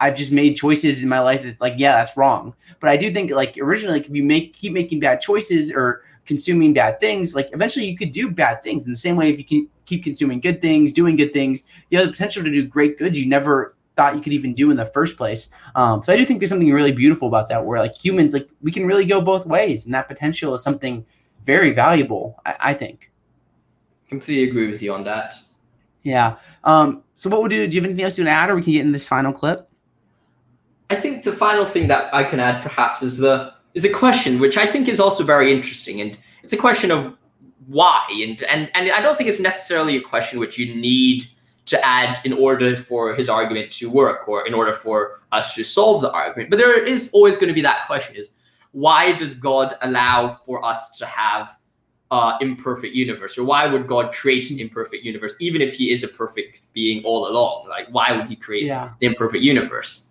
I've 0.00 0.16
just 0.16 0.32
made 0.32 0.54
choices 0.54 1.02
in 1.02 1.08
my 1.08 1.20
life 1.20 1.42
that's 1.42 1.60
like 1.60 1.74
yeah 1.76 1.92
that's 1.92 2.16
wrong. 2.16 2.54
But 2.80 2.90
I 2.90 2.96
do 2.96 3.10
think 3.10 3.30
like 3.30 3.56
originally 3.58 3.98
like 3.98 4.08
if 4.08 4.14
you 4.14 4.22
make 4.22 4.54
keep 4.54 4.72
making 4.72 5.00
bad 5.00 5.20
choices 5.20 5.72
or 5.72 6.02
consuming 6.26 6.74
bad 6.74 7.00
things, 7.00 7.34
like 7.34 7.48
eventually 7.52 7.86
you 7.86 7.96
could 7.96 8.12
do 8.12 8.30
bad 8.30 8.62
things. 8.62 8.84
In 8.84 8.90
the 8.90 8.96
same 8.96 9.16
way, 9.16 9.30
if 9.30 9.38
you 9.38 9.44
can 9.44 9.68
keep 9.86 10.04
consuming 10.04 10.40
good 10.40 10.60
things, 10.60 10.92
doing 10.92 11.16
good 11.16 11.32
things, 11.32 11.62
you 11.90 11.98
have 11.98 12.06
the 12.06 12.12
potential 12.12 12.42
to 12.42 12.50
do 12.50 12.66
great 12.66 12.98
goods 12.98 13.18
you 13.18 13.26
never 13.26 13.74
thought 13.96 14.14
you 14.14 14.20
could 14.20 14.32
even 14.32 14.52
do 14.52 14.70
in 14.70 14.76
the 14.76 14.86
first 14.86 15.16
place. 15.16 15.48
Um, 15.74 16.02
so 16.04 16.12
I 16.12 16.16
do 16.16 16.24
think 16.24 16.40
there's 16.40 16.50
something 16.50 16.70
really 16.70 16.92
beautiful 16.92 17.28
about 17.28 17.48
that, 17.48 17.64
where 17.64 17.80
like 17.80 17.96
humans, 17.96 18.34
like 18.34 18.48
we 18.62 18.70
can 18.70 18.86
really 18.86 19.06
go 19.06 19.20
both 19.20 19.46
ways, 19.46 19.86
and 19.86 19.94
that 19.94 20.06
potential 20.06 20.52
is 20.54 20.62
something 20.62 21.04
very 21.44 21.72
valuable. 21.72 22.40
I, 22.44 22.56
I 22.60 22.74
think. 22.74 23.10
Completely 24.08 24.48
agree 24.48 24.68
with 24.68 24.82
you 24.82 24.92
on 24.92 25.04
that. 25.04 25.36
Yeah. 26.02 26.36
Um, 26.62 27.02
so 27.14 27.30
what 27.30 27.42
would 27.42 27.50
you 27.50 27.64
do? 27.64 27.68
Do 27.68 27.74
you 27.76 27.80
have 27.80 27.88
anything 27.88 28.04
else 28.04 28.16
to 28.16 28.28
add, 28.28 28.50
or 28.50 28.56
we 28.56 28.62
can 28.62 28.72
get 28.74 28.82
in 28.82 28.92
this 28.92 29.08
final 29.08 29.32
clip? 29.32 29.68
I 30.90 30.94
think 30.94 31.24
the 31.24 31.32
final 31.32 31.66
thing 31.66 31.88
that 31.88 32.12
I 32.14 32.24
can 32.24 32.40
add, 32.40 32.62
perhaps, 32.62 33.02
is 33.02 33.18
the 33.18 33.54
is 33.74 33.84
a 33.84 33.92
question 33.92 34.38
which 34.38 34.56
I 34.56 34.66
think 34.66 34.88
is 34.88 35.00
also 35.00 35.24
very 35.24 35.52
interesting, 35.52 36.00
and 36.00 36.16
it's 36.42 36.52
a 36.52 36.56
question 36.56 36.90
of 36.90 37.16
why, 37.66 38.06
and 38.10 38.42
and 38.44 38.70
and 38.74 38.90
I 38.90 39.00
don't 39.00 39.16
think 39.16 39.28
it's 39.28 39.40
necessarily 39.40 39.96
a 39.96 40.00
question 40.00 40.38
which 40.38 40.58
you 40.58 40.74
need 40.74 41.24
to 41.66 41.84
add 41.84 42.20
in 42.24 42.32
order 42.32 42.76
for 42.76 43.14
his 43.14 43.28
argument 43.28 43.72
to 43.72 43.90
work 43.90 44.28
or 44.28 44.46
in 44.46 44.54
order 44.54 44.72
for 44.72 45.20
us 45.32 45.54
to 45.54 45.64
solve 45.64 46.00
the 46.00 46.12
argument. 46.12 46.50
But 46.50 46.58
there 46.58 46.80
is 46.80 47.10
always 47.12 47.36
going 47.36 47.48
to 47.48 47.54
be 47.54 47.62
that 47.62 47.86
question: 47.86 48.16
is 48.16 48.32
why 48.72 49.12
does 49.12 49.34
God 49.34 49.74
allow 49.82 50.34
for 50.46 50.64
us 50.64 50.96
to 50.98 51.06
have 51.06 51.56
uh, 52.12 52.38
imperfect 52.40 52.94
universe, 52.94 53.36
or 53.36 53.44
why 53.44 53.66
would 53.66 53.88
God 53.88 54.14
create 54.14 54.50
an 54.50 54.60
imperfect 54.60 55.02
universe, 55.04 55.36
even 55.40 55.60
if 55.60 55.74
He 55.74 55.90
is 55.90 56.04
a 56.04 56.08
perfect 56.08 56.62
being 56.72 57.02
all 57.04 57.28
along? 57.28 57.68
Like, 57.68 57.88
why 57.90 58.12
would 58.16 58.28
He 58.28 58.36
create 58.36 58.66
yeah. 58.66 58.84
an 58.84 58.94
imperfect 59.00 59.42
universe? 59.42 60.10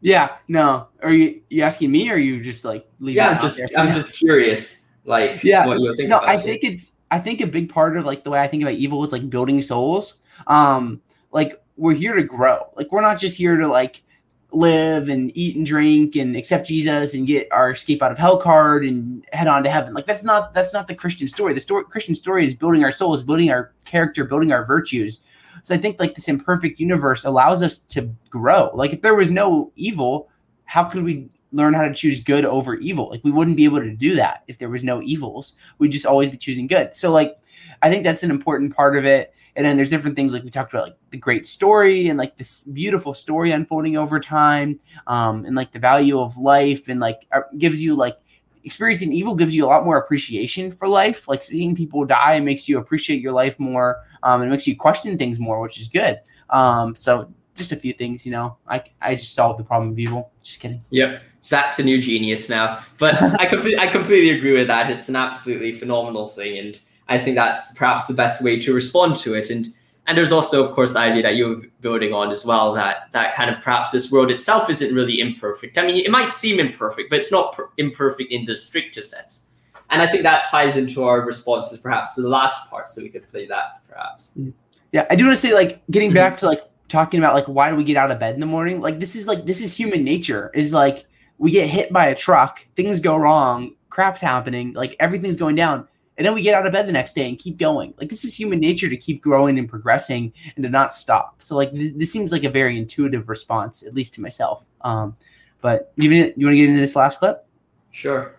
Yeah, 0.00 0.36
no. 0.46 0.88
Are 1.02 1.12
you 1.12 1.42
you 1.50 1.62
asking 1.62 1.90
me, 1.90 2.10
or 2.10 2.14
are 2.14 2.18
you 2.18 2.40
just 2.42 2.64
like 2.64 2.88
leaving? 3.00 3.16
Yeah, 3.16 3.30
I'm 3.30 3.40
just 3.40 3.60
I'm 3.76 3.94
just 3.94 4.16
curious. 4.16 4.84
Like, 5.04 5.42
yeah, 5.42 5.66
what 5.66 5.78
you 5.78 5.94
think? 5.96 6.08
No, 6.08 6.18
I 6.18 6.34
it. 6.34 6.42
think 6.42 6.64
it's 6.64 6.92
I 7.10 7.18
think 7.18 7.40
a 7.40 7.46
big 7.46 7.68
part 7.68 7.96
of 7.96 8.04
like 8.04 8.24
the 8.24 8.30
way 8.30 8.40
I 8.40 8.46
think 8.46 8.62
about 8.62 8.74
evil 8.74 9.02
is 9.02 9.12
like 9.12 9.28
building 9.28 9.60
souls. 9.60 10.20
Um, 10.46 11.00
like 11.32 11.62
we're 11.76 11.94
here 11.94 12.14
to 12.14 12.22
grow. 12.22 12.66
Like 12.76 12.92
we're 12.92 13.00
not 13.00 13.18
just 13.18 13.36
here 13.38 13.56
to 13.56 13.66
like 13.66 14.02
live 14.50 15.08
and 15.08 15.30
eat 15.36 15.56
and 15.56 15.66
drink 15.66 16.16
and 16.16 16.34
accept 16.34 16.66
Jesus 16.66 17.14
and 17.14 17.26
get 17.26 17.48
our 17.52 17.72
escape 17.72 18.02
out 18.02 18.10
of 18.10 18.18
hell 18.18 18.38
card 18.38 18.84
and 18.84 19.24
head 19.32 19.46
on 19.46 19.62
to 19.62 19.70
heaven. 19.70 19.94
Like 19.94 20.06
that's 20.06 20.24
not 20.24 20.54
that's 20.54 20.72
not 20.72 20.86
the 20.86 20.94
Christian 20.94 21.28
story. 21.28 21.54
The 21.54 21.60
story 21.60 21.84
Christian 21.84 22.14
story 22.14 22.44
is 22.44 22.54
building 22.54 22.84
our 22.84 22.92
souls, 22.92 23.22
building 23.22 23.50
our 23.50 23.72
character, 23.84 24.24
building 24.24 24.52
our 24.52 24.64
virtues. 24.64 25.22
So 25.62 25.74
I 25.74 25.78
think 25.78 26.00
like 26.00 26.14
this 26.14 26.28
imperfect 26.28 26.80
universe 26.80 27.24
allows 27.24 27.62
us 27.62 27.78
to 27.78 28.10
grow. 28.30 28.70
Like 28.74 28.92
if 28.92 29.02
there 29.02 29.14
was 29.14 29.30
no 29.30 29.72
evil, 29.76 30.28
how 30.64 30.84
could 30.84 31.02
we 31.02 31.28
learn 31.52 31.74
how 31.74 31.88
to 31.88 31.94
choose 31.94 32.22
good 32.22 32.44
over 32.44 32.74
evil? 32.76 33.08
Like 33.08 33.24
we 33.24 33.30
wouldn't 33.30 33.56
be 33.56 33.64
able 33.64 33.80
to 33.80 33.94
do 33.94 34.14
that 34.16 34.44
if 34.48 34.58
there 34.58 34.68
was 34.68 34.84
no 34.84 35.02
evils. 35.02 35.56
We'd 35.78 35.92
just 35.92 36.06
always 36.06 36.30
be 36.30 36.36
choosing 36.36 36.66
good. 36.66 36.94
So 36.94 37.10
like 37.10 37.38
I 37.82 37.90
think 37.90 38.04
that's 38.04 38.22
an 38.22 38.30
important 38.30 38.74
part 38.74 38.96
of 38.96 39.04
it. 39.04 39.34
And 39.56 39.66
then 39.66 39.76
there's 39.76 39.90
different 39.90 40.14
things 40.14 40.34
like 40.34 40.44
we 40.44 40.50
talked 40.50 40.72
about, 40.72 40.86
like 40.86 40.96
the 41.10 41.16
great 41.16 41.44
story 41.44 42.08
and 42.08 42.16
like 42.16 42.36
this 42.36 42.62
beautiful 42.62 43.12
story 43.12 43.50
unfolding 43.50 43.96
over 43.96 44.20
time, 44.20 44.78
um, 45.08 45.44
and 45.44 45.56
like 45.56 45.72
the 45.72 45.80
value 45.80 46.20
of 46.20 46.36
life, 46.36 46.88
and 46.88 47.00
like 47.00 47.26
uh, 47.32 47.40
gives 47.56 47.82
you 47.82 47.96
like 47.96 48.18
experiencing 48.64 49.12
evil 49.12 49.34
gives 49.34 49.54
you 49.54 49.64
a 49.64 49.68
lot 49.68 49.84
more 49.84 49.98
appreciation 49.98 50.70
for 50.70 50.88
life. 50.88 51.28
Like 51.28 51.42
seeing 51.42 51.74
people 51.74 52.04
die 52.04 52.40
makes 52.40 52.68
you 52.68 52.78
appreciate 52.78 53.20
your 53.20 53.32
life 53.32 53.58
more, 53.58 53.98
um, 54.22 54.42
and 54.42 54.50
makes 54.50 54.66
you 54.66 54.76
question 54.76 55.16
things 55.18 55.38
more, 55.38 55.60
which 55.60 55.80
is 55.80 55.88
good. 55.88 56.20
Um, 56.50 56.94
so 56.94 57.32
just 57.54 57.72
a 57.72 57.76
few 57.76 57.92
things, 57.92 58.24
you 58.24 58.32
know. 58.32 58.56
I 58.66 58.82
I 59.00 59.14
just 59.14 59.34
solved 59.34 59.58
the 59.58 59.64
problem 59.64 59.90
of 59.92 59.98
evil. 59.98 60.32
Just 60.42 60.60
kidding. 60.60 60.82
Yep. 60.90 61.22
Zach's 61.42 61.78
a 61.78 61.82
new 61.82 62.00
genius 62.00 62.48
now. 62.48 62.84
But 62.98 63.20
I 63.40 63.46
completely 63.50 63.78
I 63.78 63.88
completely 63.88 64.38
agree 64.38 64.52
with 64.52 64.68
that. 64.68 64.88
It's 64.88 65.08
an 65.08 65.16
absolutely 65.16 65.72
phenomenal 65.72 66.28
thing. 66.28 66.58
And 66.58 66.80
I 67.08 67.18
think 67.18 67.36
that's 67.36 67.72
perhaps 67.74 68.06
the 68.06 68.14
best 68.14 68.42
way 68.42 68.60
to 68.60 68.72
respond 68.72 69.16
to 69.16 69.34
it. 69.34 69.50
And 69.50 69.72
and 70.08 70.16
there's 70.16 70.32
also, 70.32 70.64
of 70.64 70.72
course, 70.72 70.94
the 70.94 71.00
idea 71.00 71.22
that 71.22 71.36
you're 71.36 71.60
building 71.82 72.14
on 72.14 72.30
as 72.30 72.42
well 72.42 72.72
that 72.72 73.10
that 73.12 73.34
kind 73.34 73.50
of 73.54 73.62
perhaps 73.62 73.90
this 73.90 74.10
world 74.10 74.30
itself 74.30 74.70
isn't 74.70 74.94
really 74.94 75.20
imperfect. 75.20 75.76
I 75.76 75.86
mean, 75.86 76.02
it 76.02 76.10
might 76.10 76.32
seem 76.32 76.58
imperfect, 76.58 77.10
but 77.10 77.18
it's 77.18 77.30
not 77.30 77.52
per- 77.52 77.68
imperfect 77.76 78.32
in 78.32 78.46
the 78.46 78.56
stricter 78.56 79.02
sense. 79.02 79.50
And 79.90 80.00
I 80.00 80.06
think 80.06 80.22
that 80.22 80.46
ties 80.46 80.78
into 80.78 81.04
our 81.04 81.20
responses, 81.20 81.78
perhaps 81.78 82.14
to 82.14 82.22
the 82.22 82.28
last 82.30 82.70
part, 82.70 82.88
so 82.88 83.02
we 83.02 83.10
could 83.10 83.28
play 83.28 83.46
that, 83.48 83.82
perhaps. 83.86 84.30
Mm-hmm. 84.30 84.50
Yeah, 84.92 85.06
I 85.10 85.14
do 85.14 85.24
want 85.26 85.36
to 85.36 85.40
say, 85.40 85.52
like, 85.52 85.82
getting 85.90 86.14
back 86.14 86.36
to 86.38 86.46
like 86.46 86.62
talking 86.88 87.20
about 87.20 87.34
like 87.34 87.44
why 87.44 87.68
do 87.68 87.76
we 87.76 87.84
get 87.84 87.98
out 87.98 88.10
of 88.10 88.18
bed 88.18 88.32
in 88.32 88.40
the 88.40 88.46
morning? 88.46 88.80
Like, 88.80 88.98
this 88.98 89.14
is 89.14 89.28
like 89.28 89.44
this 89.44 89.60
is 89.60 89.76
human 89.76 90.04
nature. 90.04 90.50
Is 90.54 90.72
like 90.72 91.04
we 91.36 91.50
get 91.50 91.68
hit 91.68 91.92
by 91.92 92.06
a 92.06 92.14
truck, 92.14 92.66
things 92.76 92.98
go 92.98 93.14
wrong, 93.14 93.74
crap's 93.90 94.22
happening, 94.22 94.72
like 94.72 94.96
everything's 95.00 95.36
going 95.36 95.54
down 95.54 95.86
and 96.18 96.26
then 96.26 96.34
we 96.34 96.42
get 96.42 96.54
out 96.54 96.66
of 96.66 96.72
bed 96.72 96.86
the 96.86 96.92
next 96.92 97.14
day 97.14 97.28
and 97.28 97.38
keep 97.38 97.56
going. 97.56 97.94
Like 97.96 98.08
this 98.08 98.24
is 98.24 98.34
human 98.34 98.58
nature 98.58 98.88
to 98.88 98.96
keep 98.96 99.22
growing 99.22 99.58
and 99.58 99.68
progressing 99.68 100.32
and 100.56 100.64
to 100.64 100.68
not 100.68 100.92
stop. 100.92 101.40
So 101.40 101.56
like 101.56 101.72
th- 101.72 101.94
this 101.94 102.12
seems 102.12 102.32
like 102.32 102.42
a 102.44 102.50
very 102.50 102.76
intuitive 102.76 103.28
response, 103.28 103.86
at 103.86 103.94
least 103.94 104.14
to 104.14 104.20
myself. 104.20 104.66
Um, 104.82 105.16
but 105.60 105.92
even 105.96 106.34
you 106.36 106.46
want 106.46 106.54
to 106.54 106.56
get 106.56 106.68
into 106.68 106.80
this 106.80 106.96
last 106.96 107.20
clip? 107.20 107.46
Sure. 107.92 108.34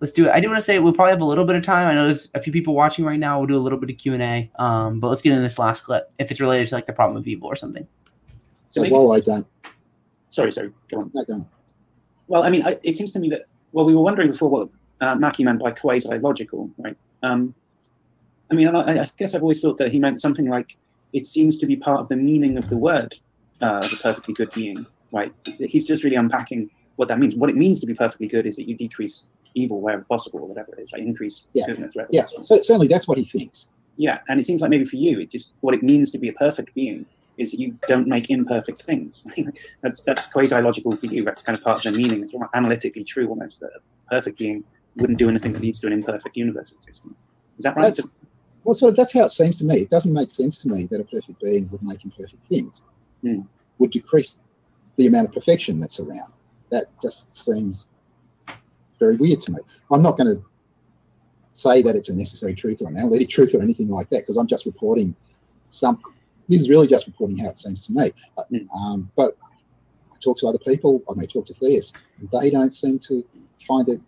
Let's 0.00 0.12
do 0.12 0.26
it. 0.26 0.30
I 0.30 0.38
do 0.38 0.46
want 0.46 0.58
to 0.58 0.64
say 0.64 0.78
we'll 0.78 0.92
probably 0.92 1.10
have 1.10 1.20
a 1.20 1.24
little 1.24 1.44
bit 1.44 1.56
of 1.56 1.64
time. 1.64 1.88
I 1.88 1.94
know 1.94 2.04
there's 2.04 2.30
a 2.34 2.40
few 2.40 2.52
people 2.52 2.72
watching 2.72 3.04
right 3.04 3.18
now. 3.18 3.38
We'll 3.38 3.48
do 3.48 3.56
a 3.56 3.58
little 3.58 3.78
bit 3.78 3.90
of 3.90 3.98
Q 3.98 4.14
and 4.14 4.22
A. 4.22 4.50
Um, 4.56 5.00
but 5.00 5.08
let's 5.08 5.20
get 5.20 5.30
into 5.30 5.42
this 5.42 5.58
last 5.58 5.80
clip 5.80 6.12
if 6.20 6.30
it's 6.30 6.40
related 6.40 6.68
to 6.68 6.76
like 6.76 6.86
the 6.86 6.92
problem 6.92 7.16
of 7.16 7.26
evil 7.26 7.48
or 7.48 7.56
something. 7.56 7.86
So, 8.68 8.84
so 8.84 8.90
while 8.90 9.12
I 9.12 9.20
don't, 9.20 9.46
sorry, 10.30 10.52
sorry, 10.52 10.72
go 10.88 11.00
on. 11.00 11.10
No, 11.14 11.24
go 11.24 11.32
on. 11.32 11.46
Well, 12.28 12.44
I 12.44 12.50
mean, 12.50 12.64
I, 12.64 12.78
it 12.84 12.92
seems 12.92 13.12
to 13.14 13.18
me 13.18 13.28
that 13.30 13.46
well, 13.72 13.84
we 13.84 13.94
were 13.94 14.02
wondering 14.02 14.30
before 14.30 14.48
what 14.48 14.68
uh, 15.00 15.16
Mackie 15.16 15.42
meant 15.44 15.60
by 15.60 15.72
quasi-logical, 15.72 16.70
right? 16.78 16.96
Um, 17.22 17.54
I 18.50 18.54
mean, 18.54 18.68
I, 18.68 19.02
I, 19.02 19.10
guess 19.16 19.34
I've 19.34 19.42
always 19.42 19.60
thought 19.60 19.76
that 19.78 19.92
he 19.92 19.98
meant 19.98 20.20
something 20.20 20.48
like 20.48 20.76
it 21.12 21.26
seems 21.26 21.58
to 21.58 21.66
be 21.66 21.76
part 21.76 22.00
of 22.00 22.08
the 22.08 22.16
meaning 22.16 22.56
of 22.56 22.68
the 22.68 22.76
word, 22.76 23.18
uh, 23.60 23.80
the 23.80 23.98
perfectly 24.02 24.34
good 24.34 24.50
being, 24.52 24.86
right? 25.12 25.32
He's 25.58 25.86
just 25.86 26.04
really 26.04 26.16
unpacking 26.16 26.70
what 26.96 27.08
that 27.08 27.18
means. 27.18 27.34
What 27.34 27.50
it 27.50 27.56
means 27.56 27.80
to 27.80 27.86
be 27.86 27.94
perfectly 27.94 28.26
good 28.26 28.46
is 28.46 28.56
that 28.56 28.68
you 28.68 28.76
decrease 28.76 29.28
evil 29.54 29.80
wherever 29.80 30.04
possible, 30.04 30.40
or 30.40 30.48
whatever 30.48 30.74
it 30.76 30.82
is, 30.82 30.92
like 30.92 31.02
increase 31.02 31.46
yeah. 31.52 31.66
goodness. 31.66 31.96
Yeah, 32.10 32.26
so 32.42 32.60
certainly 32.60 32.88
that's 32.88 33.08
what 33.08 33.18
he 33.18 33.24
thinks. 33.24 33.66
Yeah, 33.96 34.20
and 34.28 34.38
it 34.38 34.44
seems 34.44 34.60
like 34.60 34.70
maybe 34.70 34.84
for 34.84 34.96
you, 34.96 35.20
it 35.20 35.30
just 35.30 35.54
what 35.60 35.74
it 35.74 35.82
means 35.82 36.10
to 36.12 36.18
be 36.18 36.28
a 36.28 36.32
perfect 36.34 36.74
being 36.74 37.04
is 37.36 37.52
that 37.52 37.60
you 37.60 37.76
don't 37.86 38.08
make 38.08 38.30
imperfect 38.30 38.82
things. 38.82 39.24
that's 39.82 40.02
that's 40.02 40.26
quasi-logical 40.26 40.96
for 40.96 41.06
you. 41.06 41.24
That's 41.24 41.42
kind 41.42 41.56
of 41.56 41.64
part 41.64 41.84
of 41.84 41.92
the 41.92 41.98
meaning. 41.98 42.22
It's 42.22 42.34
analytically 42.54 43.04
true 43.04 43.28
almost 43.28 43.60
that 43.60 43.70
a 43.76 44.10
perfect 44.10 44.38
being 44.38 44.64
wouldn't 44.98 45.18
do 45.18 45.28
anything 45.28 45.52
that 45.52 45.62
leads 45.62 45.80
to 45.80 45.86
an 45.86 45.92
imperfect 45.92 46.36
universe 46.36 46.72
existing. 46.72 47.14
Is 47.58 47.64
that 47.64 47.76
right? 47.76 47.94
That's, 47.94 48.08
well, 48.64 48.74
sort 48.74 48.90
of, 48.90 48.96
that's 48.96 49.12
how 49.12 49.24
it 49.24 49.30
seems 49.30 49.58
to 49.58 49.64
me. 49.64 49.80
It 49.80 49.90
doesn't 49.90 50.12
make 50.12 50.30
sense 50.30 50.60
to 50.62 50.68
me 50.68 50.86
that 50.90 51.00
a 51.00 51.04
perfect 51.04 51.40
being 51.40 51.68
would 51.70 51.82
make 51.82 52.04
imperfect 52.04 52.46
things, 52.48 52.82
hmm. 53.22 53.40
would 53.78 53.90
decrease 53.90 54.40
the 54.96 55.06
amount 55.06 55.28
of 55.28 55.34
perfection 55.34 55.80
that's 55.80 56.00
around. 56.00 56.32
That 56.70 56.86
just 57.00 57.32
seems 57.32 57.86
very 58.98 59.16
weird 59.16 59.40
to 59.42 59.52
me. 59.52 59.58
I'm 59.90 60.02
not 60.02 60.18
going 60.18 60.36
to 60.36 60.44
say 61.52 61.82
that 61.82 61.96
it's 61.96 62.08
a 62.08 62.14
necessary 62.14 62.54
truth 62.54 62.82
or 62.82 62.88
an 62.88 62.96
analytic 62.96 63.30
truth 63.30 63.54
or 63.54 63.62
anything 63.62 63.88
like 63.88 64.10
that 64.10 64.20
because 64.20 64.36
I'm 64.36 64.46
just 64.46 64.66
reporting 64.66 65.14
some. 65.70 66.00
This 66.48 66.62
is 66.62 66.68
really 66.68 66.86
just 66.86 67.06
reporting 67.06 67.38
how 67.38 67.50
it 67.50 67.58
seems 67.58 67.86
to 67.86 67.92
me. 67.92 68.12
Hmm. 68.36 68.76
Um, 68.76 69.10
but 69.16 69.36
I 70.12 70.16
talk 70.20 70.36
to 70.38 70.46
other 70.48 70.58
people. 70.58 71.02
I 71.08 71.14
may 71.14 71.26
talk 71.26 71.46
to 71.46 71.54
theists. 71.54 71.92
They 72.32 72.50
don't 72.50 72.74
seem 72.74 72.98
to 73.00 73.24
find 73.66 73.88
it 73.88 74.00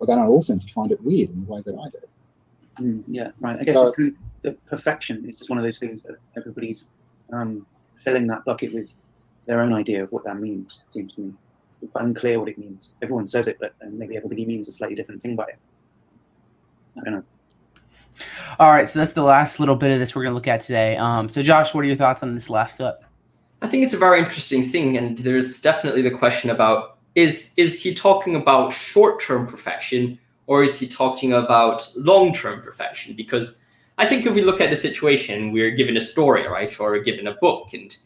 but 0.00 0.06
they 0.06 0.14
don't 0.14 0.26
all 0.26 0.42
seem 0.42 0.58
to 0.58 0.72
find 0.72 0.90
it 0.90 1.00
weird 1.04 1.30
in 1.30 1.44
the 1.44 1.52
way 1.52 1.62
that 1.64 1.74
I 1.74 1.88
do. 1.90 1.98
Mm, 2.82 3.04
yeah, 3.06 3.30
right. 3.40 3.58
I 3.60 3.64
guess 3.64 3.76
so, 3.76 3.92
kind 3.92 4.08
of, 4.08 4.14
the 4.42 4.52
perfection 4.68 5.24
is 5.28 5.38
just 5.38 5.50
one 5.50 5.58
of 5.58 5.64
those 5.64 5.78
things 5.78 6.02
that 6.02 6.16
everybody's 6.36 6.88
um, 7.32 7.66
filling 7.94 8.26
that 8.28 8.44
bucket 8.44 8.72
with 8.74 8.92
their 9.46 9.60
own 9.60 9.72
idea 9.72 10.02
of 10.02 10.10
what 10.12 10.24
that 10.24 10.36
means. 10.36 10.84
Seems 10.90 11.14
to 11.14 11.20
me 11.20 11.34
It's 11.82 11.92
quite 11.92 12.04
unclear 12.04 12.40
what 12.40 12.48
it 12.48 12.58
means. 12.58 12.94
Everyone 13.02 13.26
says 13.26 13.46
it, 13.46 13.58
but 13.60 13.74
maybe 13.90 14.16
everybody 14.16 14.46
means 14.46 14.66
a 14.68 14.72
slightly 14.72 14.96
different 14.96 15.20
thing 15.20 15.36
by 15.36 15.44
it. 15.44 15.58
I 16.98 17.04
don't 17.04 17.14
know. 17.14 17.24
All 18.58 18.68
right, 18.68 18.88
so 18.88 18.98
that's 18.98 19.12
the 19.12 19.22
last 19.22 19.60
little 19.60 19.76
bit 19.76 19.92
of 19.92 19.98
this 19.98 20.14
we're 20.14 20.22
going 20.22 20.32
to 20.32 20.34
look 20.34 20.48
at 20.48 20.60
today. 20.60 20.96
Um, 20.96 21.28
so, 21.28 21.42
Josh, 21.42 21.74
what 21.74 21.82
are 21.82 21.86
your 21.86 21.96
thoughts 21.96 22.22
on 22.22 22.34
this 22.34 22.50
last 22.50 22.76
clip? 22.76 23.04
I 23.62 23.68
think 23.68 23.84
it's 23.84 23.94
a 23.94 23.98
very 23.98 24.18
interesting 24.18 24.64
thing, 24.64 24.96
and 24.96 25.18
there's 25.18 25.60
definitely 25.60 26.02
the 26.02 26.10
question 26.10 26.50
about 26.50 26.98
is 27.22 27.52
is 27.56 27.82
he 27.82 27.94
talking 27.94 28.36
about 28.36 28.72
short-term 28.72 29.46
perfection 29.46 30.18
or 30.46 30.64
is 30.64 30.78
he 30.78 30.86
talking 30.88 31.32
about 31.32 31.88
long-term 31.96 32.62
perfection? 32.62 33.14
Because 33.14 33.56
I 33.98 34.06
think 34.06 34.26
if 34.26 34.34
we 34.34 34.42
look 34.42 34.60
at 34.60 34.70
the 34.70 34.76
situation, 34.76 35.52
we're 35.52 35.70
given 35.70 35.96
a 35.96 36.00
story, 36.00 36.46
right, 36.48 36.72
or 36.80 36.92
we're 36.92 37.02
given 37.02 37.26
a 37.26 37.34
book, 37.34 37.72
and 37.72 37.96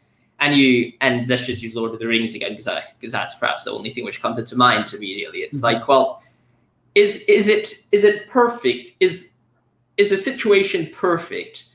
and 0.40 0.56
you 0.56 0.92
and 1.00 1.28
let's 1.28 1.46
just 1.46 1.62
use 1.62 1.74
Lord 1.74 1.92
of 1.92 2.00
the 2.00 2.06
Rings 2.06 2.34
again, 2.34 2.52
because 2.56 2.68
because 2.98 3.12
that's 3.12 3.34
perhaps 3.36 3.64
the 3.64 3.70
only 3.70 3.90
thing 3.90 4.04
which 4.04 4.20
comes 4.20 4.38
into 4.38 4.56
mind 4.56 4.92
immediately. 4.92 5.40
It's 5.40 5.58
mm-hmm. 5.58 5.78
like, 5.78 5.88
well, 5.88 6.22
is 6.94 7.22
is 7.28 7.48
it 7.48 7.84
is 7.92 8.04
it 8.04 8.28
perfect? 8.28 8.92
Is 9.00 9.36
is 9.96 10.10
the 10.10 10.16
situation 10.16 10.90
perfect? 10.92 11.66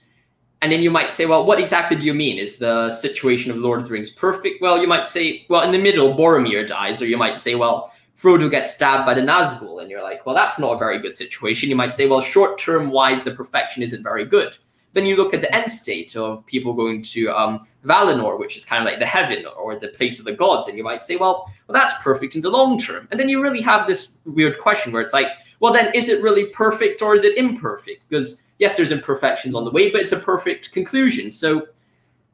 And 0.62 0.72
then 0.72 0.82
you 0.82 0.92
might 0.92 1.10
say, 1.10 1.26
well, 1.26 1.46
what 1.46 1.60
exactly 1.60 1.96
do 1.96 2.06
you 2.06 2.14
mean? 2.14 2.38
Is 2.38 2.58
the 2.58 2.90
situation 2.90 3.50
of 3.50 3.58
Lord 3.58 3.80
of 3.80 3.88
the 3.88 3.94
Rings 3.94 4.10
perfect? 4.10 4.62
Well, 4.62 4.82
you 4.82 4.88
might 4.88 5.08
say, 5.08 5.46
well, 5.50 5.62
in 5.62 5.72
the 5.72 5.78
middle, 5.78 6.14
Boromir 6.14 6.68
dies, 6.68 7.02
or 7.02 7.06
you 7.06 7.16
might 7.16 7.40
say, 7.40 7.56
well, 7.56 7.94
Frodo 8.18 8.52
gets 8.52 8.76
stabbed 8.76 9.06
by 9.06 9.14
the 9.14 9.22
Nazgul, 9.22 9.82
and 9.82 9.90
you're 9.90 10.04
like, 10.04 10.26
well, 10.26 10.36
that's 10.36 10.60
not 10.60 10.74
a 10.74 10.78
very 10.78 11.00
good 11.00 11.14
situation. 11.14 11.70
You 11.70 11.78
might 11.78 11.94
say, 11.94 12.08
well, 12.08 12.20
short 12.20 12.58
term 12.58 12.90
wise, 12.90 13.24
the 13.24 13.32
perfection 13.32 13.82
isn't 13.84 14.04
very 14.04 14.26
good. 14.26 14.58
Then 14.94 15.06
you 15.06 15.16
look 15.16 15.34
at 15.34 15.42
the 15.42 15.54
end 15.54 15.70
state 15.70 16.16
of 16.16 16.46
people 16.48 16.74
going 16.74 17.02
to 17.04 17.30
um, 17.30 17.68
Valinor, 17.86 18.40
which 18.40 18.58
is 18.58 18.66
kind 18.66 18.82
of 18.82 18.90
like 18.90 19.00
the 19.00 19.06
heaven 19.06 19.46
or 19.58 19.80
the 19.80 19.90
place 19.90 20.20
of 20.20 20.26
the 20.26 20.34
gods, 20.34 20.68
and 20.68 20.78
you 20.78 20.84
might 20.84 21.04
say, 21.04 21.16
well, 21.16 21.52
well, 21.68 21.74
that's 21.74 21.94
perfect 22.02 22.36
in 22.36 22.42
the 22.42 22.50
long 22.50 22.80
term. 22.80 23.08
And 23.12 23.20
then 23.20 23.30
you 23.30 23.42
really 23.42 23.62
have 23.62 23.88
this 23.88 24.18
weird 24.26 24.60
question 24.60 24.92
where 24.92 25.02
it's 25.02 25.14
like, 25.14 25.28
well, 25.60 25.74
then 25.74 25.92
is 25.94 26.10
it 26.10 26.24
really 26.24 26.48
perfect 26.48 27.02
or 27.02 27.14
is 27.14 27.24
it 27.24 27.38
imperfect? 27.38 28.08
Because 28.10 28.48
yes, 28.58 28.78
there's 28.78 28.92
imperfections 28.92 29.56
on 29.56 29.66
the 29.66 29.72
way, 29.72 29.92
but 29.92 30.02
it's 30.02 30.12
a 30.12 30.20
perfect 30.20 30.72
conclusion. 30.72 31.30
So, 31.30 31.68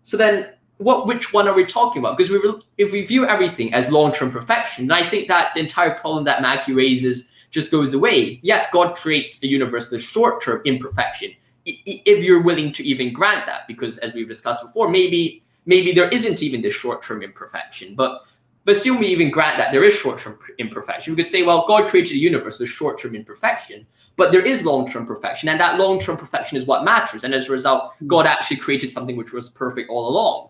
so 0.03 0.15
then 0.15 0.51
what 0.77 1.07
which 1.07 1.33
one 1.33 1.47
are 1.47 1.53
we 1.53 1.65
talking 1.65 2.01
about? 2.01 2.17
Because 2.17 2.31
we 2.31 2.39
if 2.77 2.91
we 2.91 3.01
view 3.01 3.25
everything 3.25 3.73
as 3.73 3.91
long-term 3.91 4.31
perfection, 4.31 4.87
then 4.87 4.97
I 4.97 5.03
think 5.03 5.27
that 5.27 5.53
the 5.53 5.61
entire 5.61 5.95
problem 5.95 6.23
that 6.25 6.41
Maggie 6.41 6.73
raises 6.73 7.31
just 7.51 7.71
goes 7.71 7.93
away. 7.93 8.39
Yes, 8.43 8.69
God 8.71 8.95
creates 8.95 9.39
the 9.39 9.47
universe 9.47 9.89
with 9.89 10.01
short-term 10.01 10.61
imperfection. 10.65 11.31
If 11.65 12.23
you're 12.23 12.43
willing 12.43 12.71
to 12.73 12.83
even 12.83 13.11
grant 13.11 13.45
that, 13.47 13.67
because 13.67 13.97
as 13.99 14.13
we've 14.13 14.27
discussed 14.27 14.63
before, 14.63 14.89
maybe 14.89 15.41
maybe 15.65 15.93
there 15.93 16.09
isn't 16.09 16.43
even 16.43 16.61
this 16.61 16.73
short-term 16.73 17.23
imperfection, 17.23 17.95
but 17.95 18.21
but 18.65 18.75
assume 18.75 18.97
we 18.97 19.07
even 19.07 19.29
grant 19.29 19.57
that 19.57 19.71
there 19.71 19.83
is 19.83 19.93
short-term 19.93 20.39
imperfection. 20.57 21.13
We 21.13 21.17
could 21.17 21.27
say, 21.27 21.43
well, 21.43 21.67
God 21.67 21.87
created 21.87 22.13
the 22.13 22.19
universe 22.19 22.57
with 22.59 22.69
short-term 22.69 23.15
imperfection, 23.15 23.85
but 24.15 24.31
there 24.31 24.43
is 24.43 24.65
long-term 24.65 25.05
perfection, 25.05 25.49
and 25.49 25.59
that 25.59 25.77
long-term 25.77 26.17
perfection 26.17 26.57
is 26.57 26.65
what 26.65 26.83
matters. 26.83 27.23
And 27.23 27.33
as 27.33 27.47
a 27.47 27.51
result, 27.51 27.93
hmm. 27.99 28.07
God 28.07 28.25
actually 28.25 28.57
created 28.57 28.91
something 28.91 29.15
which 29.15 29.33
was 29.33 29.49
perfect 29.49 29.89
all 29.89 30.09
along. 30.09 30.49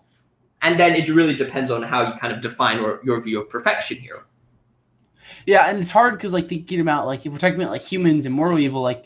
And 0.62 0.80
then 0.80 0.96
it 0.96 1.10
really 1.10 1.36
depends 1.36 1.70
on 1.70 1.84
how 1.84 2.08
you 2.08 2.18
kind 2.18 2.34
of 2.34 2.42
define 2.42 2.80
or 2.80 3.02
your 3.04 3.20
view 3.20 3.42
of 3.42 3.50
perfection 3.50 3.98
here. 3.98 4.24
Yeah, 5.46 5.70
and 5.70 5.78
it's 5.80 5.92
hard 5.92 6.16
because 6.16 6.34
like 6.34 6.48
thinking 6.48 6.80
about 6.80 7.06
like 7.06 7.26
if 7.26 7.32
we're 7.32 7.38
talking 7.38 7.60
about 7.60 7.72
like 7.72 7.82
humans 7.82 8.26
and 8.26 8.34
moral 8.34 8.58
evil, 8.58 8.82
like 8.82 9.06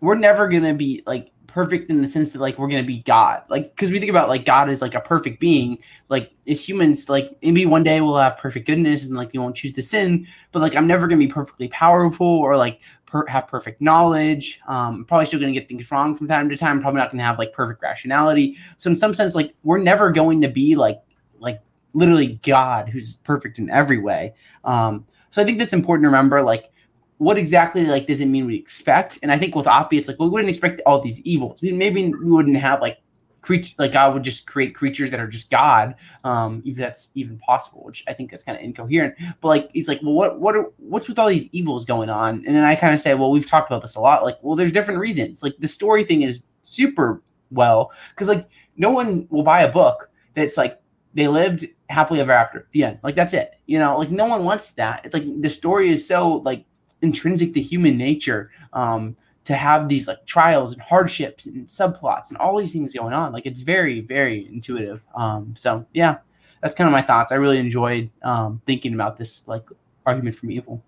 we're 0.00 0.14
never 0.14 0.48
gonna 0.48 0.74
be 0.74 1.02
like 1.06 1.32
perfect 1.46 1.88
in 1.88 2.02
the 2.02 2.06
sense 2.06 2.30
that 2.30 2.38
like 2.38 2.58
we're 2.58 2.68
gonna 2.68 2.82
be 2.82 2.98
God. 2.98 3.42
Like 3.48 3.74
because 3.74 3.90
we 3.90 3.98
think 3.98 4.10
about 4.10 4.28
like 4.28 4.44
God 4.44 4.68
is 4.68 4.82
like 4.82 4.94
a 4.94 5.00
perfect 5.00 5.40
being. 5.40 5.78
Like 6.10 6.32
as 6.46 6.66
humans, 6.66 7.08
like 7.08 7.36
maybe 7.42 7.64
one 7.64 7.82
day 7.82 8.00
we'll 8.02 8.18
have 8.18 8.36
perfect 8.36 8.66
goodness 8.66 9.06
and 9.06 9.16
like 9.16 9.32
we 9.32 9.38
won't 9.38 9.56
choose 9.56 9.72
to 9.72 9.82
sin. 9.82 10.26
But 10.52 10.60
like 10.60 10.76
I'm 10.76 10.86
never 10.86 11.06
gonna 11.06 11.18
be 11.18 11.28
perfectly 11.28 11.68
powerful 11.68 12.26
or 12.26 12.58
like 12.58 12.82
per- 13.06 13.26
have 13.26 13.48
perfect 13.48 13.80
knowledge. 13.80 14.60
Um, 14.68 15.06
probably 15.06 15.24
still 15.24 15.40
gonna 15.40 15.52
get 15.52 15.66
things 15.66 15.90
wrong 15.90 16.14
from 16.14 16.28
time 16.28 16.50
to 16.50 16.58
time. 16.58 16.78
Probably 16.78 16.98
not 16.98 17.10
gonna 17.10 17.22
have 17.22 17.38
like 17.38 17.54
perfect 17.54 17.80
rationality. 17.82 18.58
So 18.76 18.90
in 18.90 18.94
some 18.94 19.14
sense, 19.14 19.34
like 19.34 19.54
we're 19.62 19.78
never 19.78 20.10
going 20.10 20.42
to 20.42 20.48
be 20.48 20.76
like 20.76 21.00
like 21.40 21.62
literally 21.94 22.38
God 22.42 22.90
who's 22.90 23.16
perfect 23.18 23.58
in 23.58 23.70
every 23.70 23.98
way. 23.98 24.34
Um, 24.64 25.06
so 25.30 25.40
I 25.40 25.46
think 25.46 25.58
that's 25.58 25.72
important 25.72 26.04
to 26.04 26.08
remember. 26.08 26.42
Like 26.42 26.70
what 27.18 27.38
exactly 27.38 27.84
like 27.86 28.06
does 28.06 28.20
it 28.20 28.26
mean 28.26 28.46
we 28.46 28.56
expect? 28.56 29.18
And 29.22 29.32
I 29.32 29.38
think 29.38 29.54
with 29.54 29.66
Oppy, 29.66 29.94
it's 29.94 30.08
like 30.08 30.18
well, 30.18 30.28
we 30.28 30.34
wouldn't 30.34 30.50
expect 30.50 30.80
all 30.86 31.00
these 31.00 31.20
evils. 31.22 31.60
Maybe 31.62 32.10
we 32.10 32.30
wouldn't 32.30 32.56
have 32.56 32.80
like 32.80 32.98
creature 33.42 33.74
like 33.78 33.92
God 33.92 34.12
would 34.12 34.24
just 34.24 34.46
create 34.46 34.74
creatures 34.74 35.10
that 35.12 35.20
are 35.20 35.28
just 35.28 35.50
God, 35.50 35.94
um, 36.24 36.62
if 36.66 36.76
that's 36.76 37.10
even 37.14 37.38
possible. 37.38 37.82
Which 37.84 38.04
I 38.06 38.12
think 38.12 38.30
that's 38.30 38.42
kind 38.42 38.58
of 38.58 38.64
incoherent. 38.64 39.14
But 39.40 39.48
like 39.48 39.70
he's 39.72 39.88
like, 39.88 40.00
well, 40.02 40.12
what 40.12 40.40
what 40.40 40.56
are, 40.56 40.70
what's 40.78 41.08
with 41.08 41.18
all 41.18 41.28
these 41.28 41.46
evils 41.52 41.86
going 41.86 42.10
on? 42.10 42.42
And 42.46 42.54
then 42.54 42.64
I 42.64 42.74
kind 42.74 42.92
of 42.92 43.00
say, 43.00 43.14
well, 43.14 43.30
we've 43.30 43.48
talked 43.48 43.70
about 43.70 43.82
this 43.82 43.94
a 43.94 44.00
lot. 44.00 44.24
Like, 44.24 44.38
well, 44.42 44.56
there's 44.56 44.72
different 44.72 45.00
reasons. 45.00 45.42
Like 45.42 45.54
the 45.58 45.68
story 45.68 46.04
thing 46.04 46.22
is 46.22 46.42
super 46.62 47.22
well 47.50 47.92
because 48.10 48.28
like 48.28 48.48
no 48.76 48.90
one 48.90 49.26
will 49.30 49.42
buy 49.42 49.62
a 49.62 49.72
book 49.72 50.10
that's 50.34 50.56
like 50.56 50.80
they 51.14 51.28
lived 51.28 51.66
happily 51.88 52.20
ever 52.20 52.32
after 52.32 52.66
the 52.72 52.82
end 52.82 52.98
like 53.02 53.14
that's 53.14 53.34
it 53.34 53.54
you 53.66 53.78
know 53.78 53.96
like 53.98 54.10
no 54.10 54.26
one 54.26 54.44
wants 54.44 54.72
that 54.72 55.04
it's 55.04 55.14
like 55.14 55.24
the 55.40 55.48
story 55.48 55.88
is 55.88 56.06
so 56.06 56.36
like 56.44 56.64
intrinsic 57.02 57.52
to 57.54 57.60
human 57.60 57.96
nature 57.96 58.50
um, 58.72 59.16
to 59.44 59.54
have 59.54 59.88
these 59.88 60.08
like 60.08 60.24
trials 60.26 60.72
and 60.72 60.82
hardships 60.82 61.46
and 61.46 61.66
subplots 61.66 62.30
and 62.30 62.38
all 62.38 62.58
these 62.58 62.72
things 62.72 62.94
going 62.94 63.12
on. 63.12 63.32
Like 63.32 63.46
it's 63.46 63.62
very, 63.62 64.00
very 64.00 64.46
intuitive. 64.48 65.02
Um, 65.14 65.54
so 65.56 65.86
yeah, 65.92 66.18
that's 66.62 66.74
kind 66.74 66.88
of 66.88 66.92
my 66.92 67.02
thoughts. 67.02 67.32
I 67.32 67.36
really 67.36 67.58
enjoyed 67.58 68.10
um, 68.22 68.60
thinking 68.66 68.94
about 68.94 69.16
this 69.16 69.46
like 69.46 69.62
argument 70.04 70.36
from 70.36 70.50
evil. 70.50 70.82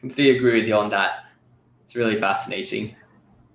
Completely 0.00 0.36
agree 0.38 0.60
with 0.60 0.68
you 0.68 0.74
on 0.74 0.90
that. 0.90 1.24
It's 1.84 1.94
really 1.94 2.16
fascinating. 2.16 2.96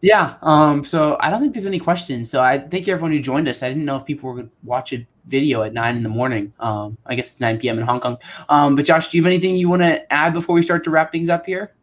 Yeah. 0.01 0.35
Um, 0.43 0.83
so 0.83 1.17
I 1.19 1.31
don't 1.31 1.41
think 1.41 1.53
there's 1.53 1.65
any 1.65 1.79
questions. 1.79 2.29
So 2.29 2.41
I 2.41 2.59
thank 2.59 2.85
you 2.85 2.93
everyone 2.93 3.11
who 3.11 3.19
joined 3.19 3.47
us. 3.47 3.63
I 3.63 3.69
didn't 3.69 3.85
know 3.85 3.97
if 3.97 4.05
people 4.05 4.29
were 4.29 4.35
going 4.35 4.49
to 4.49 4.53
watch 4.63 4.93
a 4.93 5.07
video 5.27 5.61
at 5.63 5.73
nine 5.73 5.97
in 5.97 6.03
the 6.03 6.09
morning. 6.09 6.53
Um, 6.59 6.97
I 7.05 7.15
guess 7.15 7.31
it's 7.31 7.39
9 7.39 7.59
p.m. 7.59 7.79
in 7.79 7.85
Hong 7.85 7.99
Kong. 7.99 8.17
Um, 8.49 8.75
but 8.75 8.85
Josh, 8.85 9.09
do 9.09 9.17
you 9.17 9.23
have 9.23 9.27
anything 9.27 9.57
you 9.57 9.69
want 9.69 9.81
to 9.81 10.13
add 10.13 10.33
before 10.33 10.55
we 10.55 10.63
start 10.63 10.83
to 10.85 10.89
wrap 10.89 11.11
things 11.11 11.29
up 11.29 11.45
here? 11.45 11.73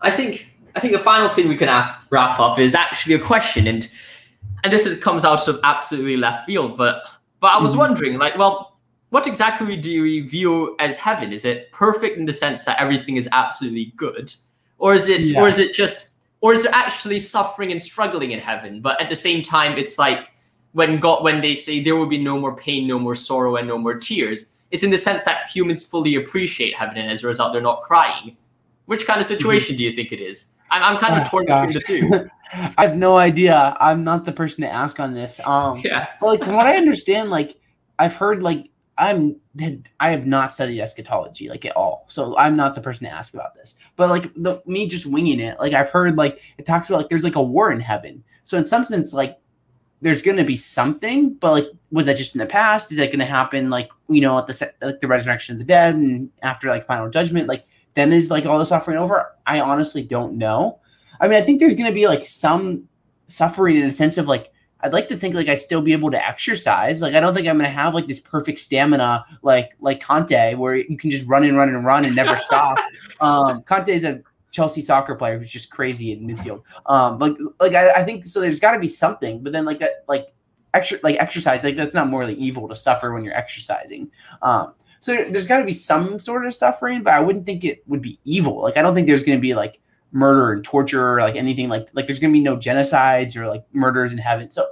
I 0.00 0.10
think 0.10 0.50
I 0.76 0.80
think 0.80 0.92
the 0.92 0.98
final 0.98 1.28
thing 1.28 1.48
we 1.48 1.56
can 1.56 1.68
wrap 2.10 2.38
up 2.38 2.58
is 2.58 2.74
actually 2.74 3.14
a 3.14 3.18
question, 3.18 3.66
and 3.66 3.88
and 4.62 4.72
this 4.72 4.86
is, 4.86 4.96
comes 4.98 5.24
out 5.24 5.46
of 5.48 5.60
absolutely 5.64 6.16
left 6.16 6.46
field, 6.46 6.76
but 6.76 7.02
but 7.40 7.48
I 7.48 7.58
was 7.60 7.72
mm-hmm. 7.72 7.80
wondering, 7.80 8.18
like, 8.18 8.36
well, 8.36 8.78
what 9.10 9.26
exactly 9.26 9.76
do 9.76 9.90
you 9.90 10.28
view 10.28 10.76
as 10.78 10.96
heaven? 10.96 11.32
Is 11.32 11.44
it 11.44 11.70
perfect 11.72 12.18
in 12.18 12.26
the 12.26 12.32
sense 12.32 12.64
that 12.64 12.80
everything 12.80 13.16
is 13.16 13.28
absolutely 13.32 13.92
good, 13.96 14.34
or 14.78 14.94
is 14.94 15.08
it 15.08 15.22
yeah. 15.22 15.40
or 15.40 15.48
is 15.48 15.58
it 15.58 15.72
just 15.72 16.16
or 16.40 16.52
is 16.52 16.64
there 16.64 16.74
actually 16.74 17.18
suffering 17.18 17.70
and 17.72 17.82
struggling 17.82 18.32
in 18.32 18.40
heaven? 18.40 18.82
But 18.82 19.00
at 19.00 19.08
the 19.08 19.16
same 19.16 19.42
time, 19.42 19.78
it's 19.78 19.98
like 19.98 20.30
when 20.74 20.98
God 20.98 21.22
when 21.22 21.40
they 21.40 21.54
say 21.54 21.82
there 21.82 21.96
will 21.96 22.06
be 22.06 22.18
no 22.18 22.38
more 22.38 22.54
pain, 22.54 22.86
no 22.86 22.98
more 22.98 23.14
sorrow, 23.14 23.56
and 23.56 23.66
no 23.66 23.78
more 23.78 23.94
tears. 23.94 24.52
It's 24.70 24.82
in 24.82 24.90
the 24.90 24.98
sense 24.98 25.24
that 25.24 25.44
humans 25.44 25.84
fully 25.86 26.16
appreciate 26.16 26.76
heaven, 26.76 26.96
and 26.96 27.10
as 27.10 27.24
a 27.24 27.28
result, 27.28 27.52
they're 27.52 27.62
not 27.62 27.82
crying. 27.82 28.36
Which 28.86 29.06
kind 29.06 29.20
of 29.20 29.26
mm-hmm. 29.26 29.36
situation 29.36 29.76
do 29.76 29.84
you 29.84 29.92
think 29.92 30.12
it 30.12 30.20
is? 30.20 30.50
I'm, 30.70 30.82
I'm 30.82 30.98
kind 30.98 31.14
of 31.14 31.26
oh, 31.26 31.30
torn 31.30 31.46
gosh. 31.46 31.72
between 31.72 32.10
the 32.10 32.18
two. 32.18 32.30
I 32.76 32.86
have 32.86 32.96
no 32.96 33.16
idea. 33.16 33.76
I'm 33.80 34.02
not 34.02 34.24
the 34.24 34.32
person 34.32 34.62
to 34.62 34.68
ask 34.70 34.98
on 34.98 35.14
this. 35.14 35.40
Um, 35.44 35.80
yeah. 35.84 36.08
But 36.20 36.26
like 36.26 36.44
from 36.44 36.54
what 36.56 36.66
I 36.66 36.76
understand, 36.76 37.30
like 37.30 37.56
I've 37.98 38.16
heard 38.16 38.42
like 38.42 38.70
I'm 38.98 39.36
I 40.00 40.10
have 40.10 40.26
not 40.26 40.50
studied 40.50 40.80
eschatology 40.80 41.48
like 41.48 41.64
at 41.64 41.76
all, 41.76 42.06
so 42.08 42.36
I'm 42.36 42.56
not 42.56 42.74
the 42.74 42.80
person 42.80 43.06
to 43.06 43.12
ask 43.12 43.32
about 43.32 43.54
this. 43.54 43.76
But 43.94 44.10
like 44.10 44.34
the 44.34 44.60
me 44.66 44.88
just 44.88 45.06
winging 45.06 45.38
it, 45.38 45.58
like 45.60 45.72
I've 45.72 45.90
heard 45.90 46.16
like 46.16 46.40
it 46.58 46.66
talks 46.66 46.90
about 46.90 46.98
like 46.98 47.08
there's 47.08 47.24
like 47.24 47.36
a 47.36 47.42
war 47.42 47.70
in 47.70 47.78
heaven. 47.78 48.24
So 48.42 48.58
in 48.58 48.64
some 48.64 48.82
sense, 48.82 49.14
like 49.14 49.38
there's 50.04 50.20
going 50.20 50.36
to 50.36 50.44
be 50.44 50.54
something, 50.54 51.32
but 51.32 51.50
like 51.50 51.66
was 51.90 52.04
that 52.04 52.18
just 52.18 52.34
in 52.34 52.38
the 52.38 52.46
past? 52.46 52.92
Is 52.92 52.98
that 52.98 53.06
going 53.06 53.20
to 53.20 53.24
happen 53.24 53.70
like 53.70 53.90
you 54.08 54.20
know 54.20 54.38
at 54.38 54.46
the 54.46 54.72
like 54.82 55.00
the 55.00 55.08
resurrection 55.08 55.54
of 55.54 55.58
the 55.58 55.64
dead 55.64 55.94
and 55.94 56.30
after 56.42 56.68
like 56.68 56.84
final 56.84 57.08
judgment? 57.08 57.48
Like 57.48 57.64
then 57.94 58.12
is 58.12 58.30
like 58.30 58.44
all 58.44 58.58
the 58.58 58.66
suffering 58.66 58.98
over? 58.98 59.32
I 59.46 59.60
honestly 59.60 60.02
don't 60.02 60.36
know. 60.36 60.78
I 61.20 61.26
mean, 61.26 61.38
I 61.38 61.40
think 61.40 61.58
there's 61.58 61.74
going 61.74 61.88
to 61.88 61.94
be 61.94 62.06
like 62.06 62.26
some 62.26 62.86
suffering 63.28 63.76
in 63.76 63.84
a 63.84 63.90
sense 63.90 64.18
of 64.18 64.28
like 64.28 64.52
I'd 64.80 64.92
like 64.92 65.08
to 65.08 65.16
think 65.16 65.34
like 65.34 65.48
I'd 65.48 65.58
still 65.58 65.80
be 65.80 65.94
able 65.94 66.10
to 66.10 66.22
exercise. 66.22 67.00
Like 67.00 67.14
I 67.14 67.20
don't 67.20 67.32
think 67.32 67.48
I'm 67.48 67.56
gonna 67.56 67.70
have 67.70 67.94
like 67.94 68.06
this 68.06 68.20
perfect 68.20 68.58
stamina 68.58 69.24
like 69.40 69.74
like 69.80 70.02
Kanté 70.02 70.54
where 70.58 70.76
you 70.76 70.98
can 70.98 71.08
just 71.08 71.26
run 71.26 71.44
and 71.44 71.56
run 71.56 71.70
and 71.70 71.82
run 71.86 72.04
and 72.04 72.14
never 72.14 72.38
stop. 72.38 72.78
Um, 73.20 73.62
Kanté 73.62 73.90
is 73.90 74.04
a 74.04 74.20
Chelsea 74.54 74.80
soccer 74.80 75.16
player 75.16 75.36
who's 75.36 75.50
just 75.50 75.70
crazy 75.70 76.12
in 76.12 76.20
midfield. 76.20 76.62
Um, 76.86 77.18
like 77.18 77.34
like 77.58 77.74
I, 77.74 77.90
I 77.90 78.04
think 78.04 78.24
so. 78.24 78.40
There's 78.40 78.60
got 78.60 78.72
to 78.72 78.78
be 78.78 78.86
something, 78.86 79.42
but 79.42 79.52
then 79.52 79.64
like 79.64 79.80
that 79.80 80.04
like 80.06 80.28
extra 80.72 80.98
like 81.02 81.16
exercise 81.18 81.64
like 81.64 81.76
that's 81.76 81.94
not 81.94 82.08
morally 82.08 82.34
evil 82.34 82.68
to 82.68 82.76
suffer 82.76 83.12
when 83.12 83.24
you're 83.24 83.36
exercising. 83.36 84.10
Um, 84.42 84.74
so 85.00 85.12
there's 85.28 85.48
got 85.48 85.58
to 85.58 85.64
be 85.64 85.72
some 85.72 86.20
sort 86.20 86.46
of 86.46 86.54
suffering, 86.54 87.02
but 87.02 87.14
I 87.14 87.20
wouldn't 87.20 87.46
think 87.46 87.64
it 87.64 87.82
would 87.88 88.00
be 88.00 88.20
evil. 88.24 88.62
Like 88.62 88.76
I 88.76 88.82
don't 88.82 88.94
think 88.94 89.08
there's 89.08 89.24
gonna 89.24 89.40
be 89.40 89.54
like 89.54 89.80
murder 90.12 90.52
and 90.52 90.64
torture 90.64 91.14
or 91.14 91.20
like 91.20 91.34
anything 91.34 91.68
like 91.68 91.88
like 91.92 92.06
there's 92.06 92.20
gonna 92.20 92.32
be 92.32 92.40
no 92.40 92.56
genocides 92.56 93.36
or 93.36 93.48
like 93.48 93.64
murders 93.72 94.12
in 94.12 94.18
heaven. 94.18 94.52
So 94.52 94.64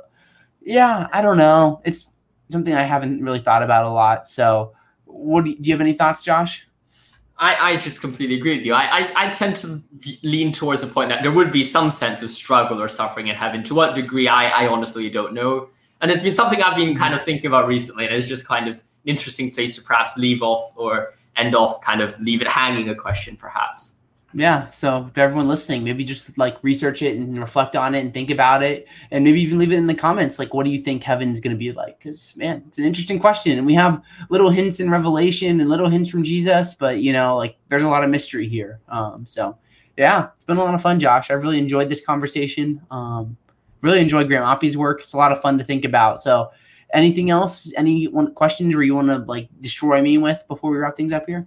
yeah, 0.61 1.09
I 1.13 1.23
don't 1.23 1.39
know. 1.39 1.83
It's 1.85 2.13
something 2.53 2.73
I 2.73 2.83
haven't 2.83 3.21
really 3.21 3.41
thought 3.41 3.65
about 3.65 3.85
a 3.85 3.91
lot. 3.91 4.29
So, 4.29 4.75
what 5.07 5.45
do 5.45 5.51
you, 5.51 5.59
do 5.59 5.69
you 5.69 5.75
have 5.75 5.81
any 5.81 5.93
thoughts, 5.93 6.23
Josh? 6.23 6.69
I, 7.43 7.73
I 7.73 7.77
just 7.77 8.01
completely 8.01 8.37
agree 8.37 8.57
with 8.57 8.65
you. 8.65 8.73
I, 8.73 8.85
I, 8.85 9.27
I 9.27 9.31
tend 9.31 9.57
to 9.57 9.83
lean 10.23 10.53
towards 10.53 10.81
the 10.81 10.87
point 10.87 11.09
that 11.09 11.23
there 11.23 11.33
would 11.33 11.51
be 11.51 11.65
some 11.65 11.91
sense 11.91 12.23
of 12.23 12.31
struggle 12.31 12.81
or 12.81 12.89
suffering 12.89 13.27
in 13.27 13.35
heaven. 13.35 13.65
To 13.65 13.75
what 13.75 13.97
degree, 13.97 14.29
I, 14.29 14.65
I 14.65 14.69
honestly 14.69 15.11
don't 15.11 15.35
know. 15.35 15.69
And 16.01 16.13
it's 16.13 16.23
been 16.23 16.33
something 16.33 16.63
I've 16.63 16.77
been 16.77 16.97
kind 16.97 17.15
of 17.15 17.23
thinking 17.23 17.47
about 17.47 17.67
recently, 17.67 18.07
and 18.07 18.15
it's 18.15 18.29
just 18.29 18.47
kind 18.47 18.69
of 18.69 18.77
an 18.77 18.83
interesting 19.07 19.51
place 19.51 19.75
to 19.75 19.83
perhaps 19.83 20.17
leave 20.17 20.41
off 20.41 20.73
or 20.77 21.15
end 21.35 21.57
off, 21.57 21.81
kind 21.81 22.01
of 22.01 22.17
leave 22.21 22.43
it 22.43 22.49
hanging 22.49 22.89
a 22.91 22.95
question, 22.95 23.37
perhaps 23.37 23.97
yeah 24.35 24.71
so 24.71 25.11
to 25.15 25.21
everyone 25.21 25.49
listening 25.49 25.85
maybe 25.85 26.05
just 26.05 26.39
like 26.39 26.57
research 26.63 27.03
it 27.03 27.17
and 27.17 27.39
reflect 27.39 27.77
on 27.77 27.95
it 27.95 28.01
and 28.01 28.15
think 28.15 28.31
about 28.31 28.63
it. 28.63 28.87
And 29.11 29.25
maybe 29.25 29.41
even 29.41 29.59
leave 29.59 29.73
it 29.73 29.77
in 29.77 29.87
the 29.87 29.95
comments 29.95 30.39
like 30.39 30.55
what 30.55 30.65
do 30.65 30.73
you 30.73 30.79
think 30.79 31.03
heaven's 31.03 31.41
going 31.41 31.55
to 31.55 31.59
be 31.59 31.73
like? 31.73 31.99
Because 31.99 32.35
man 32.37 32.63
it's 32.67 32.79
an 32.79 32.85
interesting 32.85 33.19
question. 33.19 33.59
And 33.59 33.67
we 33.67 33.75
have 33.75 34.03
little 34.31 34.51
hints 34.51 34.81
in 34.81 34.91
revelation 34.91 35.61
and 35.61 35.69
little 35.69 35.89
hints 35.89 36.09
from 36.09 36.25
jesus 36.25 36.75
but 36.75 36.99
you 36.99 37.13
know 37.13 37.37
like 37.37 37.57
there's 37.69 37.83
a 37.83 37.89
lot 37.89 38.05
of 38.05 38.11
mystery 38.11 38.49
here. 38.49 38.81
Um 38.89 39.27
so 39.27 39.57
yeah 39.97 40.29
it's 40.35 40.45
been 40.45 40.57
a 40.57 40.65
lot 40.65 40.75
of 40.75 40.83
fun 40.83 40.99
josh. 40.99 41.31
I've 41.31 41.43
really 41.43 41.59
enjoyed 41.59 41.89
this 41.89 42.05
conversation. 42.05 42.81
Um 42.91 43.37
really 43.83 44.01
enjoyed 44.01 44.29
graham 44.29 44.45
oppy's 44.45 44.77
work. 44.77 45.03
It's 45.03 45.13
a 45.13 45.19
lot 45.19 45.33
of 45.33 45.41
fun 45.41 45.59
to 45.59 45.65
think 45.65 45.85
about. 45.85 46.21
So 46.21 46.51
anything 46.95 47.31
else? 47.31 47.73
Any 47.77 48.07
one 48.07 48.33
questions 48.35 48.75
where 48.75 48.85
you 48.85 48.95
want 48.95 49.09
to 49.09 49.19
like 49.19 49.49
destroy 49.61 50.01
me 50.01 50.19
with 50.19 50.43
before 50.49 50.71
we 50.71 50.79
wrap 50.79 50.97
things 50.97 51.13
up 51.13 51.27
here 51.27 51.47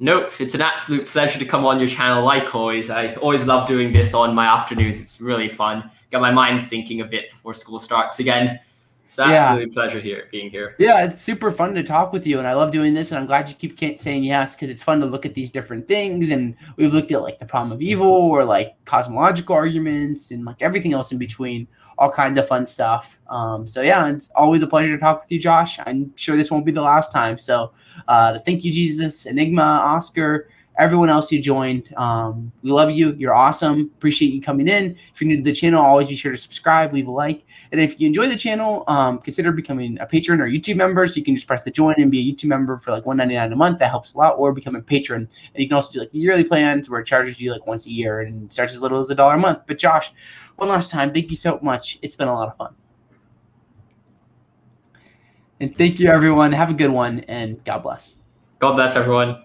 Nope, 0.00 0.40
it's 0.40 0.54
an 0.54 0.60
absolute 0.60 1.06
pleasure 1.06 1.38
to 1.38 1.44
come 1.44 1.64
on 1.64 1.78
your 1.78 1.88
channel 1.88 2.24
like 2.24 2.54
always. 2.54 2.90
I 2.90 3.14
always 3.14 3.46
love 3.46 3.68
doing 3.68 3.92
this 3.92 4.12
on 4.12 4.34
my 4.34 4.46
afternoons. 4.46 5.00
It's 5.00 5.20
really 5.20 5.48
fun. 5.48 5.90
Get 6.10 6.20
my 6.20 6.32
mind 6.32 6.62
thinking 6.62 7.00
a 7.00 7.04
bit 7.04 7.30
before 7.30 7.54
school 7.54 7.78
starts 7.78 8.18
again. 8.18 8.58
It's 9.06 9.18
an 9.18 9.30
yeah. 9.30 9.50
absolute 9.50 9.72
pleasure 9.72 10.00
here 10.00 10.28
being 10.32 10.50
here. 10.50 10.74
Yeah, 10.78 11.04
it's 11.04 11.22
super 11.22 11.50
fun 11.52 11.74
to 11.74 11.82
talk 11.82 12.12
with 12.12 12.26
you, 12.26 12.38
and 12.38 12.48
I 12.48 12.54
love 12.54 12.72
doing 12.72 12.94
this. 12.94 13.12
And 13.12 13.18
I'm 13.18 13.26
glad 13.26 13.48
you 13.48 13.54
keep 13.54 14.00
saying 14.00 14.24
yes 14.24 14.56
because 14.56 14.70
it's 14.70 14.82
fun 14.82 14.98
to 15.00 15.06
look 15.06 15.24
at 15.24 15.34
these 15.34 15.50
different 15.50 15.86
things. 15.86 16.30
And 16.30 16.56
we've 16.76 16.92
looked 16.92 17.12
at 17.12 17.22
like 17.22 17.38
the 17.38 17.46
problem 17.46 17.70
of 17.70 17.80
evil 17.80 18.10
or 18.10 18.44
like 18.44 18.74
cosmological 18.86 19.54
arguments 19.54 20.32
and 20.32 20.44
like 20.44 20.56
everything 20.60 20.92
else 20.92 21.12
in 21.12 21.18
between 21.18 21.68
all 21.98 22.10
kinds 22.10 22.38
of 22.38 22.46
fun 22.46 22.66
stuff. 22.66 23.20
Um, 23.28 23.66
so 23.66 23.82
yeah, 23.82 24.08
it's 24.08 24.30
always 24.30 24.62
a 24.62 24.66
pleasure 24.66 24.94
to 24.94 25.00
talk 25.00 25.22
with 25.22 25.32
you, 25.32 25.38
Josh. 25.38 25.78
I'm 25.86 26.14
sure 26.16 26.36
this 26.36 26.50
won't 26.50 26.66
be 26.66 26.72
the 26.72 26.82
last 26.82 27.12
time. 27.12 27.38
So 27.38 27.72
uh, 28.08 28.38
thank 28.40 28.64
you, 28.64 28.72
Jesus, 28.72 29.26
Enigma, 29.26 29.62
Oscar, 29.62 30.48
everyone 30.78 31.08
else 31.08 31.30
who 31.30 31.38
joined. 31.38 31.92
Um, 31.96 32.50
we 32.62 32.70
love 32.70 32.90
you. 32.90 33.14
You're 33.14 33.34
awesome. 33.34 33.90
Appreciate 33.96 34.32
you 34.32 34.40
coming 34.40 34.68
in. 34.68 34.96
If 35.12 35.20
you're 35.20 35.28
new 35.28 35.36
to 35.36 35.42
the 35.42 35.52
channel, 35.52 35.82
always 35.82 36.08
be 36.08 36.16
sure 36.16 36.32
to 36.32 36.38
subscribe, 36.38 36.92
leave 36.92 37.06
a 37.06 37.10
like, 37.10 37.44
and 37.72 37.80
if 37.80 38.00
you 38.00 38.06
enjoy 38.06 38.28
the 38.28 38.36
channel, 38.36 38.84
um, 38.88 39.18
consider 39.18 39.52
becoming 39.52 39.98
a 40.00 40.06
patron 40.06 40.40
or 40.40 40.48
YouTube 40.48 40.76
member. 40.76 41.06
So 41.06 41.16
you 41.16 41.24
can 41.24 41.34
just 41.34 41.46
press 41.46 41.62
the 41.62 41.70
join 41.70 41.94
and 41.98 42.10
be 42.10 42.28
a 42.28 42.32
YouTube 42.32 42.48
member 42.48 42.76
for 42.76 42.90
like 42.90 43.04
1.99 43.04 43.52
a 43.52 43.56
month. 43.56 43.78
That 43.78 43.90
helps 43.90 44.14
a 44.14 44.18
lot. 44.18 44.34
Or 44.34 44.52
become 44.52 44.74
a 44.74 44.82
patron, 44.82 45.28
and 45.54 45.62
you 45.62 45.68
can 45.68 45.76
also 45.76 45.92
do 45.92 46.00
like 46.00 46.10
yearly 46.12 46.44
plans 46.44 46.90
where 46.90 47.00
it 47.00 47.06
charges 47.06 47.40
you 47.40 47.52
like 47.52 47.66
once 47.66 47.86
a 47.86 47.90
year 47.90 48.20
and 48.20 48.52
starts 48.52 48.74
as 48.74 48.82
little 48.82 49.00
as 49.00 49.10
a 49.10 49.14
dollar 49.14 49.34
a 49.34 49.38
month. 49.38 49.60
But 49.66 49.78
Josh 49.78 50.12
one 50.56 50.68
last 50.68 50.90
time, 50.90 51.12
thank 51.12 51.30
you 51.30 51.36
so 51.36 51.58
much. 51.62 51.98
It's 52.02 52.16
been 52.16 52.28
a 52.28 52.34
lot 52.34 52.48
of 52.48 52.56
fun. 52.56 52.74
And 55.60 55.76
thank 55.76 56.00
you, 56.00 56.08
everyone. 56.08 56.52
Have 56.52 56.70
a 56.70 56.74
good 56.74 56.90
one, 56.90 57.20
and 57.20 57.62
God 57.64 57.78
bless. 57.82 58.16
God 58.58 58.74
bless 58.74 58.96
everyone. 58.96 59.42